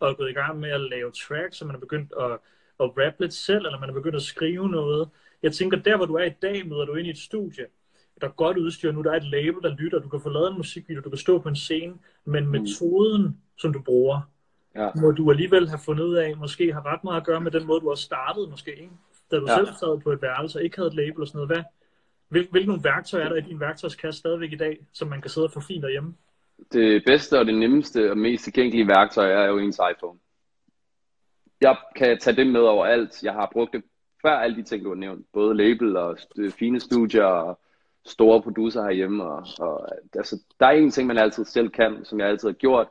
og 0.00 0.10
er 0.10 0.14
gået 0.14 0.30
i 0.30 0.32
gang 0.32 0.60
med 0.60 0.70
at 0.70 0.80
lave 0.80 1.10
tracks, 1.10 1.56
så 1.56 1.64
man 1.64 1.76
er 1.76 1.80
begyndt 1.80 2.12
at 2.20 2.38
at 2.80 2.90
rappe 2.98 3.20
lidt 3.20 3.34
selv, 3.34 3.66
eller 3.66 3.80
man 3.80 3.88
er 3.88 3.94
begyndt 3.94 4.16
at 4.16 4.22
skrive 4.22 4.68
noget. 4.68 5.08
Jeg 5.42 5.52
tænker, 5.52 5.78
der 5.78 5.96
hvor 5.96 6.06
du 6.06 6.14
er 6.14 6.24
i 6.24 6.34
dag, 6.42 6.68
møder 6.68 6.84
du 6.84 6.94
ind 6.94 7.06
i 7.06 7.10
et 7.10 7.18
studie, 7.18 7.66
der 8.20 8.26
er 8.26 8.30
godt 8.30 8.56
udstyr 8.56 8.92
nu, 8.92 9.02
der 9.02 9.12
er 9.12 9.16
et 9.16 9.24
label, 9.24 9.62
der 9.62 9.76
lytter, 9.78 9.98
du 9.98 10.08
kan 10.08 10.20
få 10.20 10.28
lavet 10.28 10.50
en 10.50 10.56
musikvideo, 10.56 11.02
du 11.02 11.10
kan 11.10 11.18
stå 11.18 11.38
på 11.38 11.48
en 11.48 11.56
scene, 11.56 11.94
men 12.24 12.44
mm. 12.44 12.50
metoden, 12.50 13.40
som 13.58 13.72
du 13.72 13.82
bruger, 13.82 14.20
ja. 14.76 14.90
må 15.00 15.10
du 15.10 15.30
alligevel 15.30 15.68
have 15.68 15.80
fundet 15.84 16.04
ud 16.04 16.14
af, 16.14 16.36
måske 16.36 16.72
har 16.72 16.86
ret 16.92 17.04
meget 17.04 17.20
at 17.20 17.26
gøre 17.26 17.40
med 17.40 17.50
den 17.50 17.66
måde, 17.66 17.80
du 17.80 17.88
har 17.88 17.94
startet, 17.94 18.50
måske, 18.50 18.70
ikke? 18.70 18.92
da 19.30 19.36
du 19.36 19.46
ja. 19.48 19.56
selv 19.56 19.66
sad 19.66 20.00
på 20.00 20.12
et 20.12 20.22
værelse 20.22 20.58
og 20.58 20.64
ikke 20.64 20.76
havde 20.76 20.88
et 20.88 20.94
label 20.94 21.20
og 21.20 21.28
sådan 21.28 21.38
noget. 21.38 21.48
Hvad, 21.48 21.64
hvil, 22.28 22.48
hvilke 22.50 22.68
nogle 22.68 22.84
værktøjer 22.84 23.24
er 23.24 23.28
der 23.28 23.36
i 23.36 23.40
din 23.40 23.60
værktøjskasse 23.60 24.18
stadigvæk 24.18 24.52
i 24.52 24.56
dag, 24.56 24.78
som 24.92 25.08
man 25.08 25.20
kan 25.20 25.30
sidde 25.30 25.46
og 25.46 25.52
få 25.52 25.60
fint 25.60 25.82
derhjemme? 25.82 26.14
Det 26.72 27.02
bedste 27.06 27.38
og 27.38 27.46
det 27.46 27.54
nemmeste 27.54 28.10
og 28.10 28.18
mest 28.18 28.44
tilgængelige 28.44 28.88
værktøj 28.88 29.32
er 29.32 29.46
jo 29.46 29.58
ens 29.58 29.80
iPhone 29.92 30.18
jeg 31.60 31.76
kan 31.96 32.18
tage 32.18 32.36
det 32.36 32.46
med 32.46 32.60
over 32.60 32.86
alt. 32.86 33.22
Jeg 33.22 33.32
har 33.32 33.50
brugt 33.52 33.72
det 33.72 33.82
før 34.22 34.30
alle 34.30 34.56
de 34.56 34.62
ting, 34.62 34.84
du 34.84 34.88
har 34.88 34.96
nævnt. 34.96 35.26
Både 35.32 35.56
label 35.56 35.96
og 35.96 36.18
fine 36.50 36.80
studier 36.80 37.24
og 37.24 37.60
store 38.06 38.42
producer 38.42 38.82
herhjemme. 38.82 39.24
Og, 39.24 39.46
og, 39.58 39.88
altså, 40.14 40.42
der 40.60 40.66
er 40.66 40.70
en 40.70 40.90
ting, 40.90 41.06
man 41.06 41.18
altid 41.18 41.44
selv 41.44 41.68
kan, 41.70 42.04
som 42.04 42.20
jeg 42.20 42.28
altid 42.28 42.48
har 42.48 42.52
gjort, 42.52 42.88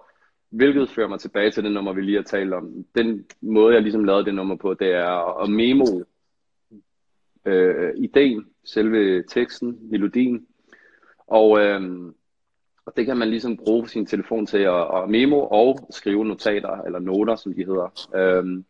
hvilket 0.49 0.89
fører 0.89 1.07
mig 1.07 1.19
tilbage 1.19 1.51
til 1.51 1.63
det 1.63 1.71
nummer, 1.71 1.93
vi 1.93 2.01
lige 2.01 2.17
har 2.17 2.23
talt 2.23 2.53
om. 2.53 2.85
Den 2.95 3.25
måde, 3.41 3.73
jeg 3.73 3.81
ligesom 3.81 4.03
lavede 4.03 4.25
det 4.25 4.35
nummer 4.35 4.55
på, 4.55 4.73
det 4.73 4.93
er 4.93 5.41
at 5.43 5.49
memo 5.49 5.85
øh, 7.45 7.93
ideen, 7.97 8.45
selve 8.65 9.23
teksten, 9.23 9.77
melodien. 9.91 10.47
Og, 11.27 11.59
øh, 11.59 11.81
og 12.87 12.93
det 12.97 13.05
kan 13.05 13.17
man 13.17 13.29
ligesom 13.29 13.57
bruge 13.57 13.89
sin 13.89 14.05
telefon 14.05 14.45
til 14.45 14.57
at, 14.57 14.81
at 14.95 15.09
memo 15.09 15.39
og 15.39 15.87
skrive 15.89 16.25
notater, 16.25 16.81
eller 16.81 16.99
noter, 16.99 17.35
som 17.35 17.53
de 17.53 17.65
hedder. 17.65 18.07
Øhm, 18.15 18.65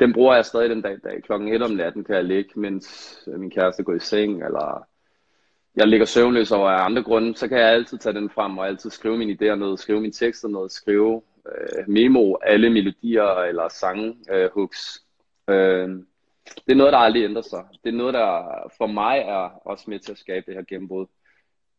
den 0.00 0.12
bruger 0.12 0.34
jeg 0.34 0.44
stadig 0.44 0.70
den 0.70 0.82
dag 0.82 0.94
i 0.94 1.00
dag. 1.04 1.22
Klokken 1.22 1.48
1 1.48 1.62
om 1.62 1.70
natten 1.70 2.04
kan 2.04 2.14
jeg 2.14 2.24
ligge, 2.24 2.60
mens 2.60 3.18
øh, 3.26 3.40
min 3.40 3.50
kæreste 3.50 3.82
går 3.82 3.94
i 3.94 3.98
seng, 3.98 4.44
eller 4.44 4.86
jeg 5.76 5.88
ligger 5.88 6.06
søvnløs 6.06 6.52
over 6.52 6.68
af 6.70 6.84
andre 6.84 7.02
grunde, 7.02 7.36
så 7.36 7.48
kan 7.48 7.58
jeg 7.58 7.68
altid 7.68 7.98
tage 7.98 8.14
den 8.14 8.30
frem 8.30 8.58
og 8.58 8.66
altid 8.66 8.90
skrive 8.90 9.18
mine 9.18 9.32
idéer 9.32 9.54
ned, 9.54 9.76
skrive 9.76 10.00
mine 10.00 10.12
tekster 10.12 10.48
ned, 10.48 10.68
skrive 10.68 11.22
øh, 11.46 11.88
memo, 11.88 12.34
alle 12.34 12.70
melodier 12.70 13.34
eller 13.34 13.68
sange, 13.68 14.16
øh, 14.30 14.50
hooks. 14.54 15.02
Øh, 15.48 15.88
det 16.66 16.72
er 16.72 16.74
noget, 16.74 16.92
der 16.92 16.98
aldrig 16.98 17.24
ændrer 17.24 17.42
sig. 17.42 17.64
Det 17.84 17.88
er 17.92 17.96
noget, 17.96 18.14
der 18.14 18.42
for 18.78 18.86
mig 18.86 19.18
er 19.18 19.60
også 19.64 19.84
med 19.90 19.98
til 19.98 20.12
at 20.12 20.18
skabe 20.18 20.46
det 20.46 20.54
her 20.54 20.64
gennembrud 20.68 21.06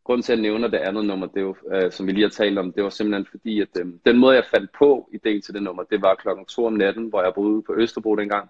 grund 0.03 0.23
til, 0.23 0.33
at 0.33 0.37
jeg 0.37 0.43
nævner 0.43 0.67
det 0.67 0.77
andet 0.77 1.05
nummer, 1.05 1.27
det 1.27 1.45
var, 1.45 1.55
øh, 1.73 1.91
som 1.91 2.07
vi 2.07 2.11
lige 2.11 2.23
har 2.23 2.29
talt 2.29 2.59
om, 2.59 2.73
det 2.73 2.83
var 2.83 2.89
simpelthen 2.89 3.27
fordi, 3.31 3.61
at 3.61 3.67
øh, 3.79 3.85
den 4.05 4.17
måde, 4.17 4.35
jeg 4.35 4.45
fandt 4.51 4.71
på 4.77 5.09
ideen 5.13 5.41
til 5.41 5.53
det 5.53 5.63
nummer, 5.63 5.83
det 5.83 6.01
var 6.01 6.15
klokken 6.15 6.45
2 6.45 6.65
om 6.65 6.73
natten, 6.73 7.05
hvor 7.05 7.23
jeg 7.23 7.33
boede 7.33 7.61
på 7.61 7.73
Østerbro 7.75 8.15
dengang. 8.15 8.49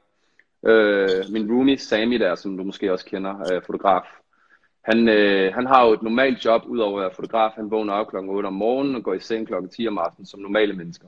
Øh, 0.65 1.09
min 1.29 1.51
roomie, 1.51 1.77
Sami 1.77 2.17
der, 2.17 2.35
som 2.35 2.57
du 2.57 2.63
måske 2.63 2.93
også 2.93 3.05
kender, 3.05 3.53
øh, 3.53 3.61
fotograf, 3.65 4.05
han, 4.83 5.09
øh, 5.09 5.53
han 5.53 5.65
har 5.65 5.85
jo 5.85 5.93
et 5.93 6.01
normalt 6.01 6.45
job, 6.45 6.61
udover 6.67 6.97
at 6.97 7.01
være 7.01 7.15
fotograf. 7.15 7.51
Han 7.55 7.71
vågner 7.71 7.93
op 7.93 8.07
klokken 8.07 8.31
8 8.31 8.47
om 8.47 8.53
morgenen 8.53 8.95
og 8.95 9.03
går 9.03 9.13
i 9.13 9.19
seng 9.19 9.47
klokken 9.47 9.69
10 9.69 9.87
om 9.87 9.97
aftenen, 9.97 10.25
som 10.25 10.39
normale 10.39 10.73
mennesker. 10.73 11.07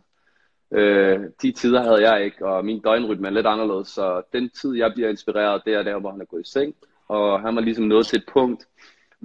Øh, 0.71 1.19
de 1.41 1.51
tider 1.51 1.83
havde 1.83 2.09
jeg 2.11 2.25
ikke, 2.25 2.47
og 2.47 2.65
min 2.65 2.81
døgnrytme 2.81 3.27
er 3.27 3.31
lidt 3.31 3.47
anderledes, 3.47 3.87
så 3.87 4.21
den 4.33 4.49
tid, 4.49 4.75
jeg 4.75 4.91
bliver 4.93 5.09
inspireret, 5.09 5.61
det 5.65 5.73
er 5.73 5.83
der, 5.83 5.99
hvor 5.99 6.11
han 6.11 6.21
er 6.21 6.25
gået 6.25 6.47
i 6.47 6.51
seng, 6.51 6.75
og 7.07 7.41
han 7.41 7.55
var 7.55 7.61
ligesom 7.61 7.85
nået 7.85 8.07
til 8.07 8.17
et 8.17 8.25
punkt, 8.33 8.67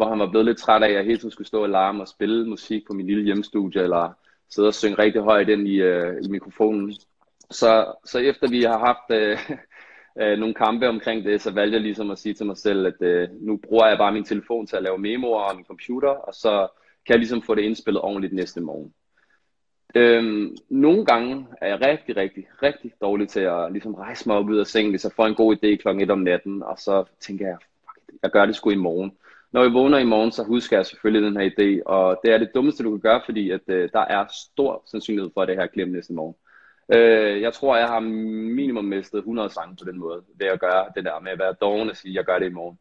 hvor 0.00 0.09
han 0.09 0.19
var 0.19 0.30
blevet 0.30 0.47
lidt 0.47 0.59
træt 0.59 0.83
af, 0.83 0.88
at 0.88 0.95
jeg 0.95 1.04
hele 1.04 1.19
tiden 1.19 1.30
skulle 1.30 1.49
stå 1.49 1.62
og 1.62 1.69
larme 1.69 2.02
og 2.02 2.09
spille 2.09 2.49
musik 2.49 2.87
på 2.87 2.92
min 2.92 3.07
lille 3.07 3.25
hjemmestudie, 3.25 3.83
eller 3.83 4.12
sidde 4.49 4.69
og 4.69 4.75
synge 4.75 4.99
rigtig 4.99 5.23
højt 5.23 5.49
ind 5.49 5.69
i, 5.69 5.76
øh, 5.80 6.16
i 6.23 6.28
mikrofonen. 6.28 6.95
Så, 7.50 7.92
så 8.04 8.19
efter 8.19 8.49
vi 8.49 8.62
har 8.62 8.78
haft 8.78 9.11
øh, 9.11 9.38
øh, 10.23 10.38
nogle 10.38 10.54
kampe 10.54 10.88
omkring 10.88 11.25
det, 11.25 11.42
så 11.42 11.50
valgte 11.50 11.75
jeg 11.75 11.83
ligesom 11.83 12.11
at 12.11 12.19
sige 12.19 12.35
til 12.35 12.47
mig 12.47 12.57
selv, 12.57 12.87
at 12.87 13.02
øh, 13.02 13.28
nu 13.40 13.57
bruger 13.57 13.87
jeg 13.87 13.99
bare 13.99 14.12
min 14.12 14.25
telefon 14.25 14.66
til 14.66 14.76
at 14.76 14.83
lave 14.83 14.99
memoer 14.99 15.40
og 15.40 15.57
min 15.57 15.64
computer, 15.64 16.09
og 16.09 16.35
så 16.35 16.69
kan 17.07 17.12
jeg 17.12 17.19
ligesom 17.19 17.42
få 17.42 17.54
det 17.54 17.62
indspillet 17.62 18.02
ordentligt 18.02 18.33
næste 18.33 18.61
morgen. 18.61 18.95
Øhm, 19.95 20.57
nogle 20.69 21.04
gange 21.04 21.47
er 21.61 21.69
jeg 21.69 21.80
rigtig, 21.80 22.16
rigtig, 22.16 22.45
rigtig 22.62 22.92
dårlig 23.00 23.28
til 23.28 23.40
at 23.40 23.73
ligesom 23.73 23.95
rejse 23.95 24.28
mig 24.28 24.37
op 24.37 24.49
ud 24.49 24.59
af 24.59 24.66
sengen, 24.66 24.92
hvis 24.92 25.04
jeg 25.04 25.12
får 25.12 25.26
en 25.26 25.35
god 25.35 25.57
idé 25.57 25.76
klokken 25.76 26.02
1 26.02 26.11
om 26.11 26.19
natten, 26.19 26.62
og 26.62 26.78
så 26.78 27.04
tænker 27.21 27.47
jeg, 27.47 27.57
fuck, 27.80 28.23
jeg 28.23 28.30
gør 28.30 28.47
det 28.47 28.57
sgu 28.57 28.71
i 28.71 28.75
morgen. 28.75 29.12
Når 29.52 29.62
jeg 29.62 29.73
vågner 29.73 29.99
i 29.99 30.04
morgen, 30.04 30.33
så 30.33 30.45
husker 30.45 30.76
jeg 30.76 30.87
selvfølgelig 30.87 31.26
den 31.26 31.40
her 31.40 31.50
idé, 31.50 31.83
og 31.87 32.21
det 32.25 32.33
er 32.33 32.38
det 32.38 32.54
dummeste, 32.54 32.85
du 32.85 32.90
kan 32.90 33.00
gøre, 33.00 33.23
fordi 33.25 33.50
at, 33.50 33.61
øh, 33.66 33.88
der 33.92 34.00
er 34.00 34.25
stor 34.52 34.83
sandsynlighed 34.87 35.30
for, 35.35 35.42
at 35.42 35.49
det 35.49 35.57
her 35.57 35.66
glemmer 35.66 35.97
næste 35.97 36.12
morgen. 36.12 36.35
Øh, 36.95 37.40
jeg 37.40 37.52
tror, 37.52 37.76
jeg 37.76 37.88
har 37.88 38.00
minimum 38.00 38.85
mistet 38.85 39.19
100 39.19 39.50
sange 39.50 39.76
på 39.76 39.90
den 39.90 39.99
måde, 39.99 40.23
ved 40.38 40.47
at 40.47 40.61
gøre 40.61 40.87
det 40.97 41.04
der 41.04 41.21
med 41.21 41.33
at 41.33 41.38
være 41.38 41.54
doven 41.61 41.90
og 41.90 41.97
sige, 41.97 42.14
jeg 42.14 42.25
gør 42.25 42.38
det 42.38 42.47
i 42.47 42.54
morgen. 42.54 42.78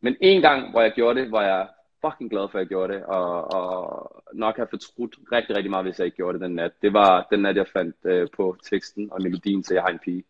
Men 0.00 0.16
en 0.20 0.42
gang, 0.42 0.70
hvor 0.70 0.80
jeg 0.80 0.92
gjorde 0.92 1.20
det, 1.20 1.32
var 1.32 1.42
jeg 1.42 1.68
fucking 2.04 2.30
glad 2.30 2.48
for, 2.48 2.58
at 2.58 2.62
jeg 2.62 2.68
gjorde 2.68 2.94
det, 2.94 3.02
og, 3.02 3.54
og 3.54 4.22
nok 4.34 4.56
har 4.56 4.66
fortrudt 4.70 5.16
rigtig, 5.32 5.56
rigtig 5.56 5.70
meget, 5.70 5.86
hvis 5.86 5.98
jeg 5.98 6.04
ikke 6.04 6.16
gjorde 6.16 6.38
det 6.38 6.44
den 6.44 6.54
nat. 6.54 6.72
Det 6.82 6.92
var 6.92 7.26
den 7.30 7.40
nat, 7.40 7.56
jeg 7.56 7.66
fandt 7.72 7.96
øh, 8.04 8.28
på 8.36 8.56
teksten 8.70 9.08
og 9.12 9.22
melodien 9.22 9.62
til 9.62 9.74
Jeg 9.74 9.82
har 9.82 9.90
en 9.90 10.04
pige. 10.04 10.24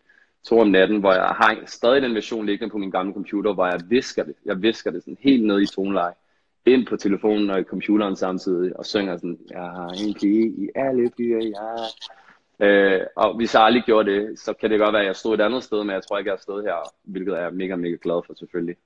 To 0.44 0.60
om 0.60 0.68
natten, 0.68 1.00
hvor 1.00 1.12
jeg 1.12 1.22
har 1.24 1.62
stadig 1.66 2.02
den 2.02 2.14
version 2.14 2.46
liggende 2.46 2.72
på 2.72 2.78
min 2.78 2.90
gamle 2.90 3.12
computer, 3.12 3.54
hvor 3.54 3.66
jeg 3.66 3.80
visker 3.88 4.24
det. 4.24 4.34
Jeg 4.44 4.62
visker 4.62 4.90
det 4.90 5.02
sådan 5.02 5.18
helt 5.20 5.46
ned 5.46 5.60
i 5.60 5.66
toneleje, 5.66 6.12
ind 6.66 6.86
på 6.86 6.96
telefonen 6.96 7.50
og 7.50 7.60
i 7.60 7.64
computeren 7.64 8.16
samtidig, 8.16 8.76
og 8.78 8.86
synger 8.86 9.16
sådan, 9.16 9.38
jeg 9.50 9.62
har 9.62 9.88
en 9.88 10.14
pige 10.14 10.46
i 10.46 10.68
alle 10.74 11.10
byer, 11.16 11.38
jeg 11.38 11.88
Øh, 12.60 13.00
og 13.16 13.36
hvis 13.36 13.54
jeg 13.54 13.62
aldrig 13.62 13.82
gjorde 13.82 14.10
det, 14.10 14.38
så 14.38 14.52
kan 14.52 14.70
det 14.70 14.78
godt 14.78 14.92
være, 14.92 15.02
at 15.02 15.06
jeg 15.06 15.16
stod 15.16 15.34
et 15.34 15.40
andet 15.40 15.62
sted, 15.62 15.84
men 15.84 15.94
jeg 15.94 16.02
tror 16.02 16.18
ikke, 16.18 16.28
jeg 16.28 16.36
er 16.36 16.40
stået 16.40 16.64
her, 16.64 16.92
hvilket 17.04 17.32
jeg 17.32 17.44
er 17.44 17.50
mega, 17.50 17.76
mega 17.76 17.96
glad 18.02 18.22
for 18.26 18.34
selvfølgelig. 18.34 18.76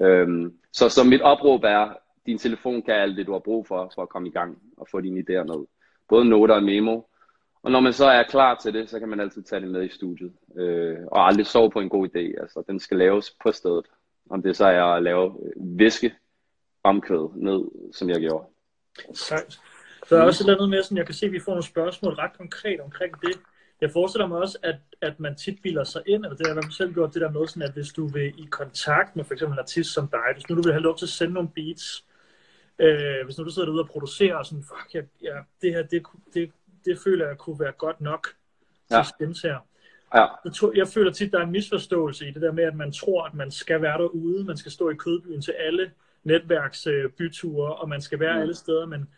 Øhm, 0.00 0.52
så, 0.72 0.88
så 0.88 1.04
mit 1.04 1.22
opråb 1.22 1.64
er, 1.64 1.88
din 2.26 2.38
telefon 2.38 2.82
kan 2.82 2.94
alt 2.94 3.16
det, 3.16 3.26
du 3.26 3.32
har 3.32 3.38
brug 3.38 3.66
for, 3.66 3.92
for 3.94 4.02
at 4.02 4.08
komme 4.08 4.28
i 4.28 4.30
gang 4.30 4.58
og 4.76 4.88
få 4.90 5.00
dine 5.00 5.20
idéer 5.20 5.44
ned. 5.44 5.66
Både 6.08 6.24
noter 6.24 6.54
og 6.54 6.62
memo. 6.62 7.00
Og 7.62 7.70
når 7.72 7.80
man 7.80 7.92
så 7.92 8.06
er 8.06 8.22
klar 8.22 8.54
til 8.54 8.74
det, 8.74 8.90
så 8.90 8.98
kan 8.98 9.08
man 9.08 9.20
altid 9.20 9.42
tage 9.42 9.60
det 9.60 9.70
med 9.70 9.84
i 9.84 9.88
studiet. 9.88 10.32
Øh, 10.56 10.98
og 11.06 11.26
aldrig 11.26 11.46
sove 11.46 11.70
på 11.70 11.80
en 11.80 11.88
god 11.88 12.08
idé. 12.08 12.40
Altså, 12.40 12.62
den 12.66 12.80
skal 12.80 12.96
laves 12.96 13.36
på 13.42 13.52
stedet. 13.52 13.86
Om 14.30 14.42
det 14.42 14.56
så 14.56 14.66
er 14.66 14.82
at 14.82 15.02
lave 15.02 15.24
øh, 15.42 15.52
væske 15.78 16.14
omkvæd 16.82 17.28
ned, 17.36 17.92
som 17.92 18.10
jeg 18.10 18.20
gjorde. 18.20 18.46
Sejt. 19.14 19.60
Så 20.06 20.16
er 20.16 20.22
også 20.22 20.44
et 20.44 20.48
eller 20.48 20.56
andet 20.56 20.70
med, 20.70 20.82
sådan, 20.82 20.98
jeg 20.98 21.06
kan 21.06 21.14
se, 21.14 21.26
at 21.26 21.32
vi 21.32 21.40
får 21.40 21.52
nogle 21.52 21.64
spørgsmål 21.64 22.12
ret 22.12 22.38
konkret 22.38 22.80
omkring 22.80 23.20
det. 23.20 23.36
Jeg 23.80 23.90
forestiller 23.92 24.26
mig 24.26 24.38
også, 24.38 24.58
at, 24.62 24.76
at 25.00 25.20
man 25.20 25.36
tit 25.36 25.62
bilder 25.62 25.84
sig 25.84 26.02
ind, 26.06 26.24
eller 26.24 26.36
det 26.36 26.46
har 26.46 26.54
man 26.54 26.70
selv 26.70 26.94
gjort 26.94 27.14
det 27.14 27.22
der 27.22 27.30
med, 27.30 27.46
sådan, 27.46 27.62
at 27.62 27.72
hvis 27.72 27.92
du 27.92 28.06
vil 28.06 28.28
i 28.38 28.46
kontakt 28.50 29.16
med 29.16 29.24
for 29.24 29.32
eksempel 29.34 29.54
en 29.54 29.58
artist 29.58 29.94
som 29.94 30.08
dig, 30.08 30.28
hvis 30.34 30.48
nu 30.48 30.56
du 30.56 30.62
vil 30.62 30.72
have 30.72 30.82
lov 30.82 30.96
til 30.96 31.04
at 31.06 31.10
sende 31.10 31.34
nogle 31.34 31.48
beats, 31.54 32.04
øh, 32.78 33.24
hvis 33.24 33.38
nu 33.38 33.44
du 33.44 33.50
sidder 33.50 33.66
derude 33.66 33.82
og 33.82 33.88
producerer, 33.88 34.36
og 34.36 34.46
sådan, 34.46 34.64
fuck, 34.64 34.94
ja, 34.94 35.02
ja, 35.22 35.36
det 35.62 35.74
her, 35.74 35.82
det, 35.82 36.02
det, 36.34 36.52
det 36.86 36.98
føler 37.04 37.26
jeg 37.26 37.38
kunne 37.38 37.60
være 37.60 37.72
godt 37.72 38.00
nok 38.00 38.28
til 38.88 38.96
ja. 39.20 39.48
her. 39.48 39.58
Ja. 40.14 40.26
Jeg 40.74 40.88
føler 40.88 41.12
tit, 41.12 41.32
der 41.32 41.38
er 41.38 41.42
en 41.42 41.50
misforståelse 41.50 42.28
i 42.28 42.30
det 42.30 42.42
der 42.42 42.52
med, 42.52 42.64
at 42.64 42.74
man 42.74 42.92
tror, 42.92 43.24
at 43.24 43.34
man 43.34 43.50
skal 43.50 43.82
være 43.82 43.98
derude, 43.98 44.44
man 44.44 44.56
skal 44.56 44.72
stå 44.72 44.90
i 44.90 44.94
kødbyen 44.94 45.42
til 45.42 45.52
alle 45.52 45.90
netværksbyture, 46.24 47.74
og 47.74 47.88
man 47.88 48.00
skal 48.00 48.20
være 48.20 48.34
mm. 48.34 48.40
alle 48.40 48.54
steder, 48.54 48.86
men 48.86 49.08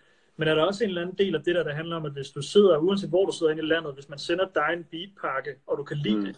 men 0.41 0.49
er 0.49 0.55
der 0.55 0.63
også 0.63 0.85
en 0.85 0.91
eller 0.91 1.03
anden 1.03 1.19
del 1.19 1.35
af 1.35 1.43
det 1.43 1.55
der, 1.55 1.63
der 1.63 1.75
handler 1.75 1.97
om, 1.97 2.07
at 2.07 2.13
hvis 2.13 2.31
du 2.31 2.43
sidder, 2.43 2.79
uanset 2.79 3.09
hvor 3.09 3.27
du 3.27 3.33
sidder 3.33 3.53
inde 3.53 3.63
i 3.63 3.67
landet, 3.67 3.95
hvis 3.95 4.09
man 4.09 4.19
sender 4.19 4.47
dig 4.55 4.69
en 4.73 4.85
beatpakke, 4.85 5.55
og 5.67 5.79
du 5.79 5.85
kan 5.85 5.97
lide 5.97 6.17
mm. 6.17 6.25
det, 6.25 6.37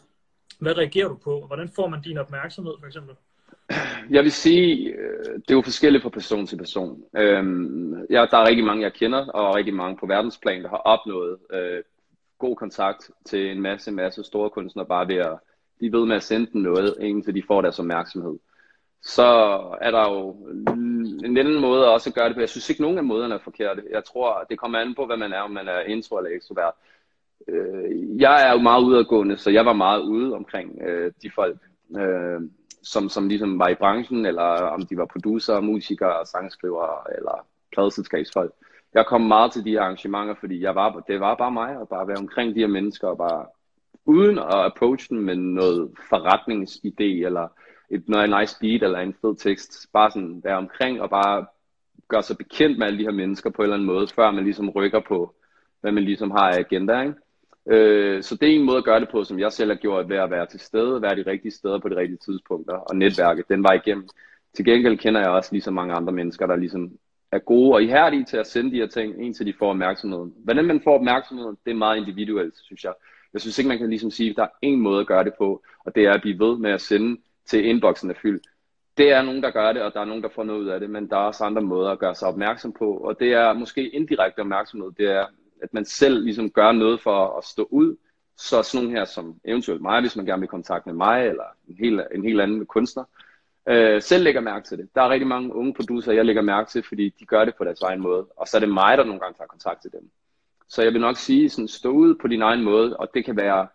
hvad 0.58 0.78
reagerer 0.78 1.08
du 1.08 1.14
på? 1.14 1.46
Hvordan 1.46 1.68
får 1.68 1.88
man 1.88 2.02
din 2.02 2.18
opmærksomhed, 2.18 2.72
for 2.80 2.86
eksempel? 2.86 3.14
Jeg 4.10 4.22
vil 4.22 4.32
sige, 4.32 4.88
øh, 4.88 5.34
det 5.34 5.50
er 5.50 5.54
jo 5.54 5.62
forskelligt 5.62 6.02
fra 6.02 6.10
person 6.10 6.46
til 6.46 6.56
person. 6.56 7.02
Øhm, 7.16 8.06
ja, 8.10 8.26
der 8.30 8.36
er 8.38 8.48
rigtig 8.48 8.64
mange, 8.64 8.82
jeg 8.82 8.92
kender, 8.92 9.26
og 9.26 9.54
rigtig 9.54 9.74
mange 9.74 9.96
på 9.96 10.06
verdensplan, 10.06 10.62
der 10.62 10.68
har 10.68 10.76
opnået 10.76 11.38
øh, 11.52 11.82
god 12.38 12.56
kontakt 12.56 13.10
til 13.26 13.50
en 13.50 13.60
masse, 13.60 13.90
masse 13.90 14.24
store 14.24 14.50
kunstnere, 14.50 14.86
bare 14.86 15.08
ved 15.08 15.16
at 15.16 15.38
de 15.80 15.92
ved 15.92 16.06
med 16.06 16.16
at 16.16 16.22
sende 16.22 16.52
dem 16.52 16.60
noget, 16.60 16.94
indtil 17.00 17.34
de 17.34 17.42
får 17.48 17.60
deres 17.60 17.78
opmærksomhed 17.78 18.38
så 19.02 19.22
er 19.80 19.90
der 19.90 20.10
jo 20.10 20.30
en 21.24 21.36
anden 21.36 21.60
måde 21.60 21.92
også 21.92 22.10
at 22.10 22.14
gøre 22.14 22.28
det 22.28 22.36
på. 22.36 22.40
Jeg 22.40 22.48
synes 22.48 22.70
ikke, 22.70 22.82
nogen 22.82 22.98
af 22.98 23.04
måderne 23.04 23.34
er 23.34 23.38
forkerte. 23.38 23.82
Jeg 23.90 24.04
tror, 24.04 24.46
det 24.50 24.58
kommer 24.58 24.78
an 24.78 24.94
på, 24.94 25.06
hvad 25.06 25.16
man 25.16 25.32
er, 25.32 25.40
om 25.40 25.50
man 25.50 25.68
er 25.68 25.80
intro 25.80 26.16
eller 26.16 26.30
ekstrovert. 26.30 26.74
Øh, 27.48 28.20
jeg 28.20 28.48
er 28.48 28.52
jo 28.52 28.58
meget 28.58 28.84
udadgående, 28.84 29.36
så 29.36 29.50
jeg 29.50 29.66
var 29.66 29.72
meget 29.72 30.00
ude 30.00 30.34
omkring 30.34 30.82
øh, 30.82 31.12
de 31.22 31.30
folk, 31.34 31.58
øh, 31.96 32.40
som, 32.82 33.08
som 33.08 33.28
ligesom 33.28 33.58
var 33.58 33.68
i 33.68 33.74
branchen, 33.74 34.26
eller 34.26 34.42
om 34.42 34.86
de 34.86 34.96
var 34.96 35.06
producer, 35.06 35.60
musikere, 35.60 36.26
sangskrivere 36.26 37.16
eller 37.16 37.46
pladeselskabsfolk. 37.72 38.52
Jeg 38.94 39.06
kom 39.06 39.20
meget 39.20 39.52
til 39.52 39.64
de 39.64 39.70
her 39.70 39.80
arrangementer, 39.80 40.34
fordi 40.40 40.62
jeg 40.62 40.74
var, 40.74 41.04
det 41.08 41.20
var 41.20 41.34
bare 41.34 41.50
mig, 41.50 41.80
at 41.80 41.88
bare 41.88 42.08
være 42.08 42.16
omkring 42.16 42.54
de 42.54 42.60
her 42.60 42.66
mennesker, 42.66 43.08
og 43.08 43.18
bare 43.18 43.46
uden 44.04 44.38
at 44.38 44.54
approach 44.54 45.10
dem 45.10 45.18
med 45.18 45.36
noget 45.36 45.90
forretningsidé, 46.12 47.26
eller 47.26 47.48
et 47.90 48.08
noget 48.08 48.40
nice 48.40 48.56
beat 48.60 48.82
eller 48.82 48.98
en 48.98 49.14
fed 49.20 49.36
tekst. 49.36 49.86
Bare 49.92 50.10
sådan 50.10 50.40
være 50.44 50.56
omkring 50.56 51.02
og 51.02 51.10
bare 51.10 51.46
gøre 52.08 52.22
sig 52.22 52.36
bekendt 52.36 52.78
med 52.78 52.86
alle 52.86 52.98
de 52.98 53.04
her 53.04 53.12
mennesker 53.12 53.50
på 53.50 53.62
en 53.62 53.64
eller 53.64 53.76
anden 53.76 53.86
måde, 53.86 54.08
før 54.08 54.30
man 54.30 54.44
ligesom 54.44 54.70
rykker 54.70 55.00
på, 55.08 55.34
hvad 55.80 55.92
man 55.92 56.04
ligesom 56.04 56.30
har 56.30 56.50
af 56.50 56.58
agenda, 56.58 57.00
ikke? 57.00 57.14
Øh, 57.68 58.22
så 58.22 58.36
det 58.36 58.48
er 58.48 58.54
en 58.54 58.66
måde 58.66 58.78
at 58.78 58.84
gøre 58.84 59.00
det 59.00 59.08
på, 59.08 59.24
som 59.24 59.38
jeg 59.38 59.52
selv 59.52 59.70
har 59.70 59.76
gjort 59.76 60.08
ved 60.08 60.16
at 60.16 60.30
være 60.30 60.46
til 60.46 60.60
stede, 60.60 61.02
være 61.02 61.16
de 61.16 61.24
rigtige 61.26 61.52
steder 61.52 61.78
på 61.78 61.88
de 61.88 61.96
rigtige 61.96 62.18
tidspunkter, 62.18 62.74
og 62.74 62.96
netværket, 62.96 63.48
den 63.48 63.62
var 63.62 63.72
igennem. 63.72 64.08
Til 64.54 64.64
gengæld 64.64 64.98
kender 64.98 65.20
jeg 65.20 65.30
også 65.30 65.48
lige 65.52 65.62
så 65.62 65.70
mange 65.70 65.94
andre 65.94 66.12
mennesker, 66.12 66.46
der 66.46 66.56
ligesom 66.56 66.90
er 67.32 67.38
gode 67.38 67.74
og 67.74 67.82
ihærdige 67.82 68.24
til 68.24 68.36
at 68.36 68.46
sende 68.46 68.70
de 68.70 68.76
her 68.76 68.86
ting, 68.86 69.24
indtil 69.24 69.46
de 69.46 69.54
får 69.58 69.70
opmærksomheden. 69.70 70.34
Hvordan 70.44 70.64
man 70.64 70.80
får 70.84 70.94
opmærksomheden, 70.94 71.56
det 71.64 71.70
er 71.70 71.74
meget 71.74 71.96
individuelt, 71.96 72.54
synes 72.56 72.84
jeg. 72.84 72.92
Jeg 73.32 73.40
synes 73.40 73.58
ikke, 73.58 73.68
man 73.68 73.78
kan 73.78 73.88
ligesom 73.88 74.10
sige, 74.10 74.30
at 74.30 74.36
der 74.36 74.42
er 74.42 74.48
en 74.62 74.80
måde 74.80 75.00
at 75.00 75.06
gøre 75.06 75.24
det 75.24 75.32
på, 75.38 75.62
og 75.84 75.94
det 75.94 76.04
er 76.04 76.12
at 76.12 76.22
blive 76.22 76.38
ved 76.38 76.58
med 76.58 76.70
at 76.70 76.80
sende 76.80 77.20
til 77.46 77.64
inboxen 77.64 78.10
er 78.10 78.14
fyldt. 78.22 78.46
Det 78.96 79.12
er 79.12 79.22
nogen, 79.22 79.42
der 79.42 79.50
gør 79.50 79.72
det, 79.72 79.82
og 79.82 79.94
der 79.94 80.00
er 80.00 80.04
nogen, 80.04 80.22
der 80.22 80.28
får 80.28 80.44
noget 80.44 80.60
ud 80.60 80.68
af 80.68 80.80
det, 80.80 80.90
men 80.90 81.10
der 81.10 81.16
er 81.16 81.20
også 81.20 81.44
andre 81.44 81.62
måder 81.62 81.90
at 81.90 81.98
gøre 81.98 82.14
sig 82.14 82.28
opmærksom 82.28 82.72
på, 82.72 82.92
og 82.92 83.20
det 83.20 83.32
er 83.32 83.52
måske 83.52 83.88
indirekte 83.88 84.40
opmærksomhed, 84.40 84.90
det 84.98 85.06
er, 85.06 85.26
at 85.62 85.74
man 85.74 85.84
selv 85.84 86.24
ligesom 86.24 86.50
gør 86.50 86.72
noget 86.72 87.00
for 87.00 87.38
at 87.38 87.44
stå 87.44 87.68
ud, 87.70 87.96
så 88.36 88.62
sådan 88.62 88.84
nogle 88.84 88.98
her 88.98 89.04
som 89.04 89.34
eventuelt 89.44 89.82
mig, 89.82 90.00
hvis 90.00 90.16
man 90.16 90.26
gerne 90.26 90.40
vil 90.40 90.46
i 90.46 90.56
kontakt 90.56 90.86
med 90.86 90.94
mig, 90.94 91.26
eller 91.26 91.44
en 91.68 91.76
helt, 91.76 92.00
en 92.14 92.24
helt 92.24 92.40
anden 92.40 92.66
kunstner, 92.66 93.04
øh, 93.68 94.02
selv 94.02 94.24
lægger 94.24 94.40
mærke 94.40 94.68
til 94.68 94.78
det. 94.78 94.88
Der 94.94 95.02
er 95.02 95.10
rigtig 95.10 95.28
mange 95.28 95.54
unge 95.54 95.74
producer, 95.74 96.12
jeg 96.12 96.24
lægger 96.24 96.42
mærke 96.42 96.70
til, 96.70 96.82
fordi 96.82 97.14
de 97.20 97.26
gør 97.26 97.44
det 97.44 97.54
på 97.58 97.64
deres 97.64 97.80
egen 97.80 98.00
måde, 98.00 98.26
og 98.36 98.48
så 98.48 98.56
er 98.56 98.60
det 98.60 98.68
mig, 98.68 98.98
der 98.98 99.04
nogle 99.04 99.20
gange 99.20 99.34
tager 99.38 99.48
kontakt 99.48 99.82
til 99.82 99.92
dem. 99.92 100.10
Så 100.68 100.82
jeg 100.82 100.92
vil 100.92 101.00
nok 101.00 101.16
sige, 101.16 101.50
sådan, 101.50 101.68
stå 101.68 101.90
ud 101.90 102.14
på 102.14 102.28
din 102.28 102.42
egen 102.42 102.64
måde, 102.64 102.96
og 102.96 103.08
det 103.14 103.24
kan 103.24 103.36
være 103.36 103.66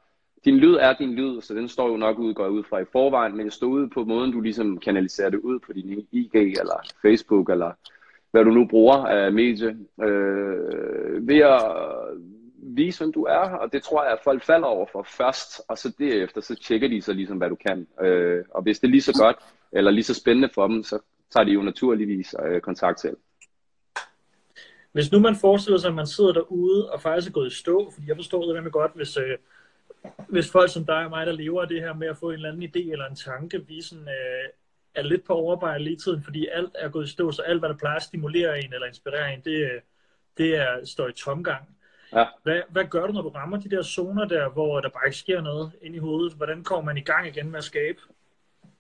din 0.46 0.58
lyd 0.58 0.74
er 0.74 0.94
din 0.94 1.14
lyd, 1.14 1.42
så 1.42 1.54
den 1.54 1.70
står 1.70 1.90
jo 1.90 1.98
nok 1.98 2.20
ud, 2.20 2.34
går 2.34 2.48
ud 2.48 2.64
fra 2.64 2.80
i 2.80 2.86
forvejen, 2.92 3.38
men 3.38 3.52
stå 3.52 3.66
ud 3.68 3.88
på 3.88 4.04
måden, 4.04 4.32
du 4.32 4.42
ligesom 4.42 4.78
kanaliserer 4.78 5.30
det 5.30 5.40
ud 5.40 5.60
på 5.60 5.74
din 5.74 6.08
IG 6.12 6.36
eller 6.36 6.94
Facebook, 7.02 7.50
eller 7.50 7.72
hvad 8.32 8.44
du 8.46 8.50
nu 8.52 8.68
bruger 8.68 8.96
af 8.96 9.34
medie, 9.34 9.78
øh, 10.04 10.85
ved 11.28 11.40
at 11.40 11.62
vise, 12.58 13.00
hvem 13.00 13.14
du 13.14 13.24
er, 13.24 13.50
og 13.50 13.74
det 13.74 13.84
tror 13.84 14.04
jeg, 14.04 14.14
at 14.14 14.20
folk 14.24 14.44
falder 14.44 14.68
over 14.68 14.86
for 14.92 15.08
først, 15.18 15.62
og 15.68 15.78
så 15.78 15.94
derefter, 16.00 16.42
så 16.42 16.56
tjekker 16.56 16.88
de 16.88 17.02
så 17.02 17.14
ligesom, 17.14 17.38
hvad 17.38 17.50
du 17.50 17.56
kan. 17.56 17.88
Øh, 18.02 18.44
og 18.50 18.62
hvis 18.62 18.80
det 18.80 18.88
er 18.88 18.92
lige 18.92 19.02
så 19.02 19.14
godt, 19.20 19.38
eller 19.72 19.92
lige 19.92 20.04
så 20.04 20.14
spændende 20.14 20.50
for 20.54 20.68
dem, 20.68 20.84
så 20.84 21.00
tager 21.34 21.44
de 21.44 21.52
jo 21.52 21.62
naturligvis 21.62 22.36
øh, 22.46 22.62
kontakt 22.62 23.00
til. 23.00 23.16
Hvis 24.92 25.12
nu 25.12 25.20
man 25.20 25.36
forestiller 25.36 25.78
sig, 25.80 25.88
at 25.88 25.96
man 25.96 26.08
sidder 26.08 26.34
derude 26.34 26.92
og 26.92 27.02
faktisk 27.02 27.30
er 27.30 27.34
gået 27.34 27.52
i 27.52 27.56
stå, 27.56 27.92
fordi 27.92 28.08
jeg 28.08 28.16
forstår 28.16 28.46
det 28.46 28.56
nemlig 28.56 28.74
godt, 28.74 28.92
hvis, 28.96 29.18
øh, 29.18 29.38
hvis 30.28 30.52
folk 30.52 30.74
som 30.74 30.86
dig 30.86 31.04
og 31.06 31.10
mig, 31.10 31.28
der 31.28 31.34
lever 31.34 31.62
af 31.62 31.68
det 31.68 31.82
her 31.82 31.94
med 31.94 32.08
at 32.08 32.18
få 32.18 32.30
en 32.30 32.36
eller 32.36 32.52
anden 32.52 32.64
idé 32.64 32.92
eller 32.92 33.06
en 33.06 33.16
tanke, 33.16 33.68
vi 33.68 33.82
sådan, 33.82 34.08
øh, 34.08 34.50
er 34.96 35.04
lidt 35.04 35.24
på 35.24 35.34
overarbejde 35.34 35.84
lige 35.84 35.96
tiden, 35.96 36.24
fordi 36.24 36.48
alt 36.52 36.76
er 36.80 36.90
gået 36.90 37.08
i 37.08 37.12
stå, 37.12 37.32
så 37.32 37.42
alt, 37.42 37.60
hvad 37.60 37.70
der 37.70 37.78
plejer 37.78 37.96
at 37.96 38.04
stimulere 38.04 38.60
en 38.60 38.74
eller 38.74 38.88
inspirere 38.88 39.34
en, 39.34 39.42
det, 39.42 39.58
øh, 39.58 39.82
det 40.38 40.56
er, 40.56 40.86
står 40.86 41.08
i 41.08 41.12
tomgang. 41.12 41.64
Ja. 42.14 42.26
Hvad, 42.44 42.62
hvad 42.70 42.86
gør 42.86 43.08
du, 43.08 43.14
når 43.14 43.22
du 43.22 43.30
rammer 43.30 43.58
de 43.58 43.70
der 43.70 43.84
zoner 43.84 44.26
der, 44.26 44.50
hvor 44.50 44.80
der 44.80 44.90
bare 44.90 45.08
ikke 45.08 45.18
sker 45.18 45.42
noget 45.42 45.72
ind 45.82 45.96
i 45.96 46.00
hovedet? 46.00 46.34
Hvordan 46.34 46.64
kommer 46.64 46.86
man 46.86 46.98
i 46.98 47.02
gang 47.02 47.28
igen 47.28 47.52
med 47.52 47.58
at 47.58 47.64
skabe? 47.64 48.00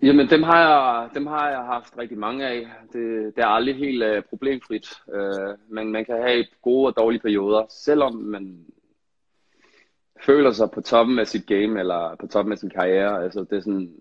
Jamen, 0.02 0.30
dem 0.30 0.44
har 0.44 0.60
jeg, 0.60 1.10
dem 1.14 1.28
har 1.28 1.50
jeg 1.50 1.60
haft 1.60 1.98
rigtig 1.98 2.18
mange 2.18 2.48
af. 2.48 2.68
Det, 2.94 3.36
det 3.36 3.44
er 3.44 3.48
aldrig 3.48 3.76
helt 3.76 4.04
uh, 4.04 4.24
problemfrit. 4.30 4.88
Uh, 5.08 5.74
men 5.74 5.92
man 5.92 6.06
kan 6.06 6.22
have 6.22 6.46
gode 6.62 6.88
og 6.88 6.98
dårlige 6.98 7.22
perioder, 7.22 7.66
selvom 7.70 8.16
man 8.16 8.66
føler 10.22 10.52
sig 10.52 10.72
på 10.72 10.82
toppen 10.82 11.20
af 11.20 11.28
sit 11.28 11.48
game, 11.48 11.80
eller 11.80 12.16
på 12.20 12.28
toppen 12.28 12.52
af 12.52 12.58
sin 12.58 12.70
karriere. 12.70 13.24
Altså, 13.24 13.40
det 13.40 13.58
er 13.58 13.62
sådan, 13.62 13.94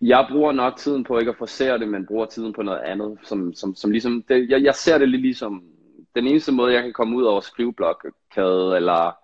jeg 0.00 0.26
bruger 0.30 0.52
nok 0.52 0.76
tiden 0.76 1.04
på 1.04 1.18
ikke 1.18 1.30
at 1.30 1.36
forsere 1.38 1.78
det, 1.78 1.88
men 1.88 2.06
bruger 2.06 2.26
tiden 2.26 2.52
på 2.52 2.62
noget 2.62 2.80
andet, 2.80 3.18
som, 3.22 3.54
som, 3.54 3.74
som 3.74 3.90
ligesom, 3.90 4.22
det, 4.28 4.50
jeg, 4.50 4.62
jeg 4.62 4.74
ser 4.74 4.98
det 4.98 5.08
lidt 5.08 5.22
ligesom, 5.22 5.64
den 6.14 6.26
eneste 6.26 6.52
måde, 6.52 6.74
jeg 6.74 6.82
kan 6.82 6.92
komme 6.92 7.16
ud 7.16 7.22
over 7.22 7.40
skriveblokade, 7.40 8.76
eller 8.76 9.18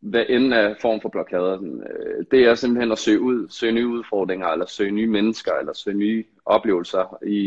hvad 0.00 0.24
end 0.28 0.54
af 0.54 0.76
form 0.80 1.00
for 1.00 1.08
blokade, 1.08 1.82
øh, 1.90 2.24
det 2.30 2.44
er 2.44 2.54
simpelthen 2.54 2.92
at 2.92 2.98
søge 2.98 3.20
ud, 3.20 3.48
søge 3.48 3.72
nye 3.72 3.88
udfordringer, 3.88 4.46
eller 4.46 4.66
søge 4.66 4.90
nye 4.90 5.06
mennesker, 5.06 5.52
eller 5.52 5.72
søge 5.72 5.96
nye 5.96 6.24
oplevelser 6.44 7.18
i, 7.26 7.38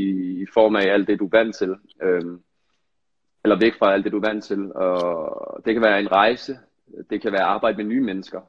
i 0.41 0.45
form 0.54 0.76
af 0.76 0.82
alt 0.82 1.08
det, 1.08 1.19
du 1.19 1.26
er 1.26 1.38
vant 1.38 1.56
til. 1.56 1.76
Øhm, 2.02 2.41
eller 3.43 3.60
væk 3.60 3.74
fra 3.80 3.93
alt 3.93 4.04
det, 4.04 4.12
du 4.12 4.17
er 4.17 4.28
vant 4.28 4.43
til. 4.43 4.74
Og 4.74 5.62
det 5.65 5.74
kan 5.74 5.82
være 5.82 6.00
en 6.00 6.12
rejse, 6.12 6.60
det 7.10 7.21
kan 7.21 7.32
være 7.32 7.43
arbejde 7.43 7.78
med 7.78 7.86
nye 7.86 8.02
mennesker, 8.02 8.41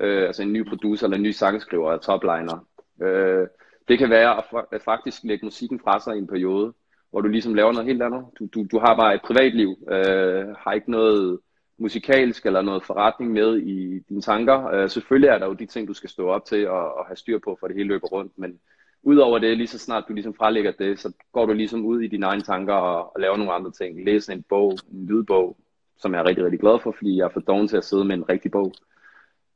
øh, 0.00 0.26
altså 0.26 0.42
en 0.42 0.52
ny 0.52 0.68
producer 0.68 1.06
eller 1.06 1.16
en 1.16 1.22
ny 1.22 1.30
sangskriver 1.30 1.92
eller 1.92 2.02
topliner. 2.02 2.66
Øh, 3.02 3.46
det 3.88 3.98
kan 3.98 4.10
være 4.10 4.42
at 4.72 4.82
faktisk 4.82 5.24
lægge 5.24 5.46
musikken 5.46 5.80
fra 5.80 6.00
sig 6.00 6.14
i 6.14 6.18
en 6.18 6.26
periode, 6.26 6.72
hvor 7.10 7.20
du 7.20 7.28
ligesom 7.28 7.54
laver 7.54 7.72
noget 7.72 7.86
helt 7.86 8.02
andet. 8.02 8.24
Du, 8.38 8.46
du, 8.54 8.66
du 8.72 8.78
har 8.78 8.96
bare 8.96 9.14
et 9.14 9.20
privatliv, 9.22 9.76
øh, 9.90 10.46
har 10.58 10.72
ikke 10.72 10.90
noget 10.90 11.38
musikalsk 11.78 12.46
eller 12.46 12.62
noget 12.62 12.84
forretning 12.84 13.32
med 13.32 13.56
i 13.56 13.98
dine 14.08 14.20
tanker. 14.20 14.66
Øh, 14.66 14.90
selvfølgelig 14.90 15.28
er 15.28 15.38
der 15.38 15.46
jo 15.46 15.52
de 15.52 15.66
ting, 15.66 15.88
du 15.88 15.94
skal 15.94 16.10
stå 16.10 16.28
op 16.28 16.44
til 16.44 16.68
og, 16.68 16.94
og 16.94 17.06
have 17.06 17.16
styr 17.16 17.38
på, 17.38 17.56
for 17.60 17.66
det 17.66 17.76
hele 17.76 17.88
løber 17.88 18.06
rundt, 18.06 18.32
men 18.38 18.58
udover 19.02 19.38
det, 19.38 19.56
lige 19.56 19.66
så 19.66 19.78
snart 19.78 20.04
du 20.08 20.12
ligesom 20.12 20.34
frelægger 20.34 20.72
det, 20.78 20.98
så 20.98 21.12
går 21.32 21.46
du 21.46 21.52
ligesom 21.52 21.84
ud 21.84 22.00
i 22.00 22.08
dine 22.08 22.26
egne 22.26 22.42
tanker 22.42 22.74
og, 22.74 23.14
og 23.14 23.20
laver 23.20 23.36
nogle 23.36 23.52
andre 23.52 23.70
ting. 23.70 24.04
Læser 24.04 24.32
en 24.32 24.44
bog, 24.48 24.78
en 24.92 25.06
lydbog, 25.06 25.56
som 25.98 26.14
jeg 26.14 26.20
er 26.20 26.24
rigtig, 26.24 26.44
rigtig 26.44 26.60
glad 26.60 26.78
for, 26.82 26.92
fordi 26.92 27.16
jeg 27.16 27.24
er 27.24 27.28
for 27.28 27.40
doven 27.40 27.68
til 27.68 27.76
at 27.76 27.84
sidde 27.84 28.04
med 28.04 28.14
en 28.14 28.28
rigtig 28.28 28.50
bog. 28.50 28.72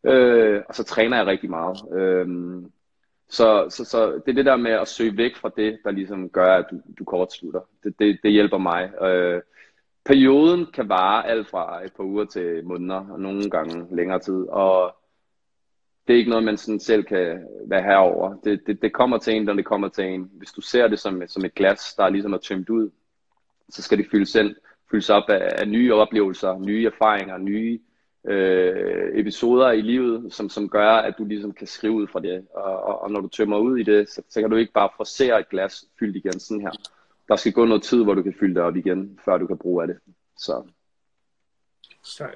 Øh, 0.04 0.62
og 0.68 0.74
så 0.74 0.84
træner 0.84 1.16
jeg 1.16 1.26
rigtig 1.26 1.50
meget. 1.50 1.78
Øh, 1.92 2.28
så, 3.30 3.66
så, 3.68 3.84
så 3.84 4.12
det 4.12 4.28
er 4.28 4.32
det 4.32 4.46
der 4.46 4.56
med 4.56 4.70
at 4.70 4.88
søge 4.88 5.16
væk 5.16 5.36
fra 5.36 5.50
det, 5.56 5.78
der 5.84 5.90
ligesom 5.90 6.30
gør, 6.30 6.56
at 6.56 6.64
du, 6.70 6.80
du 6.98 7.04
kortslutter. 7.04 7.60
Det, 7.84 7.94
det, 7.98 8.18
det 8.22 8.32
hjælper 8.32 8.58
mig. 8.58 9.02
Øh, 9.02 9.42
perioden 10.04 10.66
kan 10.74 10.88
vare 10.88 11.26
alt 11.26 11.48
fra 11.48 11.84
et 11.84 11.92
par 11.96 12.04
uger 12.04 12.24
til 12.24 12.64
måneder, 12.64 13.06
og 13.10 13.20
nogle 13.20 13.50
gange 13.50 13.96
længere 13.96 14.18
tid. 14.18 14.48
Og 14.48 14.96
det 16.06 16.14
er 16.14 16.18
ikke 16.18 16.30
noget, 16.30 16.44
man 16.44 16.56
sådan 16.56 16.80
selv 16.80 17.04
kan 17.04 17.46
være 17.66 17.82
herover. 17.82 18.34
Det, 18.44 18.66
det, 18.66 18.82
det 18.82 18.92
kommer 18.92 19.18
til 19.18 19.34
en, 19.34 19.44
når 19.44 19.52
det 19.52 19.64
kommer 19.64 19.88
til 19.88 20.04
en. 20.04 20.30
Hvis 20.32 20.52
du 20.52 20.60
ser 20.60 20.88
det 20.88 20.98
som, 20.98 21.22
som 21.26 21.44
et 21.44 21.54
glas, 21.54 21.94
der 21.94 22.04
er 22.04 22.10
ligesom 22.10 22.32
er 22.32 22.38
tømt 22.38 22.70
ud, 22.70 22.90
så 23.68 23.82
skal 23.82 23.98
det 23.98 24.06
fyldes, 24.10 24.28
selv, 24.28 24.56
fyldes 24.90 25.10
op 25.10 25.28
af, 25.28 25.48
af 25.58 25.68
nye 25.68 25.94
oplevelser, 25.94 26.58
nye 26.58 26.86
erfaringer, 26.86 27.38
nye 27.38 27.78
øh, 28.28 29.18
episoder 29.20 29.70
i 29.70 29.80
livet, 29.80 30.32
som, 30.32 30.48
som 30.48 30.68
gør, 30.68 30.90
at 30.90 31.14
du 31.18 31.24
ligesom 31.24 31.52
kan 31.52 31.66
skrive 31.66 31.92
ud 31.92 32.06
fra 32.06 32.20
det. 32.20 32.46
Og, 32.54 32.82
og, 32.82 33.02
og 33.02 33.10
når 33.10 33.20
du 33.20 33.28
tømmer 33.28 33.58
ud 33.58 33.78
i 33.78 33.82
det, 33.82 34.08
så, 34.08 34.22
så 34.28 34.40
kan 34.40 34.50
du 34.50 34.56
ikke 34.56 34.72
bare 34.72 34.88
forsere 34.96 35.40
et 35.40 35.48
glas 35.48 35.84
fyldt 35.98 36.16
igen 36.16 36.40
sådan 36.40 36.60
her. 36.60 36.70
Der 37.28 37.36
skal 37.36 37.52
gå 37.52 37.64
noget 37.64 37.82
tid, 37.82 38.02
hvor 38.02 38.14
du 38.14 38.22
kan 38.22 38.34
fylde 38.40 38.54
det 38.54 38.62
op 38.62 38.76
igen, 38.76 39.18
før 39.24 39.38
du 39.38 39.46
kan 39.46 39.58
bruge 39.58 39.82
af 39.82 39.88
det. 39.88 39.98
Så. 40.36 40.62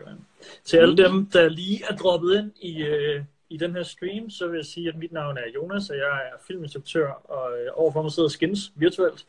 Man. 0.04 0.18
Til 0.64 0.76
alle 0.76 0.96
dem, 0.96 1.26
der 1.26 1.48
lige 1.48 1.82
er 1.90 1.96
droppet 1.96 2.38
ind 2.38 2.52
i, 2.60 2.82
øh, 2.82 3.24
i 3.50 3.56
den 3.56 3.72
her 3.72 3.82
stream, 3.82 4.30
så 4.30 4.48
vil 4.48 4.56
jeg 4.56 4.64
sige, 4.64 4.88
at 4.88 4.96
mit 4.96 5.12
navn 5.12 5.36
er 5.36 5.50
Jonas, 5.54 5.90
og 5.90 5.96
jeg 5.96 6.30
er 6.32 6.38
filminstruktør, 6.46 7.08
og 7.08 7.58
øh, 7.58 7.70
overfor 7.74 8.02
mig 8.02 8.12
sidder 8.12 8.28
Skins 8.28 8.72
virtuelt. 8.74 9.26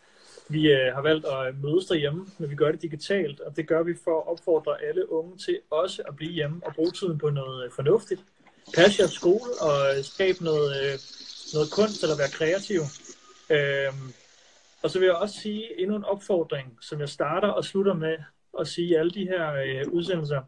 Vi 0.49 0.71
øh, 0.71 0.93
har 0.93 1.01
valgt 1.01 1.25
at 1.25 1.55
mødes 1.63 1.85
derhjemme, 1.85 2.25
men 2.37 2.49
vi 2.49 2.55
gør 2.55 2.71
det 2.71 2.81
digitalt, 2.81 3.39
og 3.39 3.55
det 3.55 3.67
gør 3.67 3.83
vi 3.83 3.93
for 4.03 4.19
at 4.19 4.27
opfordre 4.27 4.83
alle 4.83 5.11
unge 5.11 5.37
til 5.37 5.59
også 5.69 6.01
at 6.07 6.15
blive 6.15 6.31
hjemme 6.31 6.61
og 6.65 6.73
bruge 6.75 6.91
tiden 6.91 7.17
på 7.17 7.29
noget 7.29 7.65
øh, 7.65 7.71
fornuftigt. 7.71 8.21
Pas 8.75 8.99
jeres 8.99 9.11
skole 9.11 9.51
og 9.61 9.97
øh, 9.97 10.03
skab 10.03 10.35
noget, 10.41 10.69
øh, 10.83 10.99
noget 11.53 11.71
kunst 11.71 12.03
eller 12.03 12.17
være 12.17 12.29
kreativ. 12.29 12.81
Øhm, 13.49 14.13
og 14.83 14.89
så 14.89 14.99
vil 14.99 15.05
jeg 15.05 15.15
også 15.15 15.39
sige 15.39 15.81
endnu 15.81 15.95
en 15.95 16.03
opfordring, 16.03 16.77
som 16.81 16.99
jeg 16.99 17.09
starter 17.09 17.47
og 17.47 17.65
slutter 17.65 17.93
med 17.93 18.17
at 18.59 18.67
sige 18.67 18.87
i 18.87 18.93
alle 18.93 19.11
de 19.11 19.27
her 19.27 19.53
øh, 19.53 19.91
udsendelser. 19.91 20.41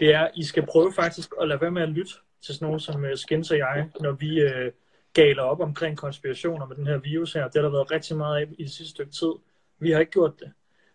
Det 0.00 0.14
er, 0.14 0.20
at 0.20 0.30
I 0.34 0.44
skal 0.44 0.66
prøve 0.66 0.92
faktisk 0.92 1.30
at 1.40 1.48
lade 1.48 1.60
være 1.60 1.70
med 1.70 1.82
at 1.82 1.88
lytte 1.88 2.12
til 2.44 2.54
sådan 2.54 2.66
nogen 2.66 2.80
som 2.80 3.04
øh, 3.04 3.16
Skins 3.16 3.50
og 3.50 3.58
jeg, 3.58 3.88
når 4.00 4.12
vi 4.12 4.40
øh, 4.40 4.72
galer 5.16 5.42
op 5.42 5.60
omkring 5.60 5.96
konspirationer 5.96 6.66
med 6.66 6.76
den 6.76 6.86
her 6.86 6.98
virus 6.98 7.32
her. 7.32 7.44
Det 7.44 7.54
har 7.54 7.62
der 7.62 7.70
været 7.70 7.90
rigtig 7.90 8.16
meget 8.16 8.40
af 8.40 8.46
i 8.58 8.62
det 8.62 8.72
sidste 8.72 8.90
stykke 8.90 9.12
tid. 9.12 9.32
Vi 9.78 9.90
har 9.90 10.00
ikke 10.00 10.12
gjort 10.12 10.40
det. 10.40 10.52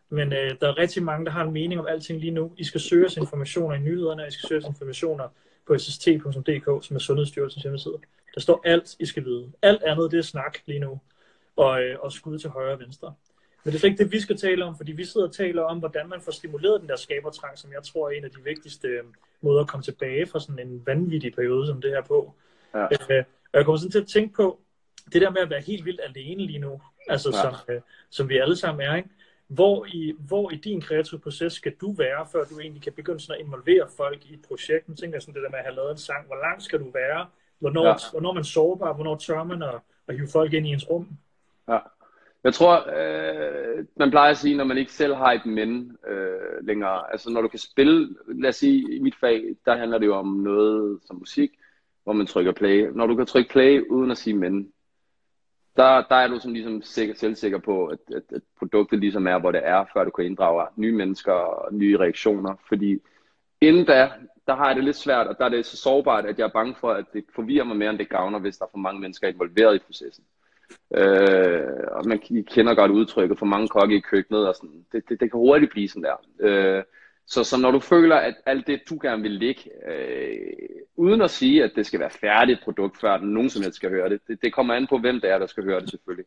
Men 0.10 0.34
øh, 0.34 0.52
der 0.62 0.68
er 0.68 0.78
rigtig 0.78 1.04
mange, 1.04 1.26
der 1.26 1.32
har 1.32 1.44
en 1.44 1.54
mening 1.54 1.80
om 1.80 1.88
alting 1.88 2.20
lige 2.20 2.32
nu. 2.32 2.52
I 2.58 2.64
skal 2.64 2.82
søge 2.82 3.06
os 3.06 3.18
informationer 3.18 3.76
i 3.76 3.80
nyhederne, 3.80 4.28
I 4.28 4.32
skal 4.32 4.48
søge 4.48 4.58
os 4.58 4.68
informationer 4.68 5.28
på 5.68 5.78
sst.dk, 5.78 6.86
som 6.86 6.96
er 6.96 7.00
Sundhedsstyrelsens 7.00 7.64
hjemmeside. 7.64 7.98
Der 8.36 8.42
står 8.42 8.62
alt, 8.66 8.96
I 9.00 9.06
skal 9.06 9.26
vide. 9.26 9.52
Alt 9.62 9.84
andet, 9.84 10.12
det 10.12 10.18
er 10.18 10.22
snak 10.22 10.58
lige 10.66 10.80
nu. 10.80 11.00
Og, 11.56 11.84
øh, 11.84 11.98
og 12.00 12.12
skud 12.12 12.40
til 12.40 12.50
højre 12.50 12.74
og 12.74 12.80
venstre. 12.80 13.14
Men 13.64 13.72
det 13.72 13.76
er 13.76 13.80
slet 13.80 13.90
ikke 13.90 14.04
det, 14.04 14.12
vi 14.12 14.20
skal 14.20 14.38
tale 14.38 14.66
om, 14.66 14.78
fordi 14.78 14.92
vi 14.92 15.06
sidder 15.06 15.28
og 15.28 15.34
taler 15.34 15.62
om, 15.62 15.80
hvordan 15.80 16.10
man 16.10 16.22
får 16.22 16.32
stimuleret 16.32 16.82
den 16.82 16.90
der 16.90 16.96
skabertrang, 16.96 17.58
som 17.58 17.72
jeg 17.72 17.84
tror 17.84 18.10
er 18.10 18.12
en 18.12 18.24
af 18.24 18.32
de 18.32 18.44
vigtigste 18.44 18.88
øh, 18.88 19.04
måder 19.42 19.62
at 19.62 19.68
komme 19.68 19.84
tilbage 19.84 20.28
fra 20.28 20.40
sådan 20.40 20.68
en 20.68 20.84
vanvittig 20.86 21.34
periode 21.34 21.68
som 21.68 21.82
det 21.82 21.92
her 21.92 22.02
på. 22.02 22.34
Ja. 22.74 22.88
Øh, 23.10 23.24
og 23.54 23.58
jeg 23.58 23.66
kommer 23.66 23.78
sådan 23.78 23.92
til 23.92 24.02
at 24.02 24.08
tænke 24.08 24.34
på, 24.34 24.60
det 25.14 25.22
der 25.22 25.30
med 25.30 25.42
at 25.42 25.50
være 25.50 25.62
helt 25.62 25.86
vildt 25.86 26.02
alene 26.04 26.46
lige 26.46 26.60
nu, 26.60 26.82
altså 27.08 27.30
ja. 27.34 27.42
som, 27.42 27.76
øh, 27.76 27.82
som 28.10 28.30
vi 28.30 28.38
alle 28.38 28.56
sammen 28.56 28.88
er, 28.88 28.96
ikke? 28.96 29.10
Hvor 29.48 29.86
i, 29.86 30.14
hvor 30.28 30.52
i 30.52 30.56
din 30.56 30.82
kreative 30.82 31.20
proces 31.20 31.54
skal 31.54 31.74
du 31.82 31.92
være, 31.92 32.28
før 32.32 32.44
du 32.44 32.60
egentlig 32.60 32.84
kan 32.84 32.94
begynde 32.94 33.20
sådan 33.20 33.42
at 33.42 33.46
involvere 33.46 33.88
folk 33.98 34.26
i 34.26 34.34
et 34.34 34.42
projekt? 34.48 34.90
Nu 34.90 34.96
tænker 34.96 35.16
jeg 35.16 35.22
sådan 35.22 35.34
det 35.34 35.44
der 35.44 35.50
med 35.50 35.60
at 35.60 35.66
have 35.66 35.76
lavet 35.76 35.92
en 35.92 35.98
sang. 35.98 36.28
Hvor 36.28 36.36
langt 36.36 36.64
skal 36.64 36.80
du 36.80 36.90
være? 36.90 37.28
Hvornår, 37.60 37.88
ja. 37.88 37.96
hvornår 38.12 38.34
man 38.34 38.44
sårbar? 38.44 38.94
Hvornår 38.94 39.16
tør 39.16 39.44
man 39.44 39.64
at, 39.64 39.76
at 40.08 40.16
hive 40.16 40.28
folk 40.28 40.54
ind 40.54 40.68
i 40.68 40.70
ens 40.70 40.90
rum? 40.90 41.08
Ja. 41.70 41.80
Jeg 42.44 42.54
tror, 42.54 42.76
øh, 42.98 43.86
man 43.96 44.12
plejer 44.12 44.32
at 44.32 44.38
sige, 44.38 44.58
når 44.58 44.64
man 44.64 44.78
ikke 44.78 44.94
selv 44.94 45.16
har 45.16 45.32
et 45.32 45.46
men 45.46 45.98
øh, 46.08 46.66
længere. 46.68 47.12
Altså 47.12 47.30
når 47.30 47.42
du 47.42 47.48
kan 47.48 47.60
spille, 47.60 48.16
lad 48.28 48.50
os 48.50 48.56
sige, 48.56 48.96
i 48.96 49.00
mit 49.00 49.16
fag, 49.16 49.56
der 49.66 49.76
handler 49.76 49.98
det 49.98 50.06
jo 50.06 50.16
om 50.16 50.28
noget 50.28 51.00
som 51.06 51.16
musik 51.16 51.52
hvor 52.04 52.14
man 52.14 52.28
trykker 52.28 52.52
play. 52.52 52.88
Når 52.94 53.08
du 53.08 53.16
kan 53.16 53.26
trykke 53.26 53.50
play 53.50 53.82
uden 53.90 54.12
at 54.12 54.18
sige 54.18 54.34
men, 54.34 54.72
der, 55.76 56.04
der 56.10 56.16
er 56.16 56.28
du 56.28 56.40
sådan 56.40 56.54
ligesom 56.54 56.82
sikker, 56.82 57.16
selvsikker 57.16 57.58
på, 57.58 57.86
at, 57.86 58.00
at, 58.16 58.24
at 58.36 58.42
produktet 58.60 59.00
ligesom 59.00 59.28
er, 59.28 59.40
hvor 59.40 59.52
det 59.52 59.62
er, 59.64 59.86
før 59.94 60.04
du 60.04 60.10
kan 60.12 60.26
inddrage 60.26 60.68
nye 60.76 60.96
mennesker 60.96 61.32
og 61.32 61.74
nye 61.74 61.98
reaktioner. 61.98 62.56
Fordi 62.68 63.00
inden 63.62 63.86
da, 63.86 64.12
der 64.48 64.56
har 64.56 64.68
jeg 64.68 64.76
det 64.76 64.84
lidt 64.84 64.96
svært, 64.96 65.28
og 65.28 65.38
der 65.38 65.46
er 65.46 65.50
det 65.50 65.66
så 65.66 65.78
sårbart, 65.78 66.26
at 66.26 66.40
jeg 66.40 66.46
er 66.46 66.52
bange 66.52 66.76
for, 66.80 66.92
at 66.92 67.06
det 67.14 67.24
forvirrer 67.36 67.64
mig 67.66 67.78
mere, 67.78 67.90
end 67.90 68.00
det 68.00 68.10
gavner, 68.10 68.40
hvis 68.40 68.58
der 68.58 68.66
er 68.66 68.70
for 68.72 68.78
mange 68.78 69.02
mennesker 69.02 69.28
involveret 69.28 69.76
i 69.76 69.80
processen. 69.80 70.24
Øh, 70.96 71.88
og 71.92 72.08
man 72.08 72.20
kender 72.48 72.76
godt 72.76 72.92
udtrykket 72.92 73.40
for 73.40 73.46
mange 73.46 73.68
kokke 73.68 73.96
i 73.96 74.00
køkkenet, 74.00 74.48
og 74.48 74.56
sådan. 74.56 74.86
Det, 74.92 75.10
det, 75.10 75.20
det 75.20 75.32
kan 75.32 75.40
hurtigt 75.40 75.72
blive 75.72 75.88
sådan 75.88 76.04
der. 76.04 76.16
Øh, 76.40 76.84
så, 77.28 77.44
så 77.44 77.58
når 77.58 77.72
du 77.72 77.80
føler, 77.80 78.16
at 78.16 78.36
alt 78.46 78.68
det, 78.68 78.82
du 78.90 79.00
gerne 79.02 79.22
vil 79.22 79.32
ligge, 79.32 79.62
øh, 79.92 80.81
uden 80.96 81.22
at 81.22 81.32
sige, 81.32 81.64
at 81.64 81.72
det 81.76 81.86
skal 81.86 82.00
være 82.00 82.10
færdigt 82.10 82.60
produkt, 82.64 83.00
før 83.02 83.18
nogen 83.18 83.50
som 83.50 83.62
helst 83.62 83.76
skal 83.76 83.90
høre 83.90 84.10
det, 84.10 84.22
det, 84.28 84.42
det 84.42 84.54
kommer 84.54 84.74
an 84.74 84.88
på, 84.88 84.98
hvem 84.98 85.22
det 85.22 85.30
er, 85.30 85.40
der 85.40 85.48
skal 85.48 85.64
høre 85.64 85.80
det 85.82 85.90
selvfølgelig. 85.90 86.26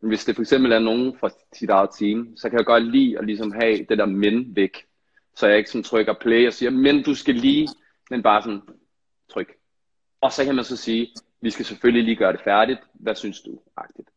Men 0.00 0.08
hvis 0.08 0.24
det 0.24 0.34
for 0.34 0.42
eksempel 0.42 0.72
er 0.72 0.78
nogen 0.78 1.18
fra 1.18 1.30
sit 1.52 1.70
eget 1.70 1.90
team, 1.98 2.36
så 2.36 2.48
kan 2.50 2.58
jeg 2.58 2.66
godt 2.66 2.84
lide 2.84 3.18
at 3.18 3.26
ligesom 3.26 3.52
have 3.52 3.86
det 3.88 3.98
der 3.98 4.06
men 4.06 4.56
væk. 4.56 4.86
Så 5.36 5.46
jeg 5.46 5.58
ikke 5.58 5.70
sådan 5.70 5.82
trykker 5.82 6.14
play 6.20 6.46
og 6.46 6.52
siger, 6.52 6.70
men 6.70 7.02
du 7.02 7.14
skal 7.14 7.34
lige, 7.34 7.68
men 8.10 8.22
bare 8.22 8.42
sådan 8.42 8.62
tryk. 9.30 9.52
Og 10.20 10.32
så 10.32 10.44
kan 10.44 10.54
man 10.54 10.64
så 10.64 10.76
sige, 10.76 11.08
vi 11.40 11.50
skal 11.50 11.64
selvfølgelig 11.64 12.04
lige 12.04 12.16
gøre 12.16 12.32
det 12.32 12.40
færdigt. 12.40 12.80
Hvad 12.94 13.14
synes 13.14 13.40
du? 13.40 13.60
Agtigt. 13.76 14.08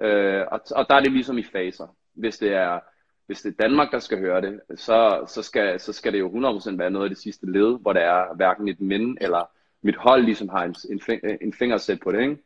Øh, 0.00 0.42
og, 0.52 0.60
og 0.70 0.86
der 0.88 0.94
er 0.94 1.00
det 1.00 1.12
ligesom 1.12 1.38
i 1.38 1.42
faser. 1.42 1.96
Hvis 2.14 2.38
det 2.38 2.52
er 2.52 2.80
hvis 3.26 3.42
det 3.42 3.50
er 3.50 3.62
Danmark, 3.62 3.92
der 3.92 3.98
skal 3.98 4.18
høre 4.18 4.40
det, 4.40 4.60
så, 4.76 5.24
så, 5.28 5.42
skal, 5.42 5.80
så 5.80 5.92
skal 5.92 6.12
det 6.12 6.18
jo 6.18 6.28
100% 6.28 6.76
være 6.76 6.90
noget 6.90 7.04
af 7.04 7.10
det 7.10 7.18
sidste 7.18 7.52
led, 7.52 7.78
hvor 7.80 7.92
der 7.92 8.00
er 8.00 8.34
hverken 8.34 8.68
et 8.68 8.80
minde 8.80 9.16
eller 9.20 9.50
mit 9.82 9.96
hold 9.96 10.22
ligesom 10.22 10.48
har 10.48 10.64
en, 10.64 10.74
en, 10.90 11.38
en 11.40 11.52
fingersæt 11.52 12.00
på 12.00 12.12
det. 12.12 12.20
Ikke? 12.20 12.36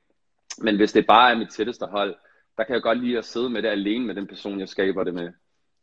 Men 0.58 0.76
hvis 0.76 0.92
det 0.92 1.06
bare 1.06 1.32
er 1.32 1.38
mit 1.38 1.50
tætteste 1.50 1.86
hold, 1.86 2.16
der 2.56 2.64
kan 2.64 2.74
jeg 2.74 2.82
godt 2.82 3.00
lide 3.04 3.18
at 3.18 3.24
sidde 3.24 3.50
med 3.50 3.62
det 3.62 3.68
alene 3.68 4.06
med 4.06 4.14
den 4.14 4.26
person, 4.26 4.60
jeg 4.60 4.68
skaber 4.68 5.04
det 5.04 5.14
med 5.14 5.32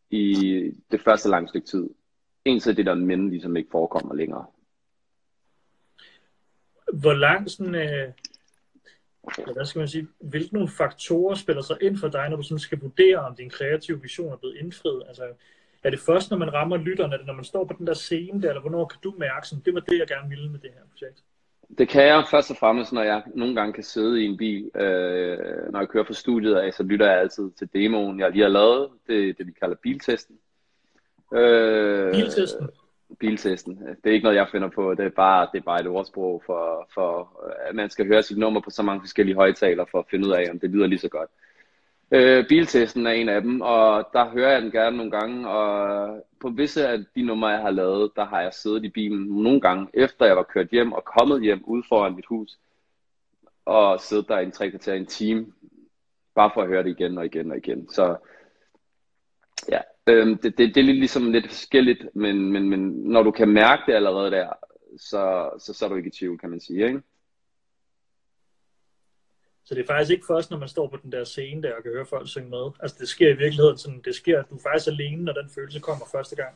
i 0.10 0.72
det 0.92 1.02
første 1.02 1.30
lange 1.30 1.48
stykke 1.48 1.68
tid. 1.68 1.90
Indtil 2.46 2.78
det 2.78 2.86
der 2.86 2.96
minde 2.96 3.30
ligesom 3.30 3.56
ikke 3.56 3.70
forekommer 3.72 4.16
længere. 4.16 4.46
Hvor 6.94 7.14
lang 7.14 7.50
sådan, 7.50 7.76
øh, 7.76 8.12
hvad 9.54 9.66
skal 9.66 9.80
man 9.80 9.88
sige, 9.88 10.08
hvilke 10.20 10.54
nogle 10.54 10.70
faktorer 10.70 11.36
spiller 11.36 11.62
sig 11.62 11.78
ind 11.82 11.98
for 11.98 12.08
dig, 12.08 12.30
når 12.30 12.38
du 12.38 12.44
sådan 12.44 12.60
skal 12.60 12.80
vurdere, 12.80 13.18
om 13.18 13.36
din 13.36 13.50
kreative 13.50 14.02
vision 14.02 14.32
er 14.32 14.38
blevet 14.38 14.56
indfriet? 14.56 15.04
Altså, 15.08 15.24
er 15.84 15.90
det 15.90 16.00
først, 16.00 16.32
når 16.32 16.38
man 16.38 16.54
rammer 16.54 16.78
lytterne, 16.78 17.14
er 17.14 17.18
det 17.18 17.28
når 17.28 17.34
man 17.34 17.44
står 17.44 17.66
på 17.66 17.76
den 17.78 17.88
der 17.88 17.94
scene 17.94 18.42
der, 18.42 18.50
eller 18.50 18.62
hvornår 18.62 18.86
kan 18.86 19.00
du 19.04 19.14
mærke, 19.18 19.48
sådan, 19.48 19.64
det 19.66 19.74
var 19.74 19.80
det, 19.80 20.00
jeg 20.00 20.08
gerne 20.08 20.30
ville 20.30 20.50
med 20.50 20.60
det 20.60 20.70
her 20.74 20.82
projekt? 20.92 21.24
Det 21.78 21.90
kan 21.90 22.04
jeg 22.04 22.24
først 22.32 22.52
og 22.52 22.58
fremmest, 22.58 22.94
når 22.94 23.04
jeg 23.04 23.24
nogle 23.36 23.56
gange 23.56 23.74
kan 23.74 23.84
sidde 23.84 24.22
i 24.22 24.26
en 24.26 24.38
bil, 24.38 24.72
øh, 24.76 25.72
når 25.72 25.80
jeg 25.80 25.90
kører 25.90 26.04
fra 26.04 26.14
studiet 26.14 26.56
af, 26.56 26.74
så 26.74 26.84
lytter 26.84 27.12
jeg 27.12 27.20
altid 27.20 27.52
til 27.52 27.70
demoen, 27.74 28.20
jeg 28.20 28.32
lige 28.32 28.44
har 28.44 28.50
lavet, 28.50 28.90
det, 29.08 29.38
det 29.38 29.48
vi 29.48 29.52
kalder 29.52 29.76
biltesten. 29.76 30.36
Øh, 31.34 32.12
biltesten? 32.12 32.70
Biltesten. 33.20 33.78
Det 34.04 34.10
er 34.10 34.14
ikke 34.14 34.24
noget, 34.24 34.38
jeg 34.38 34.48
finder 34.52 34.68
på. 34.70 34.94
Det 34.94 35.06
er 35.06 35.10
bare, 35.10 35.48
det 35.52 35.58
er 35.60 35.64
bare 35.64 35.82
et 35.82 35.88
ordsprog 35.88 36.44
for, 36.46 36.90
for, 36.94 37.40
at 37.70 37.76
man 37.76 37.90
skal 37.90 38.08
høre 38.08 38.24
sit 38.24 38.38
nummer 38.38 38.62
på 38.62 38.70
så 38.70 38.84
mange 38.84 39.02
forskellige 39.02 39.36
højtaler 39.36 39.86
for 39.92 40.00
at 40.00 40.06
finde 40.12 40.28
ud 40.28 40.34
af, 40.34 40.48
om 40.52 40.60
det 40.60 40.70
lyder 40.70 40.88
lige 40.88 41.00
så 41.00 41.10
godt. 41.10 41.30
Øh, 42.12 42.48
biltesten 42.48 43.08
er 43.08 43.12
en 43.12 43.30
af 43.30 43.42
dem, 43.42 43.62
og 43.62 44.10
der 44.14 44.30
hører 44.30 44.52
jeg 44.52 44.62
den 44.62 44.72
gerne 44.72 44.98
nogle 44.98 45.12
gange, 45.12 45.50
og 45.50 46.26
på 46.42 46.50
visse 46.50 46.88
af 46.88 47.00
de 47.16 47.22
numre, 47.22 47.50
jeg 47.50 47.62
har 47.62 47.72
lavet, 47.72 48.12
der 48.16 48.26
har 48.26 48.42
jeg 48.42 48.54
siddet 48.54 48.86
i 48.86 48.90
bilen 48.90 49.28
nogle 49.44 49.62
gange, 49.62 49.88
efter 49.94 50.26
jeg 50.26 50.36
var 50.36 50.44
kørt 50.44 50.70
hjem 50.70 50.92
og 50.92 51.06
kommet 51.06 51.42
hjem 51.42 51.64
ude 51.66 51.84
foran 51.90 52.16
mit 52.16 52.26
hus, 52.26 52.58
og 53.66 54.00
siddet 54.00 54.28
der 54.28 54.40
i 54.40 54.44
en 54.44 54.52
tre 54.52 54.70
kvarter 54.70 54.94
en 54.94 55.06
time, 55.06 55.46
bare 56.36 56.52
for 56.54 56.62
at 56.62 56.68
høre 56.68 56.84
det 56.84 56.90
igen 56.90 57.18
og 57.18 57.26
igen 57.26 57.52
og 57.52 57.58
igen. 57.58 57.90
Så 57.90 58.16
ja, 59.70 59.80
øhm, 60.10 60.38
det, 60.38 60.58
det, 60.58 60.76
det 60.76 60.82
er 60.82 60.94
ligesom 60.94 61.32
lidt 61.32 61.48
forskelligt, 61.48 62.16
men, 62.16 62.52
men, 62.52 62.70
men 62.70 62.80
når 62.90 63.24
du 63.24 63.32
kan 63.32 63.50
mærke 63.50 63.84
det 63.88 63.94
allerede 63.94 64.32
der, 64.32 64.50
så, 64.98 65.50
så, 65.60 65.74
så 65.74 65.86
er 65.86 65.90
du 65.90 65.96
ikke 65.96 66.08
i 66.08 66.18
tvivl, 66.20 66.40
kan 66.40 66.50
man 66.50 66.60
sige, 66.60 66.88
ikke? 66.88 67.02
Så 69.68 69.76
det 69.76 69.82
er 69.82 69.88
faktisk 69.88 70.12
ikke 70.12 70.26
først, 70.28 70.52
når 70.52 70.58
man 70.58 70.68
står 70.68 70.88
på 70.88 70.98
den 71.04 71.12
der 71.12 71.24
scene 71.24 71.62
der 71.62 71.76
og 71.76 71.84
kan 71.84 71.92
høre 71.92 72.06
folk 72.06 72.28
synge 72.28 72.50
med. 72.50 72.72
Altså 72.80 72.98
det 73.00 73.08
sker 73.08 73.28
i 73.28 73.38
virkeligheden 73.38 73.78
sådan, 73.78 74.02
det 74.06 74.16
sker, 74.16 74.40
at 74.40 74.50
du 74.50 74.56
er 74.56 74.60
faktisk 74.60 74.88
alene, 74.88 75.24
når 75.24 75.34
den 75.34 75.50
følelse 75.56 75.80
kommer 75.80 76.06
første 76.12 76.36
gang. 76.36 76.56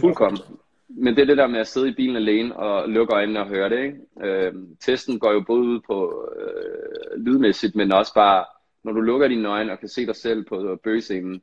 Fuldkommen. 0.00 0.40
Men 0.88 1.16
det 1.16 1.22
er 1.22 1.26
det 1.26 1.36
der 1.36 1.46
med 1.46 1.60
at 1.60 1.66
sidde 1.66 1.88
i 1.88 1.94
bilen 1.94 2.16
alene 2.16 2.56
og 2.56 2.88
lukke 2.88 3.14
øjnene 3.14 3.40
og 3.40 3.48
høre 3.48 3.70
det. 3.70 3.78
Ikke? 3.84 3.98
Øh, 4.22 4.52
testen 4.80 5.18
går 5.18 5.32
jo 5.32 5.44
både 5.46 5.60
ud 5.60 5.80
på 5.80 6.28
øh, 6.36 7.20
lydmæssigt, 7.24 7.74
men 7.74 7.92
også 7.92 8.14
bare, 8.14 8.44
når 8.84 8.92
du 8.92 9.00
lukker 9.00 9.28
dine 9.28 9.48
øjne 9.48 9.72
og 9.72 9.78
kan 9.78 9.88
se 9.88 10.06
dig 10.06 10.16
selv 10.16 10.44
på 10.44 10.78
bøgescenen, 10.84 11.42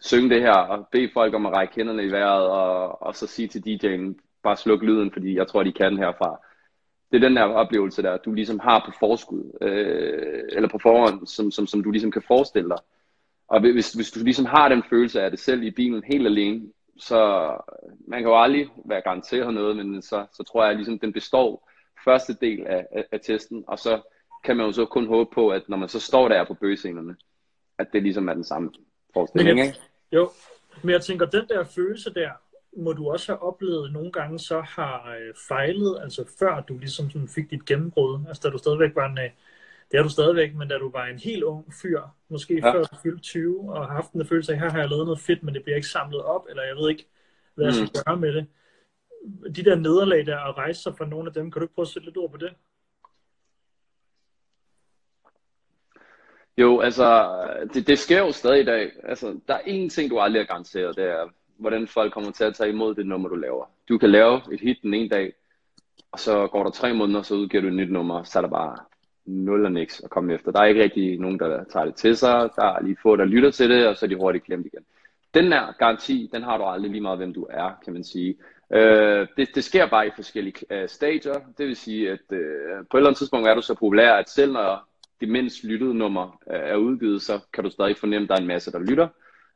synge 0.00 0.30
det 0.30 0.40
her 0.40 0.52
og 0.52 0.88
bede 0.92 1.10
folk 1.12 1.34
om 1.34 1.46
at 1.46 1.52
række 1.52 1.74
hænderne 1.74 2.04
i 2.04 2.10
vejret 2.10 2.46
og, 2.46 3.02
og 3.02 3.16
så 3.16 3.26
sige 3.26 3.48
til 3.48 3.62
DJ'en, 3.66 4.14
bare 4.42 4.56
sluk 4.56 4.82
lyden, 4.82 5.12
fordi 5.12 5.36
jeg 5.36 5.46
tror, 5.46 5.62
de 5.62 5.72
kan 5.72 5.98
herfra. 5.98 6.40
Det 7.10 7.16
er 7.16 7.28
den 7.28 7.36
der 7.36 7.42
oplevelse 7.42 8.02
der, 8.02 8.16
du 8.16 8.32
ligesom 8.32 8.58
har 8.58 8.82
på 8.86 8.92
forskud, 8.98 9.58
øh, 9.62 10.42
eller 10.52 10.68
på 10.68 10.78
forhånd, 10.78 11.26
som, 11.26 11.50
som, 11.50 11.66
som 11.66 11.82
du 11.82 11.90
ligesom 11.90 12.10
kan 12.10 12.22
forestille 12.22 12.68
dig. 12.68 12.78
Og 13.48 13.60
hvis, 13.60 13.92
hvis 13.92 14.10
du 14.10 14.24
ligesom 14.24 14.44
har 14.44 14.68
den 14.68 14.82
følelse 14.90 15.22
af 15.22 15.30
det 15.30 15.40
selv 15.40 15.62
i 15.62 15.70
bilen 15.70 16.02
helt 16.04 16.26
alene, 16.26 16.62
så 16.98 17.50
man 18.08 18.20
kan 18.20 18.28
jo 18.28 18.42
aldrig 18.42 18.68
være 18.84 19.00
garanteret 19.00 19.54
noget, 19.54 19.76
men 19.76 20.02
så, 20.02 20.26
så 20.32 20.42
tror 20.42 20.62
jeg, 20.62 20.70
at 20.70 20.76
ligesom, 20.76 20.98
den 20.98 21.12
består 21.12 21.70
første 22.04 22.36
del 22.40 22.66
af, 22.66 22.86
af, 22.92 23.04
af 23.12 23.20
testen, 23.20 23.64
og 23.66 23.78
så 23.78 24.00
kan 24.44 24.56
man 24.56 24.66
jo 24.66 24.72
så 24.72 24.84
kun 24.84 25.06
håbe 25.06 25.30
på, 25.34 25.48
at 25.48 25.68
når 25.68 25.76
man 25.76 25.88
så 25.88 26.00
står 26.00 26.28
der 26.28 26.44
på 26.44 26.54
bøgescenerne, 26.54 27.16
at 27.78 27.92
det 27.92 28.02
ligesom 28.02 28.28
er 28.28 28.34
den 28.34 28.44
samme 28.44 28.70
forestilling, 29.18 29.60
ikke? 29.60 29.78
Jo, 30.12 30.30
men 30.82 30.90
jeg 30.90 31.02
tænker, 31.02 31.26
den 31.26 31.48
der 31.48 31.64
følelse 31.64 32.14
der, 32.14 32.30
må 32.76 32.92
du 32.92 33.10
også 33.10 33.32
have 33.32 33.42
oplevet 33.42 33.92
nogle 33.92 34.12
gange 34.12 34.38
så 34.38 34.60
har 34.60 35.16
øh, 35.20 35.34
fejlet, 35.48 35.98
altså 36.02 36.24
før 36.38 36.60
du 36.60 36.78
ligesom 36.78 37.10
sådan 37.10 37.28
fik 37.28 37.50
dit 37.50 37.64
gennembrud, 37.64 38.20
altså 38.28 38.42
da 38.44 38.50
du 38.50 38.58
stadigvæk 38.58 38.94
var 38.94 39.06
en, 39.06 39.18
øh, 39.18 39.30
det 39.90 39.98
er 39.98 40.02
du 40.02 40.08
stadigvæk, 40.08 40.54
men 40.54 40.68
da 40.68 40.78
du 40.78 40.90
var 40.90 41.06
en 41.06 41.18
helt 41.18 41.42
ung 41.42 41.74
fyr, 41.82 42.02
måske 42.28 42.54
ja. 42.54 42.72
før 42.72 42.82
du 42.82 42.96
fyldte 43.02 43.22
20, 43.22 43.72
og 43.72 43.86
har 43.86 43.94
haft 43.94 44.12
en 44.12 44.26
følelse 44.26 44.52
af, 44.52 44.58
her 44.58 44.70
har 44.70 44.78
jeg 44.78 44.88
lavet 44.88 45.04
noget 45.04 45.20
fedt, 45.20 45.42
men 45.42 45.54
det 45.54 45.62
bliver 45.62 45.76
ikke 45.76 45.88
samlet 45.88 46.22
op, 46.22 46.46
eller 46.50 46.62
jeg 46.62 46.76
ved 46.76 46.90
ikke, 46.90 47.06
hvad 47.54 47.66
jeg 47.66 47.74
skal 47.74 47.90
mm. 47.94 48.02
gøre 48.06 48.16
med 48.16 48.32
det. 48.32 48.46
De 49.56 49.64
der 49.64 49.76
nederlag 49.76 50.26
der, 50.26 50.38
og 50.38 50.56
rejse 50.56 50.82
sig 50.82 50.94
fra 50.98 51.06
nogle 51.06 51.28
af 51.28 51.34
dem, 51.34 51.50
kan 51.50 51.60
du 51.60 51.64
ikke 51.64 51.74
prøve 51.74 51.84
at 51.84 51.88
sætte 51.88 52.06
lidt 52.06 52.16
ord 52.16 52.30
på 52.30 52.36
det? 52.36 52.50
Jo, 56.58 56.80
altså, 56.80 57.28
det, 57.74 57.86
det 57.86 57.98
sker 57.98 58.18
jo 58.18 58.32
stadig 58.32 58.60
i 58.60 58.64
dag. 58.64 58.90
Altså, 59.04 59.40
der 59.48 59.54
er 59.54 59.58
én 59.58 59.88
ting, 59.88 60.10
du 60.10 60.18
aldrig 60.18 60.42
har 60.42 60.46
garanteret, 60.46 60.96
det 60.96 61.04
er, 61.04 61.28
hvordan 61.58 61.86
folk 61.86 62.12
kommer 62.12 62.30
til 62.30 62.44
at 62.44 62.54
tage 62.54 62.70
imod 62.70 62.94
det 62.94 63.06
nummer, 63.06 63.28
du 63.28 63.34
laver. 63.34 63.64
Du 63.88 63.98
kan 63.98 64.10
lave 64.10 64.40
et 64.52 64.60
hit 64.60 64.76
den 64.82 64.94
ene 64.94 65.08
dag, 65.08 65.32
og 66.12 66.18
så 66.18 66.46
går 66.46 66.62
der 66.62 66.70
tre 66.70 66.94
måneder, 66.94 67.22
så 67.22 67.34
udgiver 67.34 67.62
du 67.62 67.68
et 67.68 67.74
nyt 67.74 67.92
nummer, 67.92 68.22
så 68.22 68.38
er 68.38 68.40
der 68.40 68.48
bare 68.48 68.76
nul 69.26 69.64
og 69.64 69.72
niks 69.72 70.00
at 70.00 70.10
komme 70.10 70.34
efter. 70.34 70.52
Der 70.52 70.60
er 70.60 70.64
ikke 70.64 70.82
rigtig 70.82 71.20
nogen, 71.20 71.38
der 71.38 71.64
tager 71.64 71.86
det 71.86 71.94
til 71.94 72.16
sig. 72.16 72.50
Der 72.56 72.64
er 72.64 72.82
lige 72.82 72.96
få, 73.02 73.16
der 73.16 73.24
lytter 73.24 73.50
til 73.50 73.70
det, 73.70 73.86
og 73.86 73.96
så 73.96 74.06
er 74.06 74.08
de 74.08 74.16
hurtigt 74.16 74.44
glemt 74.44 74.66
igen. 74.66 74.84
Den 75.34 75.52
der 75.52 75.72
garanti, 75.78 76.30
den 76.32 76.42
har 76.42 76.58
du 76.58 76.64
aldrig 76.64 76.90
lige 76.90 77.00
meget, 77.00 77.18
hvem 77.18 77.34
du 77.34 77.46
er, 77.50 77.70
kan 77.84 77.92
man 77.92 78.04
sige. 78.04 78.36
Øh, 78.72 79.26
det, 79.36 79.48
det 79.54 79.64
sker 79.64 79.86
bare 79.86 80.06
i 80.06 80.10
forskellige 80.16 80.54
øh, 80.70 80.88
stadier. 80.88 81.34
Det 81.58 81.66
vil 81.66 81.76
sige, 81.76 82.10
at 82.10 82.32
øh, 82.32 82.38
på 82.90 82.96
et 82.96 83.00
eller 83.00 83.08
andet 83.08 83.18
tidspunkt 83.18 83.48
er 83.48 83.54
du 83.54 83.62
så 83.62 83.74
populær, 83.74 84.12
at 84.12 84.28
selv 84.28 84.52
når 84.52 84.88
det 85.20 85.28
mindst 85.28 85.64
lyttede 85.64 85.94
nummer 85.94 86.40
øh, 86.50 86.60
er 86.60 86.76
udgivet, 86.76 87.22
så 87.22 87.40
kan 87.52 87.64
du 87.64 87.70
stadig 87.70 87.96
fornemme, 87.96 88.24
at 88.24 88.28
der 88.28 88.34
er 88.34 88.40
en 88.40 88.46
masse, 88.46 88.72
der 88.72 88.78
lytter. 88.78 89.08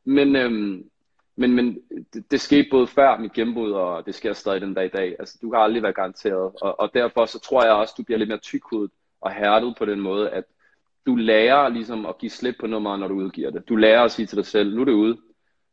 Men, 0.05 0.35
øhm, 0.35 0.89
men, 1.35 1.53
men 1.53 1.79
det, 2.13 2.31
det 2.31 2.41
skete 2.41 2.67
både 2.71 2.87
før 2.87 3.17
mit 3.17 3.33
gennembrud, 3.33 3.71
og 3.71 4.05
det 4.05 4.15
sker 4.15 4.33
stadig 4.33 4.61
den 4.61 4.73
dag 4.73 4.85
i 4.85 4.89
dag. 4.89 5.15
Altså, 5.19 5.39
du 5.41 5.49
kan 5.49 5.59
aldrig 5.59 5.83
være 5.83 5.93
garanteret. 5.93 6.51
Og, 6.61 6.79
og 6.79 6.93
derfor 6.93 7.25
så 7.25 7.39
tror 7.39 7.63
jeg 7.63 7.73
også, 7.73 7.93
du 7.97 8.03
bliver 8.03 8.17
lidt 8.17 8.29
mere 8.29 8.39
tykhudet 8.39 8.91
og 9.21 9.31
hærdet 9.31 9.75
på 9.77 9.85
den 9.85 9.99
måde, 9.99 10.29
at 10.29 10.43
du 11.05 11.15
lærer 11.15 11.69
ligesom 11.69 12.05
at 12.05 12.17
give 12.17 12.29
slip 12.29 12.55
på 12.59 12.67
nummeret, 12.67 12.99
når 12.99 13.07
du 13.07 13.13
udgiver 13.13 13.51
det. 13.51 13.69
Du 13.69 13.75
lærer 13.75 14.01
at 14.01 14.11
sige 14.11 14.25
til 14.25 14.37
dig 14.37 14.45
selv, 14.45 14.75
nu 14.75 14.81
er 14.81 14.85
det 14.85 14.91
ude. 14.91 15.17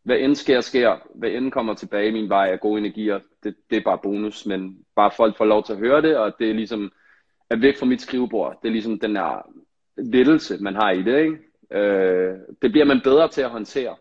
Hvad 0.02 0.18
end 0.18 0.34
sker, 0.34 0.60
sker. 0.60 0.96
Hvad 1.14 1.30
end 1.30 1.52
kommer 1.52 1.74
tilbage 1.74 2.08
i 2.08 2.12
min 2.12 2.28
vej 2.28 2.48
af 2.52 2.60
gode 2.60 2.78
energier, 2.78 3.20
det, 3.42 3.56
det 3.70 3.76
er 3.76 3.82
bare 3.84 3.98
bonus. 3.98 4.46
Men 4.46 4.78
bare 4.96 5.10
folk 5.16 5.36
får 5.36 5.44
lov 5.44 5.64
til 5.64 5.72
at 5.72 5.78
høre 5.78 6.02
det, 6.02 6.16
og 6.16 6.32
det 6.38 6.50
er 6.50 6.54
ligesom 6.54 6.92
er 7.50 7.56
væk 7.56 7.78
fra 7.78 7.86
mit 7.86 8.02
skrivebord. 8.02 8.58
Det 8.62 8.68
er 8.68 8.72
ligesom 8.72 8.98
den 8.98 9.14
der 9.14 9.42
lettelse, 10.04 10.58
man 10.60 10.74
har 10.74 10.90
i 10.90 11.02
det. 11.02 11.18
Ikke? 11.18 11.38
Øh, 11.80 12.34
det 12.62 12.72
bliver 12.72 12.84
man 12.84 13.00
bedre 13.04 13.28
til 13.28 13.42
at 13.42 13.50
håndtere 13.50 13.96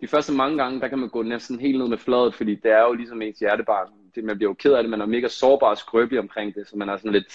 de 0.00 0.08
første 0.08 0.32
mange 0.32 0.58
gange, 0.58 0.80
der 0.80 0.88
kan 0.88 0.98
man 0.98 1.08
gå 1.08 1.22
næsten 1.22 1.60
helt 1.60 1.78
ned 1.78 1.88
med 1.88 1.98
fladet, 1.98 2.34
fordi 2.34 2.54
det 2.54 2.72
er 2.72 2.82
jo 2.82 2.92
ligesom 2.92 3.22
ens 3.22 3.38
hjertebarn. 3.38 3.88
Det, 4.14 4.24
man 4.24 4.36
bliver 4.36 4.50
jo 4.50 4.54
ked 4.54 4.72
af 4.72 4.82
det, 4.82 4.90
man 4.90 5.00
er 5.00 5.06
mega 5.06 5.28
sårbar 5.28 5.66
og 5.66 5.78
skrøbelig 5.78 6.20
omkring 6.20 6.54
det, 6.54 6.68
så 6.68 6.76
man 6.76 6.88
er 6.88 6.96
sådan 6.96 7.12
lidt, 7.12 7.26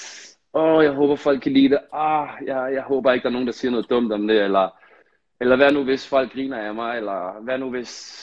åh, 0.54 0.84
jeg 0.84 0.92
håber 0.92 1.16
folk 1.16 1.42
kan 1.42 1.52
lide 1.52 1.70
det, 1.70 1.80
ah, 1.94 2.28
jeg, 2.46 2.74
jeg 2.74 2.84
håber 2.84 3.12
ikke, 3.12 3.24
der 3.24 3.30
er 3.30 3.34
nogen, 3.34 3.48
der 3.48 3.54
siger 3.54 3.72
noget 3.72 3.90
dumt 3.90 4.12
om 4.12 4.28
det, 4.28 4.42
eller, 4.42 4.70
eller 5.40 5.56
hvad 5.56 5.72
nu 5.72 5.84
hvis 5.84 6.08
folk 6.08 6.34
griner 6.34 6.58
af 6.58 6.76
mig, 6.76 6.98
eller 6.98 7.42
hvad 7.42 7.58
nu 7.58 7.70
hvis 7.70 8.22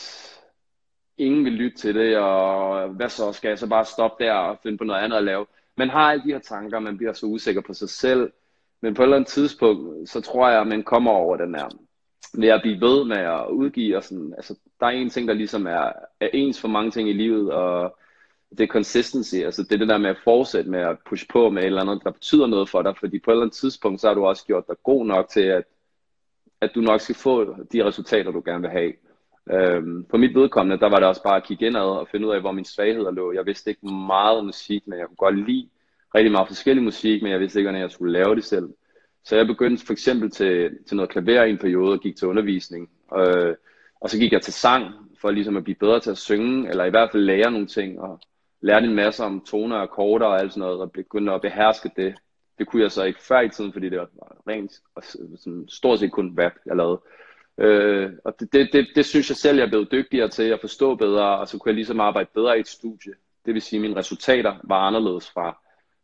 ingen 1.19 1.45
vil 1.45 1.53
lytte 1.53 1.79
til 1.79 1.95
det, 1.95 2.17
og 2.17 2.89
hvad 2.89 3.09
så, 3.09 3.33
skal 3.33 3.49
jeg 3.49 3.59
så 3.59 3.67
bare 3.67 3.85
stoppe 3.85 4.25
der 4.25 4.33
og 4.33 4.59
finde 4.63 4.79
på 4.79 4.85
noget 4.85 5.01
andet 5.01 5.17
at 5.17 5.25
lave? 5.25 5.47
Man 5.77 5.91
har 5.91 6.11
alle 6.11 6.25
de 6.25 6.33
her 6.33 6.39
tanker, 6.39 6.79
man 6.79 6.97
bliver 6.97 7.13
så 7.13 7.27
usikker 7.27 7.61
på 7.61 7.75
sig 7.75 7.89
selv, 7.89 8.33
men 8.81 8.95
på 8.95 9.03
et 9.03 9.07
eller 9.07 9.17
andet 9.17 9.29
tidspunkt, 9.29 10.09
så 10.09 10.21
tror 10.21 10.49
jeg, 10.49 10.61
at 10.61 10.67
man 10.67 10.83
kommer 10.83 11.11
over 11.11 11.37
den 11.37 11.55
her 11.55 11.69
ved 12.35 12.49
at 12.49 12.63
blive 12.63 12.81
ved 12.81 13.05
med 13.05 13.17
at 13.17 13.47
udgive. 13.51 13.97
Og 13.97 14.05
sådan, 14.05 14.35
altså, 14.37 14.55
der 14.81 14.87
er 14.87 14.91
en 14.91 15.11
ting, 15.11 15.29
der 15.29 15.35
ligesom 15.35 15.67
er, 15.67 15.93
er 16.21 16.29
ens 16.33 16.61
for 16.61 16.69
mange 16.69 16.91
ting 16.91 17.09
i 17.09 17.13
livet, 17.13 17.53
og 17.53 17.99
det 18.51 18.61
er 18.61 18.67
consistency. 18.67 19.35
Altså, 19.35 19.63
det 19.63 19.73
er 19.73 19.79
det 19.79 19.89
der 19.89 19.99
med 19.99 20.11
at 20.11 20.21
fortsætte 20.25 20.71
med 20.71 20.81
at 20.81 20.97
push 21.09 21.27
på 21.29 21.51
med 21.51 21.63
et 21.63 21.67
eller 21.67 21.81
andet, 21.81 22.05
der 22.05 22.11
betyder 22.11 22.47
noget 22.47 22.69
for 22.69 22.83
dig. 22.83 22.97
Fordi 22.99 23.19
på 23.19 23.31
et 23.31 23.35
eller 23.35 23.45
andet 23.45 23.57
tidspunkt, 23.57 24.01
så 24.01 24.09
har 24.09 24.15
du 24.15 24.27
også 24.27 24.47
gjort 24.47 24.69
dig 24.69 24.77
god 24.83 25.07
nok 25.07 25.29
til, 25.29 25.41
at, 25.41 25.65
at 26.61 26.71
du 26.75 26.81
nok 26.81 27.01
skal 27.01 27.15
få 27.15 27.57
de 27.73 27.85
resultater, 27.85 28.31
du 28.31 28.43
gerne 28.45 28.61
vil 28.61 28.71
have. 28.71 28.93
Øhm, 29.53 30.05
på 30.05 30.17
mit 30.17 30.35
vedkommende, 30.35 30.81
der 30.81 30.89
var 30.89 30.97
det 30.97 31.09
også 31.09 31.23
bare 31.23 31.37
at 31.37 31.45
kigge 31.45 31.67
indad 31.67 31.81
og 31.81 32.09
finde 32.09 32.27
ud 32.27 32.33
af, 32.33 32.41
hvor 32.41 32.53
min 32.53 32.65
svagheder 32.65 33.11
lå. 33.11 33.33
Jeg 33.33 33.47
vidste 33.47 33.71
ikke 33.71 33.87
meget 33.87 34.39
om 34.39 34.45
musik, 34.45 34.87
men 34.87 34.99
jeg 34.99 35.07
kunne 35.07 35.17
godt 35.17 35.47
lide 35.47 35.69
rigtig 36.15 36.33
meget 36.33 36.49
forskellig 36.49 36.85
musik, 36.85 37.23
men 37.23 37.33
jeg 37.33 37.41
vidste 37.41 37.59
ikke, 37.59 37.67
hvordan 37.67 37.83
jeg 37.83 37.91
skulle 37.91 38.13
lave 38.13 38.35
det 38.35 38.45
selv. 38.45 38.69
Så 39.25 39.37
jeg 39.37 39.47
begyndte 39.47 39.87
for 39.87 39.93
eksempel 39.93 40.31
til, 40.31 40.79
til 40.87 40.97
noget 40.97 41.11
klaver 41.11 41.45
i 41.45 41.51
en 41.51 41.59
periode 41.59 41.93
og 41.93 42.01
gik 42.01 42.17
til 42.17 42.29
undervisning. 42.29 42.91
Øh, 43.17 43.55
og 44.01 44.11
så 44.11 44.19
gik 44.19 44.33
jeg 44.33 44.43
til 44.43 44.53
sang 44.53 44.95
for 45.21 45.31
ligesom 45.31 45.57
at 45.57 45.65
blive 45.65 45.77
bedre 45.77 46.01
til 46.01 46.11
at 46.11 46.19
synge, 46.19 46.69
eller 46.71 46.85
i 46.85 46.91
hvert 46.91 47.11
fald 47.13 47.23
lære 47.23 47.51
nogle 47.51 47.67
ting, 47.67 48.01
og 48.01 48.21
lærte 48.61 48.87
en 48.87 48.95
masse 48.95 49.25
om 49.25 49.45
toner 49.47 49.77
og 49.77 49.83
akkorder 49.83 50.27
og 50.27 50.41
alt 50.41 50.53
sådan 50.53 50.61
noget, 50.61 50.81
og 50.81 50.93
begyndte 50.93 51.33
at 51.33 51.41
beherske 51.41 51.91
det. 51.97 52.15
Det 52.59 52.67
kunne 52.67 52.83
jeg 52.83 52.93
så 52.93 53.05
ikke 53.05 53.23
før 53.23 53.41
i 53.41 53.49
tiden, 53.49 53.73
fordi 53.73 53.89
det 53.89 53.99
var 53.99 54.09
rent 54.49 54.73
og 54.95 55.03
sådan, 55.05 55.65
stort 55.69 55.99
set 55.99 56.13
kun 56.13 56.39
rap, 56.41 56.53
jeg 56.67 56.77
lavede. 56.77 57.01
Øh, 57.59 58.13
og 58.25 58.41
det, 58.41 58.53
det, 58.53 58.69
det, 58.73 58.87
det 58.95 59.07
synes 59.07 59.31
jeg 59.31 59.37
selv, 59.37 59.57
jeg 59.57 59.65
er 59.65 59.69
blevet 59.69 59.93
dygtigere 59.93 60.29
til 60.29 60.43
at 60.43 60.61
forstå 60.61 60.95
bedre, 60.95 61.39
og 61.39 61.49
så 61.49 61.59
kunne 61.59 61.71
jeg 61.71 61.75
ligesom 61.75 62.01
arbejde 62.01 62.29
bedre 62.35 62.57
i 62.57 62.61
et 62.61 62.69
studie. 62.69 63.13
Det 63.47 63.55
vil 63.55 63.63
sige, 63.63 63.79
at 63.79 63.83
mine 63.83 63.97
resultater 63.97 64.57
var 64.65 64.87
anderledes 64.87 65.31
fra 65.31 65.59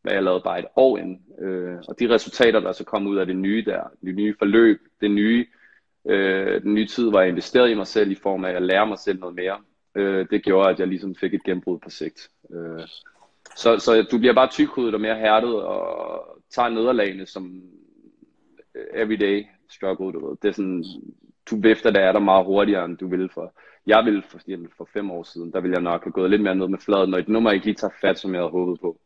hvad 0.04 0.12
jeg 0.12 0.22
lavede 0.22 0.40
bare 0.44 0.58
et 0.58 0.66
år 0.76 0.98
inden. 0.98 1.22
Øh, 1.38 1.76
og 1.88 2.00
de 2.00 2.14
resultater, 2.14 2.60
der 2.60 2.72
så 2.72 2.84
kom 2.84 3.06
ud 3.06 3.16
af 3.16 3.26
det 3.26 3.36
nye 3.36 3.64
der, 3.66 3.82
det 4.04 4.14
nye 4.14 4.34
forløb, 4.38 4.80
det 5.00 5.10
nye, 5.10 5.46
øh, 6.08 6.62
den 6.62 6.74
nye 6.74 6.86
tid, 6.86 7.10
hvor 7.10 7.20
jeg 7.20 7.28
investerede 7.28 7.70
i 7.70 7.74
mig 7.74 7.86
selv 7.86 8.10
i 8.10 8.14
form 8.14 8.44
af 8.44 8.52
at 8.52 8.62
lære 8.62 8.86
mig 8.86 8.98
selv 8.98 9.20
noget 9.20 9.34
mere, 9.34 9.56
øh, 9.94 10.26
det 10.30 10.42
gjorde, 10.42 10.70
at 10.70 10.80
jeg 10.80 10.88
ligesom 10.88 11.14
fik 11.14 11.34
et 11.34 11.44
gennembrud 11.44 11.78
på 11.78 11.90
sigt. 11.90 12.30
Øh, 12.54 12.86
så, 13.56 13.78
så 13.78 14.06
du 14.10 14.18
bliver 14.18 14.34
bare 14.34 14.48
tykhudet 14.48 14.94
og 14.94 15.00
mere 15.00 15.18
hærdet, 15.18 15.54
og 15.54 16.42
tager 16.50 16.68
nederlagene 16.68 17.26
som 17.26 17.62
everyday 18.94 19.44
struggle, 19.70 20.12
du 20.12 20.28
ved. 20.28 20.36
Det 20.42 20.48
er 20.48 20.52
sådan, 20.52 20.84
du 21.50 21.60
vifter 21.60 21.90
der 21.90 22.00
er 22.00 22.12
der 22.12 22.20
meget 22.20 22.46
hurtigere, 22.46 22.84
end 22.84 22.98
du 22.98 23.08
ville 23.08 23.28
for. 23.34 23.52
Jeg 23.86 24.04
ville 24.04 24.22
for, 24.22 24.38
for 24.76 24.88
fem 24.92 25.10
år 25.10 25.22
siden, 25.22 25.52
der 25.52 25.60
ville 25.60 25.74
jeg 25.74 25.82
nok 25.82 26.04
have 26.04 26.12
gået 26.12 26.30
lidt 26.30 26.42
mere 26.42 26.54
ned 26.54 26.68
med 26.68 26.78
fladen, 26.78 27.10
når 27.10 27.18
et 27.18 27.28
nummer 27.28 27.50
ikke 27.50 27.66
lige 27.66 27.74
tager 27.74 27.94
fat, 28.00 28.18
som 28.18 28.34
jeg 28.34 28.40
havde 28.40 28.50
håbet 28.50 28.80
på. 28.80 29.00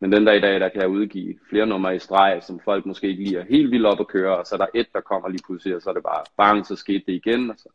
Men 0.00 0.12
den 0.12 0.26
der 0.26 0.32
i 0.32 0.40
dag, 0.40 0.60
der 0.60 0.68
kan 0.68 0.80
jeg 0.80 0.88
udgive 0.88 1.34
flere 1.50 1.66
numre 1.66 1.96
i 1.96 1.98
streg, 1.98 2.42
som 2.42 2.60
folk 2.64 2.86
måske 2.86 3.08
ikke 3.08 3.24
lige 3.24 3.38
er 3.38 3.44
helt 3.44 3.70
vildt 3.70 3.86
op 3.86 4.00
at 4.00 4.08
køre, 4.08 4.38
og 4.38 4.46
så 4.46 4.54
er 4.54 4.58
der 4.58 4.66
et, 4.74 4.86
der 4.92 5.00
kommer 5.00 5.28
lige 5.28 5.42
pludselig, 5.46 5.76
og 5.76 5.82
så 5.82 5.90
er 5.90 5.94
det 5.94 6.02
bare 6.02 6.24
bang, 6.36 6.66
så 6.66 6.76
skete 6.76 7.04
det 7.06 7.12
igen, 7.12 7.50
og 7.50 7.56
så 7.58 7.68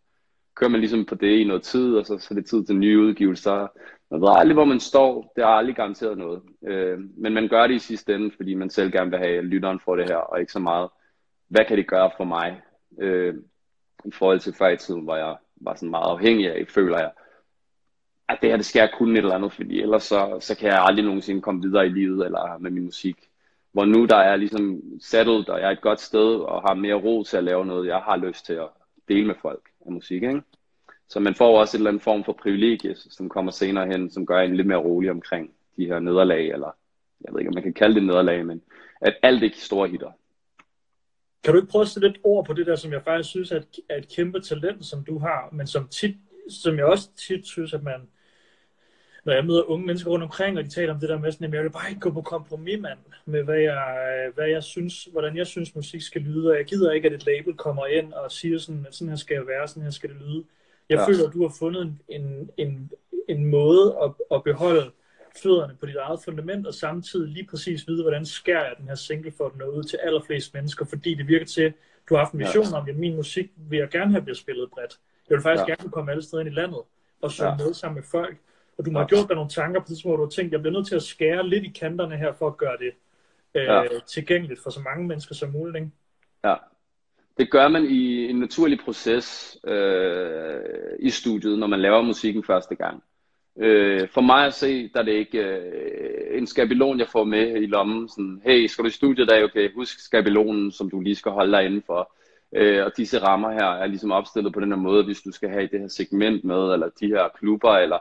kører 0.56 0.70
man 0.70 0.80
ligesom 0.80 1.06
på 1.06 1.16
det 1.16 1.40
i 1.40 1.44
noget 1.44 1.64
tid, 1.64 1.96
og 1.96 2.06
så, 2.06 2.18
så 2.18 2.28
er 2.32 2.36
det 2.36 2.46
tid 2.46 2.66
til 2.66 2.76
nye 2.76 3.00
udgivelser. 3.00 3.68
Man 4.12 4.22
ved 4.22 4.30
aldrig, 4.32 4.54
hvor 4.54 4.66
man 4.66 4.80
står. 4.80 5.34
Det 5.36 5.42
er 5.42 5.48
aldrig 5.48 5.76
garanteret 5.76 6.18
noget. 6.18 6.42
Øh, 6.68 7.00
men 7.18 7.34
man 7.34 7.48
gør 7.48 7.68
det 7.68 7.76
i 7.76 7.80
sidste 7.80 8.16
ende, 8.16 8.32
fordi 8.38 8.54
man 8.54 8.70
selv 8.70 8.92
gerne 8.92 9.10
vil 9.10 9.20
have, 9.20 9.38
at 9.38 9.46
lytteren 9.46 9.80
får 9.80 9.96
det 9.96 10.10
her, 10.10 10.16
og 10.16 10.40
ikke 10.40 10.52
så 10.52 10.60
meget, 10.60 10.90
hvad 11.48 11.66
kan 11.66 11.78
det 11.78 11.88
gøre 11.88 12.12
for 12.18 12.24
mig? 12.24 12.62
Øh, 13.00 13.36
I 14.06 14.12
forhold 14.12 14.40
til 14.40 14.54
før 14.54 14.68
i 14.68 14.78
tiden, 14.78 15.04
hvor 15.04 15.16
jeg 15.16 15.36
var 15.62 15.76
sådan 15.76 15.90
meget 15.90 16.12
afhængig 16.12 16.52
af, 16.52 16.66
føler 16.68 16.98
jeg, 16.98 17.12
at 18.30 18.38
det 18.42 18.50
her, 18.50 18.58
det 18.58 18.66
skal 18.66 18.80
jeg 18.80 18.92
kunne 18.98 19.14
et 19.14 19.24
eller 19.24 19.36
andet, 19.36 19.54
fordi 19.54 19.82
ellers 19.82 20.04
så, 20.04 20.38
så 20.40 20.56
kan 20.58 20.68
jeg 20.68 20.82
aldrig 20.82 21.06
nogensinde 21.06 21.42
komme 21.42 21.62
videre 21.62 21.86
i 21.86 21.90
livet 21.90 22.26
eller 22.26 22.58
med 22.58 22.72
min 22.72 22.84
musik. 22.84 23.18
Hvor 23.72 23.86
nu 23.86 24.06
der 24.06 24.16
er 24.16 24.36
ligesom 24.36 24.82
settled, 25.02 25.50
og 25.50 25.60
jeg 25.60 25.68
er 25.68 25.72
et 25.72 25.82
godt 25.82 26.02
sted, 26.02 26.36
og 26.36 26.62
har 26.62 26.74
mere 26.74 26.94
ro 26.94 27.24
til 27.24 27.38
at 27.38 27.44
lave 27.44 27.66
noget, 27.66 27.88
jeg 27.88 27.98
har 27.98 28.18
lyst 28.18 28.46
til 28.46 28.54
at 28.54 28.68
dele 29.08 29.28
med 29.28 29.36
folk 29.42 29.70
af 29.86 29.92
musik, 29.92 30.24
ikke? 30.24 30.42
Så 31.08 31.20
man 31.20 31.36
får 31.36 31.60
også 31.60 31.78
en 31.78 31.80
eller 31.80 31.90
anden 31.90 32.02
form 32.02 32.24
for 32.24 32.34
privilegie, 32.34 32.96
som 32.96 33.30
kommer 33.30 33.52
senere 33.52 33.88
hen, 33.88 34.12
som 34.12 34.26
gør 34.26 34.40
en 34.40 34.56
lidt 34.56 34.68
mere 34.68 34.78
rolig 34.78 35.12
omkring 35.12 35.52
de 35.78 35.86
her 35.86 36.00
nederlag, 36.00 36.50
eller 36.52 36.76
jeg 37.22 37.34
ved 37.34 37.40
ikke, 37.40 37.50
om 37.50 37.56
man 37.56 37.64
kan 37.64 37.74
kalde 37.74 37.96
det 37.96 38.04
nederlag, 38.04 38.46
men 38.46 38.62
at 39.02 39.18
alt 39.24 39.44
ikke 39.44 39.58
store 39.58 39.88
hitter. 39.88 40.12
Kan 41.44 41.54
du 41.54 41.60
ikke 41.60 41.72
prøve 41.72 41.82
at 41.82 41.88
sætte 41.88 42.08
lidt 42.08 42.20
ord 42.24 42.46
på 42.46 42.54
det 42.54 42.68
der, 42.68 42.76
som 42.76 42.92
jeg 42.92 43.04
faktisk 43.04 43.30
synes 43.30 43.52
er 43.52 43.58
et, 43.58 43.80
er 43.90 43.98
et 43.98 44.16
kæmpe 44.16 44.42
talent, 44.42 44.86
som 44.86 45.04
du 45.04 45.20
har, 45.20 45.50
men 45.52 45.68
som, 45.68 45.88
tit, 45.88 46.16
som 46.50 46.78
jeg 46.78 46.86
også 46.86 47.10
tit 47.16 47.46
synes, 47.46 47.74
at 47.74 47.84
man, 47.84 48.08
når 49.26 49.34
jeg 49.34 49.46
møder 49.46 49.70
unge 49.70 49.86
mennesker 49.86 50.10
rundt 50.12 50.24
omkring, 50.24 50.58
og 50.58 50.64
de 50.64 50.70
taler 50.70 50.94
om 50.94 51.00
det 51.00 51.10
der 51.10 51.20
med 51.20 51.32
sådan, 51.32 51.48
at 51.48 51.54
jeg 51.54 51.64
vil 51.64 51.70
bare 51.70 51.90
ikke 51.90 52.02
gå 52.02 52.12
på 52.12 52.22
kompromis, 52.22 52.80
mand, 52.80 53.00
med 53.26 53.44
hvad 53.44 53.60
jeg, 53.60 54.32
hvad 54.36 54.48
jeg 54.48 54.64
synes, 54.64 55.04
hvordan 55.04 55.38
jeg 55.38 55.48
synes, 55.48 55.76
musik 55.76 56.02
skal 56.02 56.22
lyde, 56.22 56.50
og 56.50 56.58
jeg 56.58 56.66
gider 56.66 56.92
ikke, 56.92 57.08
at 57.08 57.14
et 57.14 57.26
label 57.26 57.54
kommer 57.54 57.86
ind 57.86 58.14
og 58.14 58.32
siger 58.32 58.58
sådan, 58.58 58.86
at 58.88 58.96
sådan 58.96 59.10
her 59.10 59.16
skal 59.16 59.34
jeg 59.34 59.48
være, 59.48 59.68
sådan 59.68 59.84
her 59.84 59.90
skal 59.90 60.10
det 60.10 60.18
lyde. 60.22 60.44
Jeg 60.90 60.98
ja. 60.98 61.08
føler, 61.08 61.28
at 61.28 61.34
du 61.34 61.42
har 61.42 61.56
fundet 61.60 61.82
en, 61.82 62.02
en, 62.10 62.50
en, 62.58 62.92
en 63.28 63.46
måde 63.46 63.98
at, 64.04 64.12
at 64.32 64.44
beholde 64.44 64.92
fødderne 65.44 65.76
på 65.80 65.86
dit 65.86 65.96
eget 65.96 66.20
fundament, 66.26 66.68
og 66.68 66.74
samtidig 66.74 67.30
lige 67.30 67.48
præcis 67.50 67.88
vide, 67.88 68.02
hvordan 68.02 68.26
skærer 68.26 68.64
jeg 68.64 68.76
den 68.80 68.88
her 68.88 68.96
single 68.96 69.32
for 69.38 69.50
den 69.50 69.64
ud 69.64 69.84
til 69.84 70.00
allerflest 70.04 70.54
mennesker, 70.54 70.86
fordi 70.86 71.14
det 71.14 71.28
virker 71.28 71.46
til, 71.46 71.74
du 72.10 72.16
har 72.16 72.24
haft 72.24 72.34
en 72.34 72.40
vision 72.40 72.66
ja. 72.66 72.78
om, 72.78 72.90
at 72.90 72.96
min 72.96 73.16
musik 73.16 73.52
vil 73.58 73.80
jeg 73.80 73.90
gerne 73.90 74.12
have 74.12 74.22
bliver 74.22 74.36
spillet 74.36 74.70
bredt. 74.72 75.00
Jeg 75.30 75.36
vil 75.36 75.44
faktisk 75.44 75.68
ja. 75.68 75.74
gerne 75.74 75.92
komme 75.92 76.12
alle 76.12 76.24
steder 76.24 76.42
ind 76.42 76.50
i 76.50 76.54
landet, 76.54 76.80
og 77.22 77.32
synge 77.32 77.50
ja. 77.50 77.58
med 77.58 77.74
sammen 77.74 77.96
med 77.96 78.04
folk. 78.04 78.38
Og 78.80 78.86
du 78.86 78.92
må 78.92 79.00
ja. 79.00 79.04
have 79.04 79.10
gjort 79.10 79.28
dig 79.28 79.36
nogle 79.36 79.50
tanker 79.50 79.80
på 79.80 79.86
det, 79.90 80.04
hvor 80.04 80.16
du 80.16 80.24
har 80.24 80.30
tænkt, 80.30 80.52
jeg 80.52 80.62
bliver 80.62 80.74
nødt 80.74 80.88
til 80.88 80.96
at 80.96 81.04
skære 81.04 81.48
lidt 81.48 81.64
i 81.64 81.72
kanterne 81.80 82.18
her, 82.18 82.34
for 82.34 82.48
at 82.48 82.58
gøre 82.58 82.78
det 82.78 82.92
øh, 83.56 83.64
ja. 83.64 83.84
tilgængeligt 84.08 84.60
for 84.64 84.70
så 84.70 84.80
mange 84.80 85.08
mennesker 85.08 85.36
som 85.36 85.50
muligt. 85.50 85.76
Ikke? 85.76 85.92
Ja, 86.44 86.56
det 87.38 87.52
gør 87.52 87.68
man 87.68 87.86
i 87.86 88.30
en 88.30 88.40
naturlig 88.40 88.80
proces 88.86 89.58
øh, 89.68 90.60
i 91.00 91.10
studiet, 91.10 91.60
når 91.60 91.68
man 91.68 91.80
laver 91.80 92.02
musikken 92.02 92.44
første 92.44 92.76
gang. 92.76 93.04
Øh, 93.58 94.08
for 94.10 94.22
mig 94.22 94.46
at 94.46 94.54
se, 94.54 94.90
der 94.94 95.00
er 95.00 95.04
det 95.04 95.12
ikke 95.12 95.40
øh, 95.40 96.38
en 96.38 96.48
skabelon, 96.48 97.00
jeg 97.00 97.08
får 97.08 97.24
med 97.24 97.62
i 97.62 97.66
lommen. 97.66 98.10
Sådan, 98.10 98.42
hey, 98.46 98.68
skal 98.68 98.84
du 98.84 98.88
i 98.88 98.92
studiet 98.92 99.26
i 99.26 99.28
dag? 99.28 99.44
Okay, 99.44 99.74
husk 99.74 100.00
skabelonen, 100.00 100.72
som 100.72 100.90
du 100.90 101.00
lige 101.00 101.16
skal 101.16 101.32
holde 101.32 101.52
dig 101.52 101.66
inden 101.66 101.84
for. 101.86 102.12
Øh, 102.56 102.86
og 102.86 102.92
disse 102.98 103.20
rammer 103.20 103.52
her 103.52 103.66
er 103.66 103.88
ligesom 103.88 104.12
opstillet 104.12 104.54
på 104.54 104.60
den 104.60 104.72
her 104.72 104.80
måde, 104.80 105.04
hvis 105.04 105.22
du 105.22 105.32
skal 105.32 105.50
have 105.50 105.68
det 105.72 105.80
her 105.80 105.88
segment 105.88 106.44
med, 106.44 106.74
eller 106.74 106.90
de 107.00 107.08
her 107.08 107.28
klubber, 107.40 107.72
eller 107.72 107.98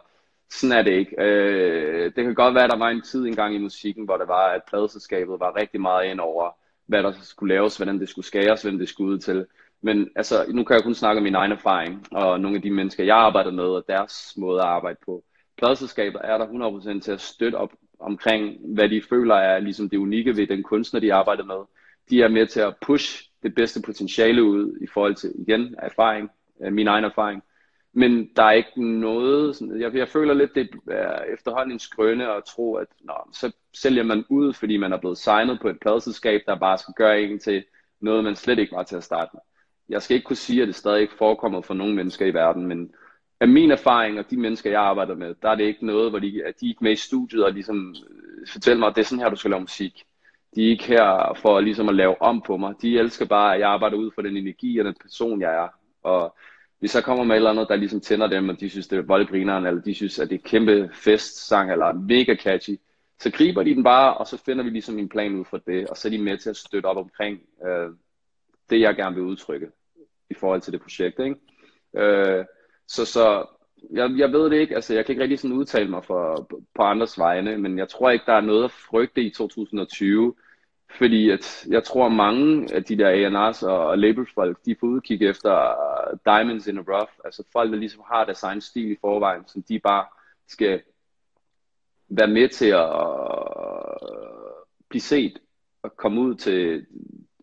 sådan 0.50 0.78
er 0.78 0.82
det 0.82 0.92
ikke. 0.92 1.22
Øh, 1.22 2.04
det 2.04 2.24
kan 2.24 2.34
godt 2.34 2.54
være, 2.54 2.64
at 2.64 2.70
der 2.70 2.78
var 2.78 2.88
en 2.88 3.02
tid 3.02 3.26
engang 3.26 3.54
i 3.54 3.58
musikken, 3.58 4.04
hvor 4.04 4.16
det 4.16 4.28
var, 4.28 4.48
at 4.48 4.62
pladeselskabet 4.68 5.40
var 5.40 5.56
rigtig 5.56 5.80
meget 5.80 6.10
ind 6.10 6.20
over, 6.20 6.50
hvad 6.86 7.02
der 7.02 7.12
skulle 7.22 7.54
laves, 7.54 7.76
hvordan 7.76 8.00
det 8.00 8.08
skulle 8.08 8.26
skæres, 8.26 8.62
hvem 8.62 8.78
det 8.78 8.88
skulle 8.88 9.12
ud 9.12 9.18
til. 9.18 9.46
Men 9.82 10.08
altså, 10.16 10.44
nu 10.48 10.64
kan 10.64 10.74
jeg 10.74 10.82
kun 10.82 10.94
snakke 10.94 11.18
om 11.18 11.22
min 11.22 11.34
egen 11.34 11.52
erfaring, 11.52 12.06
og 12.12 12.40
nogle 12.40 12.56
af 12.56 12.62
de 12.62 12.70
mennesker, 12.70 13.04
jeg 13.04 13.16
arbejder 13.16 13.50
med, 13.50 13.64
og 13.64 13.84
deres 13.88 14.34
måde 14.36 14.60
at 14.60 14.66
arbejde 14.66 14.98
på. 15.06 15.24
Pladeselskabet 15.58 16.20
er 16.24 16.38
der 16.38 16.46
100% 16.96 17.00
til 17.00 17.12
at 17.12 17.20
støtte 17.20 17.56
op 17.56 17.72
omkring, 18.00 18.56
hvad 18.74 18.88
de 18.88 19.02
føler 19.08 19.34
er 19.34 19.58
ligesom 19.58 19.88
det 19.90 19.96
unikke 19.96 20.36
ved 20.36 20.46
den 20.46 20.62
kunstner, 20.62 21.00
de 21.00 21.14
arbejder 21.14 21.44
med. 21.44 21.64
De 22.10 22.22
er 22.22 22.28
med 22.28 22.46
til 22.46 22.60
at 22.60 22.76
push 22.86 23.30
det 23.42 23.54
bedste 23.54 23.82
potentiale 23.82 24.44
ud 24.44 24.78
i 24.80 24.86
forhold 24.86 25.14
til, 25.14 25.32
igen, 25.38 25.74
erfaring, 25.78 26.30
øh, 26.62 26.72
min 26.72 26.88
egen 26.88 27.04
erfaring. 27.04 27.42
Men 27.98 28.30
der 28.36 28.42
er 28.42 28.50
ikke 28.50 28.82
noget, 29.00 29.56
sådan, 29.56 29.80
jeg, 29.80 29.94
jeg 29.94 30.08
føler 30.08 30.34
lidt, 30.34 30.54
det 30.54 30.70
er 30.90 31.22
efterhånden 31.22 31.72
en 31.72 31.78
skrøne 31.78 32.34
at 32.34 32.44
tro, 32.44 32.74
at 32.74 32.86
nå, 33.00 33.14
så 33.32 33.52
sælger 33.74 34.02
man 34.02 34.24
ud, 34.28 34.52
fordi 34.52 34.76
man 34.76 34.92
er 34.92 34.96
blevet 34.96 35.18
signet 35.18 35.58
på 35.60 35.68
et 35.68 35.80
pladselskab, 35.80 36.40
der 36.46 36.58
bare 36.58 36.78
skal 36.78 36.94
gøre 36.94 37.22
en 37.22 37.38
til 37.38 37.64
noget, 38.00 38.24
man 38.24 38.36
slet 38.36 38.58
ikke 38.58 38.76
var 38.76 38.82
til 38.82 38.96
at 38.96 39.04
starte 39.04 39.30
med. 39.32 39.40
Jeg 39.88 40.02
skal 40.02 40.14
ikke 40.14 40.24
kunne 40.24 40.36
sige, 40.36 40.62
at 40.62 40.68
det 40.68 40.74
stadig 40.74 41.00
ikke 41.00 41.14
forekommer 41.18 41.60
for 41.60 41.74
nogle 41.74 41.94
mennesker 41.94 42.26
i 42.26 42.34
verden, 42.34 42.66
men 42.66 42.92
af 43.40 43.48
min 43.48 43.70
erfaring 43.70 44.18
og 44.18 44.30
de 44.30 44.36
mennesker, 44.36 44.70
jeg 44.70 44.80
arbejder 44.80 45.14
med, 45.14 45.34
der 45.42 45.50
er 45.50 45.54
det 45.54 45.64
ikke 45.64 45.86
noget, 45.86 46.10
hvor 46.10 46.18
de, 46.18 46.42
at 46.46 46.60
de 46.60 46.66
er 46.66 46.70
ikke 46.70 46.84
med 46.84 46.92
i 46.92 46.96
studiet 46.96 47.44
og 47.44 47.52
ligesom 47.52 47.94
øh, 48.10 48.46
fortæller 48.52 48.78
mig, 48.78 48.88
at 48.88 48.96
det 48.96 49.00
er 49.00 49.06
sådan 49.06 49.22
her, 49.22 49.30
du 49.30 49.36
skal 49.36 49.50
lave 49.50 49.60
musik. 49.60 50.04
De 50.54 50.66
er 50.66 50.70
ikke 50.70 50.84
her 50.84 51.38
for 51.42 51.60
ligesom 51.60 51.88
at 51.88 51.94
lave 51.94 52.22
om 52.22 52.42
på 52.42 52.56
mig. 52.56 52.74
De 52.82 52.98
elsker 52.98 53.26
bare, 53.26 53.54
at 53.54 53.60
jeg 53.60 53.68
arbejder 53.68 53.96
ud 53.96 54.10
for 54.14 54.22
den 54.22 54.36
energi 54.36 54.78
og 54.78 54.84
den 54.84 54.94
person, 55.02 55.40
jeg 55.40 55.54
er. 55.54 55.68
Og 56.02 56.36
hvis 56.78 56.94
jeg 56.94 57.04
kommer 57.04 57.24
med 57.24 57.34
et 57.34 57.36
eller 57.36 57.50
andet, 57.50 57.68
der 57.68 57.76
ligesom 57.76 58.00
tænder 58.00 58.26
dem, 58.26 58.48
og 58.48 58.60
de 58.60 58.70
synes, 58.70 58.88
det 58.88 58.98
er 58.98 59.02
voldgrineren, 59.02 59.66
eller 59.66 59.80
de 59.80 59.94
synes, 59.94 60.18
at 60.18 60.30
det 60.30 60.36
er 60.38 60.48
kæmpe 60.48 60.90
festsang, 60.92 61.72
eller 61.72 61.92
mega 61.92 62.34
catchy, 62.34 62.78
så 63.18 63.30
griber 63.30 63.62
de 63.62 63.74
den 63.74 63.84
bare, 63.84 64.14
og 64.14 64.26
så 64.26 64.36
finder 64.36 64.64
vi 64.64 64.70
ligesom 64.70 64.98
en 64.98 65.08
plan 65.08 65.34
ud 65.34 65.44
for 65.44 65.58
det, 65.58 65.86
og 65.88 65.96
så 65.96 66.08
er 66.08 66.10
de 66.10 66.22
med 66.22 66.38
til 66.38 66.50
at 66.50 66.56
støtte 66.56 66.86
op 66.86 66.96
omkring 66.96 67.40
øh, 67.66 67.90
det, 68.70 68.80
jeg 68.80 68.96
gerne 68.96 69.14
vil 69.14 69.24
udtrykke 69.24 69.68
i 70.30 70.34
forhold 70.34 70.60
til 70.60 70.72
det 70.72 70.82
projekt. 70.82 71.20
Ikke? 71.20 71.36
Øh, 71.96 72.44
så 72.88 73.04
så 73.04 73.46
jeg, 73.90 74.10
jeg 74.16 74.32
ved 74.32 74.50
det 74.50 74.56
ikke, 74.56 74.74
altså 74.74 74.94
jeg 74.94 75.06
kan 75.06 75.12
ikke 75.12 75.22
rigtig 75.22 75.38
sådan 75.38 75.56
udtale 75.56 75.90
mig 75.90 76.04
for, 76.04 76.48
på 76.74 76.82
andres 76.82 77.18
vegne, 77.18 77.58
men 77.58 77.78
jeg 77.78 77.88
tror 77.88 78.10
ikke, 78.10 78.24
der 78.26 78.32
er 78.32 78.40
noget 78.40 78.64
at 78.64 78.70
frygte 78.70 79.22
i 79.22 79.30
2020, 79.30 80.34
fordi 80.90 81.30
at 81.30 81.66
jeg 81.68 81.84
tror 81.84 82.08
mange 82.08 82.74
af 82.74 82.84
de 82.84 82.98
der 82.98 83.08
A&R's 83.08 83.66
og 83.66 83.98
labelfolk, 83.98 84.58
de 84.66 84.76
får 84.80 84.86
udkig 84.86 85.22
efter 85.22 85.74
diamonds 86.24 86.66
in 86.66 86.78
a 86.78 86.80
rough, 86.80 87.10
altså 87.24 87.42
folk, 87.52 87.70
der 87.72 87.78
ligesom 87.78 88.02
har 88.12 88.24
deres 88.24 88.42
egen 88.42 88.60
stil 88.60 88.90
i 88.92 88.96
forvejen, 89.00 89.42
som 89.46 89.62
de 89.62 89.78
bare 89.78 90.04
skal 90.48 90.82
være 92.08 92.28
med 92.28 92.48
til 92.48 92.66
at 92.66 92.88
blive 94.88 95.00
set 95.00 95.38
og 95.82 95.96
komme 95.96 96.20
ud 96.20 96.34
til 96.34 96.86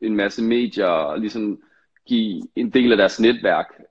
en 0.01 0.15
masse 0.15 0.43
medier 0.43 0.87
og 0.87 1.19
ligesom 1.19 1.61
give 2.05 2.41
en 2.55 2.69
del 2.69 2.91
af 2.91 2.97
deres 2.97 3.19
netværk, 3.19 3.81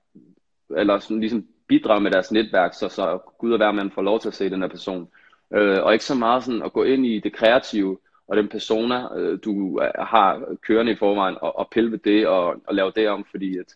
eller 0.77 0.99
sådan 0.99 1.19
ligesom 1.19 1.47
bidrage 1.67 2.01
med 2.01 2.11
deres 2.11 2.31
netværk, 2.31 2.73
så, 2.73 2.89
så 2.89 3.17
Gud 3.37 3.51
og 3.51 3.57
hver 3.57 3.71
man 3.71 3.91
får 3.91 4.01
lov 4.01 4.19
til 4.19 4.27
at 4.27 4.33
se 4.33 4.49
den 4.49 4.61
her 4.61 4.67
person. 4.67 5.09
Øh, 5.53 5.83
og 5.83 5.93
ikke 5.93 6.05
så 6.05 6.15
meget 6.15 6.43
sådan 6.43 6.61
at 6.61 6.73
gå 6.73 6.83
ind 6.83 7.05
i 7.05 7.19
det 7.19 7.33
kreative, 7.33 7.97
og 8.27 8.37
den 8.37 8.49
persona, 8.49 9.15
øh, 9.15 9.39
du 9.45 9.79
har 9.99 10.55
kørende 10.61 10.91
i 10.91 10.95
forvejen, 10.95 11.37
og, 11.41 11.59
og 11.59 11.67
pille 11.71 11.91
ved 11.91 11.99
det, 11.99 12.27
og, 12.27 12.61
og 12.67 12.75
lave 12.75 12.91
det 12.95 13.09
om, 13.09 13.25
fordi 13.31 13.57
at, 13.57 13.75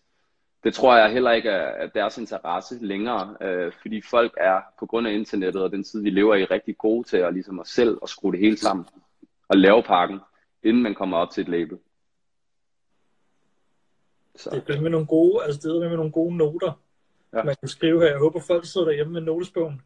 det 0.64 0.74
tror 0.74 0.96
jeg 0.96 1.12
heller 1.12 1.30
ikke 1.30 1.48
er, 1.48 1.84
er 1.84 1.86
deres 1.86 2.18
interesse 2.18 2.78
længere, 2.80 3.36
øh, 3.40 3.72
fordi 3.80 4.02
folk 4.10 4.34
er 4.36 4.60
på 4.78 4.86
grund 4.86 5.06
af 5.06 5.12
internettet 5.12 5.62
og 5.62 5.70
den 5.70 5.84
tid, 5.84 6.02
vi 6.02 6.10
lever 6.10 6.34
i, 6.34 6.44
rigtig 6.44 6.78
gode 6.78 7.08
til 7.08 7.16
at, 7.16 7.32
ligesom 7.32 7.60
at 7.60 7.66
selv 7.66 7.98
at 8.02 8.08
skrue 8.08 8.32
det 8.32 8.40
hele 8.40 8.56
sammen 8.56 8.86
og 9.48 9.56
lave 9.56 9.82
pakken, 9.82 10.20
inden 10.62 10.82
man 10.82 10.94
kommer 10.94 11.16
op 11.16 11.30
til 11.30 11.42
et 11.42 11.48
label. 11.48 11.78
Så. 14.36 14.62
Det 14.66 14.76
er 14.76 14.80
med 14.80 14.90
nogle 14.90 15.06
gode, 15.06 15.44
altså 15.44 15.68
det 15.68 15.76
er 15.76 15.88
med 15.88 15.96
nogle 15.96 16.12
gode 16.12 16.36
noter, 16.36 16.72
ja. 17.32 17.42
man 17.42 17.56
kan 17.60 17.68
skrive 17.68 18.00
her. 18.00 18.08
Jeg 18.08 18.18
håber, 18.18 18.40
folk 18.40 18.64
sidder 18.64 18.86
derhjemme 18.86 19.12
med 19.12 19.20
notesbogen. 19.20 19.82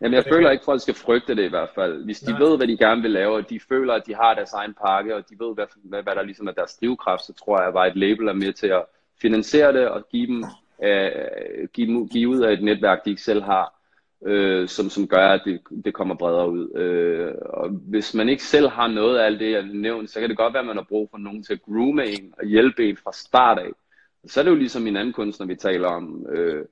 Jamen, 0.00 0.14
jeg 0.14 0.24
føler 0.24 0.50
ikke, 0.50 0.64
folk 0.64 0.80
skal 0.80 0.94
frygte 0.94 1.34
det 1.34 1.44
i 1.44 1.48
hvert 1.48 1.68
fald. 1.74 2.04
Hvis 2.04 2.20
de 2.20 2.30
Nej. 2.30 2.40
ved, 2.40 2.56
hvad 2.56 2.66
de 2.66 2.76
gerne 2.76 3.02
vil 3.02 3.10
lave, 3.10 3.34
og 3.34 3.50
de 3.50 3.60
føler, 3.60 3.94
at 3.94 4.06
de 4.06 4.14
har 4.14 4.34
deres 4.34 4.52
egen 4.52 4.74
pakke, 4.74 5.16
og 5.16 5.30
de 5.30 5.34
ved, 5.38 5.54
hvad, 5.54 5.66
hvad, 5.84 6.02
hvad 6.02 6.14
der 6.14 6.22
ligesom 6.22 6.46
er 6.46 6.52
deres 6.52 6.76
drivkraft, 6.76 7.22
så 7.22 7.32
tror 7.32 7.60
jeg, 7.60 7.82
at 7.84 7.90
et 7.90 7.96
label 7.96 8.28
er 8.28 8.32
med 8.32 8.52
til 8.52 8.66
at 8.66 8.84
finansiere 9.22 9.72
det 9.72 9.88
og 9.88 10.08
give 10.08 10.26
dem, 10.26 10.44
øh, 10.84 11.68
give, 11.72 12.08
give 12.08 12.28
ud 12.28 12.40
af 12.40 12.52
et 12.52 12.62
netværk, 12.62 13.04
de 13.04 13.10
ikke 13.10 13.22
selv 13.22 13.42
har, 13.42 13.74
øh, 14.26 14.68
som, 14.68 14.90
som 14.90 15.08
gør, 15.08 15.28
at 15.28 15.42
det, 15.44 15.60
det 15.84 15.94
kommer 15.94 16.14
bredere 16.14 16.50
ud. 16.50 16.76
Øh, 16.76 17.34
og 17.40 17.68
hvis 17.68 18.14
man 18.14 18.28
ikke 18.28 18.42
selv 18.42 18.68
har 18.68 18.88
noget 18.88 19.18
af 19.18 19.26
alt 19.26 19.40
det, 19.40 19.52
jeg 19.52 19.62
nævnt, 19.62 20.10
så 20.10 20.20
kan 20.20 20.28
det 20.28 20.36
godt 20.36 20.52
være, 20.52 20.60
at 20.60 20.66
man 20.66 20.76
har 20.76 20.86
brug 20.88 21.08
for 21.10 21.18
nogen 21.18 21.42
til 21.42 21.52
at 21.52 21.62
groome 21.62 22.06
en 22.06 22.34
og 22.38 22.46
hjælpe 22.46 22.88
en 22.88 22.96
fra 22.96 23.12
start 23.12 23.58
af. 23.58 23.70
Så 24.26 24.40
er 24.40 24.44
det 24.44 24.50
jo 24.50 24.56
ligesom 24.56 24.86
en 24.86 24.96
anden 24.96 25.12
kunstner, 25.12 25.46
vi 25.46 25.54
taler 25.54 25.88
om. 25.88 26.26
Øh, 26.32 26.64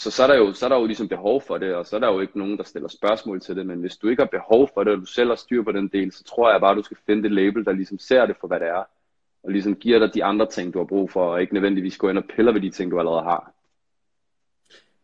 så, 0.00 0.10
så, 0.10 0.22
er 0.22 0.26
der 0.26 0.36
jo, 0.36 0.52
så 0.52 0.64
er 0.64 0.68
der 0.68 0.78
jo 0.78 0.86
ligesom 0.86 1.08
behov 1.08 1.42
for 1.42 1.58
det, 1.58 1.74
og 1.74 1.86
så 1.86 1.96
er 1.96 2.00
der 2.00 2.12
jo 2.12 2.20
ikke 2.20 2.38
nogen, 2.38 2.56
der 2.58 2.64
stiller 2.64 2.88
spørgsmål 2.88 3.40
til 3.40 3.56
det, 3.56 3.66
men 3.66 3.80
hvis 3.80 3.96
du 3.96 4.08
ikke 4.08 4.22
har 4.22 4.28
behov 4.28 4.70
for 4.74 4.84
det, 4.84 4.92
og 4.92 4.98
du 4.98 5.04
selv 5.04 5.28
har 5.28 5.36
styr 5.36 5.62
på 5.62 5.72
den 5.72 5.88
del, 5.88 6.12
så 6.12 6.24
tror 6.24 6.52
jeg 6.52 6.60
bare, 6.60 6.74
du 6.74 6.82
skal 6.82 6.96
finde 7.06 7.22
det 7.22 7.32
label, 7.32 7.64
der 7.64 7.72
ligesom 7.72 7.98
ser 7.98 8.26
det 8.26 8.36
for, 8.40 8.46
hvad 8.46 8.60
det 8.60 8.68
er, 8.68 8.84
og 9.42 9.50
ligesom 9.50 9.76
giver 9.76 9.98
dig 9.98 10.14
de 10.14 10.24
andre 10.24 10.46
ting, 10.46 10.74
du 10.74 10.78
har 10.78 10.86
brug 10.86 11.10
for, 11.10 11.24
og 11.24 11.40
ikke 11.40 11.54
nødvendigvis 11.54 11.98
gå 11.98 12.08
ind 12.08 12.18
og 12.18 12.24
piller 12.36 12.52
ved 12.52 12.60
de 12.60 12.70
ting, 12.70 12.90
du 12.90 12.98
allerede 12.98 13.22
har. 13.22 13.52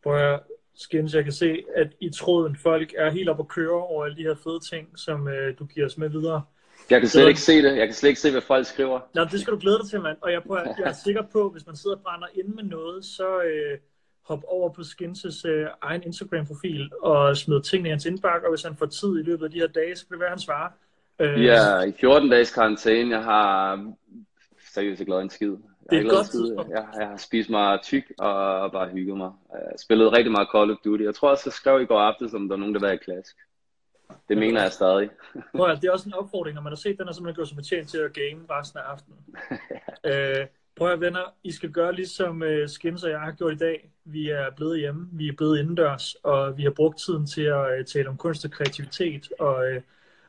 Prøv 0.03 0.17
at 0.17 0.41
Skins, 0.75 1.15
jeg 1.15 1.25
kan 1.25 1.33
se, 1.33 1.65
at 1.75 1.89
i 2.01 2.11
tråden 2.11 2.57
folk 2.57 2.95
er 2.99 3.11
helt 3.11 3.29
op 3.29 3.41
at 3.41 3.49
køre 3.49 3.81
over 3.83 4.05
alle 4.05 4.17
de 4.17 4.23
her 4.23 4.35
fede 4.35 4.61
ting, 4.73 4.99
som 4.99 5.29
øh, 5.29 5.59
du 5.59 5.65
giver 5.65 5.87
os 5.87 5.99
med 5.99 6.09
videre. 6.09 6.43
Jeg 6.91 7.01
kan 7.01 7.09
slet 7.09 7.29
ikke 7.29 7.41
se 7.41 7.63
det. 7.63 7.77
Jeg 7.77 7.87
kan 7.87 7.95
slet 7.95 8.09
ikke 8.09 8.21
se, 8.21 8.31
hvad 8.31 8.41
folk 8.41 8.67
skriver. 8.67 9.01
Nå, 9.15 9.25
det 9.25 9.41
skal 9.41 9.53
du 9.53 9.59
glæde 9.59 9.79
dig 9.79 9.91
til, 9.91 10.01
mand. 10.01 10.17
Og 10.21 10.33
jeg, 10.33 10.43
prøver, 10.43 10.61
jeg 10.79 10.89
er 10.89 10.93
sikker 11.05 11.23
på, 11.23 11.51
hvis 11.51 11.67
man 11.67 11.77
sidder 11.77 11.97
og 11.97 12.03
brænder 12.03 12.27
ind 12.35 12.49
med 12.49 12.65
noget, 12.65 13.05
så, 13.05 13.43
øh, 13.43 13.79
hoppe 14.29 14.49
over 14.49 14.69
på 14.69 14.81
Skins' 14.81 15.49
øh, 15.49 15.67
egen 15.83 16.03
Instagram-profil 16.03 16.91
og 17.03 17.37
smide 17.37 17.63
tingene 17.63 17.89
i 17.89 17.91
hans 17.91 18.07
indbakke, 18.07 18.47
og 18.47 18.51
hvis 18.51 18.63
han 18.63 18.77
får 18.77 18.87
tid 18.87 19.19
i 19.19 19.23
løbet 19.23 19.45
af 19.45 19.51
de 19.51 19.59
her 19.59 19.67
dage, 19.67 19.97
så 19.97 20.07
kan 20.07 20.13
det 20.13 20.21
være, 20.21 20.29
at 20.29 20.33
han 20.33 20.39
svarer. 20.39 20.71
Øh, 21.19 21.45
ja, 21.45 21.81
i 21.81 21.93
14 21.93 22.31
dages 22.31 22.55
karantæne. 22.55 23.17
Jeg 23.17 23.25
har 23.25 23.93
seriøst 24.75 25.01
ikke 25.01 25.11
lavet 25.11 25.23
en 25.23 25.31
skid. 25.31 25.51
Jeg 25.93 26.01
det 26.01 26.07
er 26.07 26.11
godt 26.11 26.27
skid. 26.27 26.55
Jeg, 26.71 26.87
jeg 26.99 27.07
har 27.09 27.17
spist 27.17 27.51
mig 27.51 27.79
tyk 27.83 28.13
og 28.19 28.73
bare 28.73 28.89
hygget 28.89 29.17
mig. 29.17 29.33
Jeg 29.53 29.79
spillede 29.79 30.13
rigtig 30.13 30.33
meget 30.33 30.49
Call 30.55 30.71
of 30.71 30.77
Duty. 30.85 31.05
Jeg 31.05 31.15
tror 31.15 31.31
også, 31.31 31.43
jeg 31.47 31.53
skrev 31.53 31.81
i 31.81 31.85
går 31.87 32.01
aftes, 32.01 32.35
om 32.35 32.49
der 32.49 32.55
er 32.55 32.61
nogen, 32.61 32.75
der 32.75 32.81
var 32.81 32.91
i 32.91 32.97
klask. 32.97 33.37
Det 34.29 34.39
mener 34.39 34.63
jeg 34.63 34.73
stadig. 34.73 35.11
Prøv 35.57 35.71
at, 35.71 35.83
det 35.83 35.89
er 35.89 35.93
også 35.93 36.09
en 36.09 36.15
opfordring, 36.15 36.55
når 36.55 36.63
man 36.63 36.71
har 36.71 36.77
set 36.77 36.99
den, 36.99 37.15
så 37.15 37.23
man 37.23 37.35
går 37.35 37.45
som 37.45 37.57
betjent 37.57 37.89
til 37.89 37.99
at 37.99 38.13
game 38.13 38.41
resten 38.51 38.79
af 38.79 38.83
aftenen. 38.83 39.19
øh, 40.11 40.47
prøv 40.77 40.93
at 40.93 41.01
venner, 41.01 41.35
I 41.43 41.53
skal 41.53 41.71
gøre 41.71 41.95
ligesom 41.95 42.43
uh, 42.43 42.69
Skins 42.69 43.05
og 43.05 43.11
jeg 43.11 43.21
har 43.21 43.33
gjort 43.33 43.53
i 43.53 43.57
dag. 43.57 43.91
Vi 44.05 44.29
er 44.29 44.51
blevet 44.57 44.79
hjemme, 44.79 45.09
vi 45.13 45.29
er 45.29 45.33
blevet 45.37 45.59
indendørs, 45.59 46.15
og 46.15 46.57
vi 46.57 46.63
har 46.63 46.71
brugt 46.71 46.99
tiden 47.07 47.27
til 47.27 47.43
at 47.43 47.79
uh, 47.79 47.85
tale 47.85 48.09
om 48.09 48.17
kunst 48.17 48.45
og 48.45 48.51
kreativitet, 48.51 49.29
og, 49.39 49.55
uh, 49.55 49.83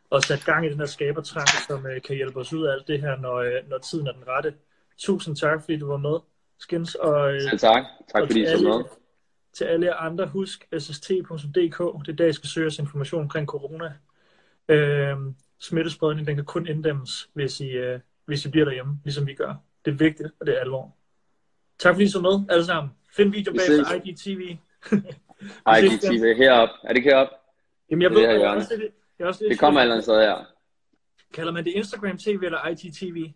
og 0.09 0.23
sat 0.23 0.45
gang 0.45 0.65
i 0.65 0.69
den 0.69 0.79
her 0.79 0.85
skabertrang, 0.85 1.47
som 1.67 1.85
uh, 1.85 2.01
kan 2.05 2.15
hjælpe 2.15 2.39
os 2.39 2.53
ud 2.53 2.65
af 2.65 2.73
alt 2.73 2.87
det 2.87 3.01
her, 3.01 3.17
når, 3.17 3.39
uh, 3.39 3.69
når 3.69 3.77
tiden 3.77 4.07
er 4.07 4.11
den 4.11 4.27
rette. 4.27 4.53
Tusind 4.97 5.35
tak, 5.35 5.61
fordi 5.61 5.77
du 5.77 5.87
var 5.87 5.97
med, 5.97 6.19
Skins. 6.59 6.95
Og, 6.95 7.41
Selv 7.41 7.59
tak. 7.59 7.83
Tak 8.13 8.23
fordi 8.27 8.41
I 8.41 8.45
så 8.45 8.63
med 8.63 8.97
til 9.57 9.65
alle 9.65 9.93
andre, 9.93 10.27
husk 10.27 10.67
sst.dk, 10.79 12.05
det 12.05 12.11
er 12.11 12.15
der, 12.17 12.25
I 12.25 12.33
skal 12.33 12.49
søge 12.49 12.67
os 12.67 12.79
information 12.79 13.21
omkring 13.21 13.47
corona. 13.47 13.93
Øh, 14.69 15.17
smittespredning, 15.59 16.27
den 16.27 16.35
kan 16.35 16.45
kun 16.45 16.67
inddæmmes, 16.67 17.29
hvis 17.33 17.59
I, 17.59 17.69
øh, 17.69 17.99
hvis 18.25 18.45
I 18.45 18.49
bliver 18.49 18.65
derhjemme, 18.65 18.99
ligesom 19.03 19.27
vi 19.27 19.33
gør. 19.33 19.55
Det 19.87 19.93
er 19.93 19.97
vigtigt, 19.97 20.29
og 20.39 20.47
det 20.47 20.55
er 20.55 20.59
alvor. 20.59 20.95
Tak 21.79 21.93
fordi 21.95 22.03
I 22.03 22.07
så 22.07 22.21
med, 22.21 22.45
alle 22.49 22.65
sammen. 22.65 22.91
Find 23.15 23.31
video 23.31 23.53
bag 23.53 23.85
på 23.87 24.07
IGTV. 24.07 24.41
IGTV 25.77 26.35
herop. 26.37 26.69
Er 26.83 26.93
det 26.93 27.03
herop? 27.03 27.27
Jamen, 27.91 28.01
jeg 28.01 28.11
ved, 28.11 28.21
det, 28.21 28.39
jeg 28.39 28.49
også, 28.49 28.75
det, 28.75 28.89
jeg 29.19 29.27
også, 29.27 29.45
det 29.49 29.59
kommer 29.59 29.81
allerede 29.81 30.01
sted 30.01 30.21
her. 30.21 30.45
Kalder 31.33 31.51
man 31.51 31.65
det 31.65 31.71
Instagram 31.71 32.17
TV 32.17 32.39
eller 32.43 32.67
IGTV? 32.67 33.31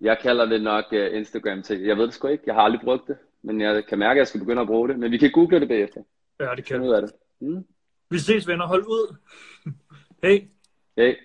Jeg 0.00 0.18
kalder 0.22 0.44
det 0.44 0.62
nok 0.62 0.84
uh, 0.92 1.16
Instagram 1.16 1.62
TV. 1.62 1.80
Jeg 1.86 1.96
ved 1.96 2.06
det 2.06 2.14
sgu 2.14 2.28
ikke. 2.28 2.44
Jeg 2.46 2.54
har 2.54 2.62
aldrig 2.62 2.80
brugt 2.80 3.08
det 3.08 3.16
men 3.44 3.60
jeg 3.60 3.86
kan 3.86 3.98
mærke, 3.98 4.18
at 4.18 4.18
jeg 4.18 4.28
skal 4.28 4.40
begynde 4.40 4.62
at 4.62 4.68
bruge 4.68 4.88
det. 4.88 4.98
Men 4.98 5.10
vi 5.10 5.18
kan 5.18 5.30
google 5.30 5.60
det 5.60 5.68
bagefter. 5.68 6.02
Ja, 6.40 6.50
det 6.56 6.64
kan 6.64 6.82
vi. 6.82 6.86
Det. 6.86 7.12
Mm. 7.40 7.64
Vi 8.10 8.18
ses, 8.18 8.48
venner. 8.48 8.66
Hold 8.66 8.84
ud. 8.86 9.16
Hej. 10.22 10.48
Hej. 10.96 11.16